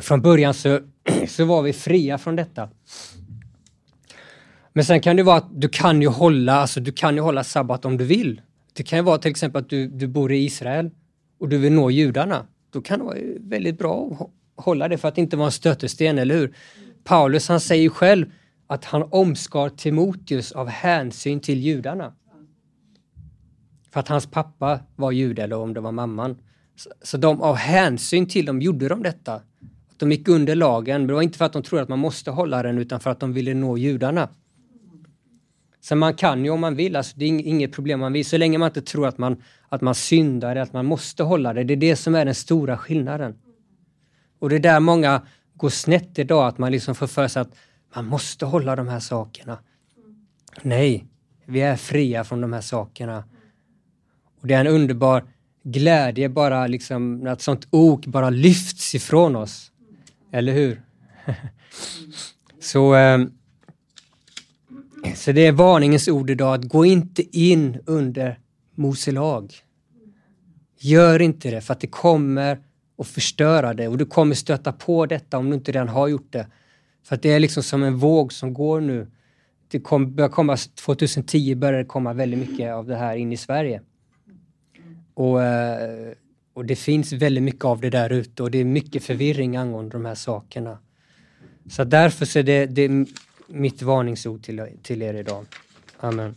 från 0.00 0.22
början 0.22 0.54
så, 0.54 0.80
så 1.28 1.44
var 1.44 1.62
vi 1.62 1.72
fria 1.72 2.18
från 2.18 2.36
detta. 2.36 2.68
Men 4.74 4.84
sen 4.84 5.00
kan 5.00 5.16
det 5.16 5.22
vara 5.22 5.36
att 5.36 5.60
du 5.60 5.68
kan 5.68 6.02
ju 6.02 6.08
hålla, 6.08 6.52
alltså 6.54 6.80
du 6.80 6.92
kan 6.92 7.14
ju 7.14 7.20
hålla 7.20 7.44
sabbat 7.44 7.84
om 7.84 7.96
du 7.96 8.04
vill. 8.04 8.40
Det 8.72 8.82
kan 8.82 8.98
ju 8.98 9.02
vara 9.02 9.18
till 9.18 9.30
exempel 9.30 9.62
att 9.62 9.70
du, 9.70 9.88
du 9.88 10.06
bor 10.06 10.32
i 10.32 10.44
Israel 10.44 10.90
och 11.40 11.48
du 11.48 11.58
vill 11.58 11.72
nå 11.72 11.90
judarna. 11.90 12.46
Då 12.70 12.80
kan 12.80 12.98
det 12.98 13.04
vara 13.04 13.18
väldigt 13.40 13.78
bra 13.78 14.10
att 14.56 14.64
hålla 14.64 14.88
det 14.88 14.98
för 14.98 15.08
att 15.08 15.18
inte 15.18 15.36
vara 15.36 15.46
en 15.46 15.52
stötesten, 15.52 16.18
eller 16.18 16.34
hur? 16.34 16.56
Paulus 17.04 17.48
han 17.48 17.60
säger 17.60 17.88
själv 17.88 18.26
att 18.66 18.84
han 18.84 19.02
omskar 19.10 19.68
Timoteus 19.68 20.52
av 20.52 20.68
hänsyn 20.68 21.40
till 21.40 21.60
judarna. 21.60 22.12
För 23.90 24.00
att 24.00 24.08
hans 24.08 24.26
pappa 24.26 24.80
var 24.96 25.12
jude 25.12 25.42
eller 25.42 25.56
om 25.56 25.74
det 25.74 25.80
var 25.80 25.92
mamman. 25.92 26.36
Så, 26.76 26.90
så 27.02 27.16
de 27.16 27.42
av 27.42 27.56
hänsyn 27.56 28.26
till 28.26 28.46
dem 28.46 28.60
gjorde 28.62 28.88
de 28.88 29.02
detta. 29.02 29.34
Att 29.34 29.98
de 29.98 30.12
gick 30.12 30.28
under 30.28 30.54
lagen, 30.54 31.00
men 31.00 31.06
det 31.06 31.14
var 31.14 31.22
inte 31.22 31.38
för 31.38 31.44
att 31.44 31.52
de 31.52 31.62
trodde 31.62 31.82
att 31.82 31.88
man 31.88 31.98
måste 31.98 32.30
hålla 32.30 32.62
den 32.62 32.78
utan 32.78 33.00
för 33.00 33.10
att 33.10 33.20
de 33.20 33.32
ville 33.32 33.54
nå 33.54 33.78
judarna. 33.78 34.28
Sen 35.84 35.98
man 35.98 36.14
kan 36.14 36.44
ju 36.44 36.50
om 36.50 36.60
man 36.60 36.76
vill, 36.76 36.96
alltså 36.96 37.12
det 37.16 37.24
är 37.24 37.28
inget 37.28 37.72
problem 37.72 38.00
man 38.00 38.12
vill, 38.12 38.26
så 38.26 38.38
länge 38.38 38.58
man 38.58 38.68
inte 38.68 38.82
tror 38.82 39.06
att 39.06 39.18
man, 39.18 39.42
att 39.68 39.80
man 39.80 39.94
syndar, 39.94 40.56
att 40.56 40.72
man 40.72 40.86
måste 40.86 41.22
hålla 41.22 41.52
det. 41.52 41.64
Det 41.64 41.74
är 41.74 41.76
det 41.76 41.96
som 41.96 42.14
är 42.14 42.24
den 42.24 42.34
stora 42.34 42.78
skillnaden. 42.78 43.34
Och 44.38 44.50
det 44.50 44.56
är 44.56 44.60
där 44.60 44.80
många 44.80 45.26
går 45.54 45.68
snett 45.68 46.18
idag, 46.18 46.46
att 46.46 46.58
man 46.58 46.72
liksom 46.72 46.94
får 46.94 47.06
för 47.06 47.28
sig 47.28 47.42
att 47.42 47.54
man 47.94 48.06
måste 48.06 48.46
hålla 48.46 48.76
de 48.76 48.88
här 48.88 49.00
sakerna. 49.00 49.58
Nej, 50.62 51.04
vi 51.46 51.60
är 51.60 51.76
fria 51.76 52.24
från 52.24 52.40
de 52.40 52.52
här 52.52 52.60
sakerna. 52.60 53.24
Och 54.40 54.46
det 54.46 54.54
är 54.54 54.60
en 54.60 54.66
underbar 54.66 55.24
glädje 55.62 56.28
bara 56.28 56.66
liksom 56.66 57.18
när 57.18 57.32
ett 57.32 57.42
sånt 57.42 57.66
ok 57.70 58.06
bara 58.06 58.30
lyfts 58.30 58.94
ifrån 58.94 59.36
oss. 59.36 59.72
Eller 60.32 60.52
hur? 60.52 60.82
Så 62.60 62.94
eh, 62.94 63.18
så 65.14 65.32
det 65.32 65.46
är 65.46 65.52
varningens 65.52 66.08
ord 66.08 66.30
idag, 66.30 66.54
att 66.54 66.64
gå 66.64 66.84
inte 66.84 67.38
in 67.38 67.78
under 67.86 68.38
Mose 68.74 69.12
lag. 69.12 69.54
Gör 70.78 71.22
inte 71.22 71.50
det, 71.50 71.60
för 71.60 71.72
att 71.72 71.80
det 71.80 71.86
kommer 71.86 72.58
att 72.98 73.06
förstöra 73.06 73.74
det 73.74 73.88
och 73.88 73.98
du 73.98 74.06
kommer 74.06 74.34
stöta 74.34 74.72
på 74.72 75.06
detta 75.06 75.38
om 75.38 75.50
du 75.50 75.54
inte 75.54 75.72
redan 75.72 75.88
har 75.88 76.08
gjort 76.08 76.32
det. 76.32 76.46
För 77.04 77.14
att 77.14 77.22
det 77.22 77.32
är 77.32 77.40
liksom 77.40 77.62
som 77.62 77.82
en 77.82 77.96
våg 77.96 78.32
som 78.32 78.54
går 78.54 78.80
nu. 78.80 79.06
Det 79.68 79.80
kom, 79.80 80.14
börjar 80.14 80.28
komma, 80.28 80.52
alltså, 80.52 80.70
2010 80.70 81.54
började 81.54 81.78
det 81.78 81.84
komma 81.84 82.12
väldigt 82.12 82.50
mycket 82.50 82.72
av 82.72 82.86
det 82.86 82.96
här 82.96 83.16
in 83.16 83.32
i 83.32 83.36
Sverige. 83.36 83.80
Och, 85.14 85.42
eh, 85.42 86.12
och 86.54 86.64
det 86.64 86.76
finns 86.76 87.12
väldigt 87.12 87.44
mycket 87.44 87.64
av 87.64 87.80
det 87.80 87.90
där 87.90 88.10
ute 88.10 88.42
och 88.42 88.50
det 88.50 88.58
är 88.58 88.64
mycket 88.64 89.04
förvirring 89.04 89.56
angående 89.56 89.90
de 89.90 90.04
här 90.04 90.14
sakerna. 90.14 90.78
Så 91.70 91.84
därför 91.84 92.26
så 92.26 92.38
är 92.38 92.42
det, 92.42 92.66
det 92.66 93.06
mitt 93.54 93.82
varningsord 93.82 94.42
till, 94.42 94.66
till 94.82 95.02
er 95.02 95.14
idag. 95.14 95.46
Amen. 96.00 96.36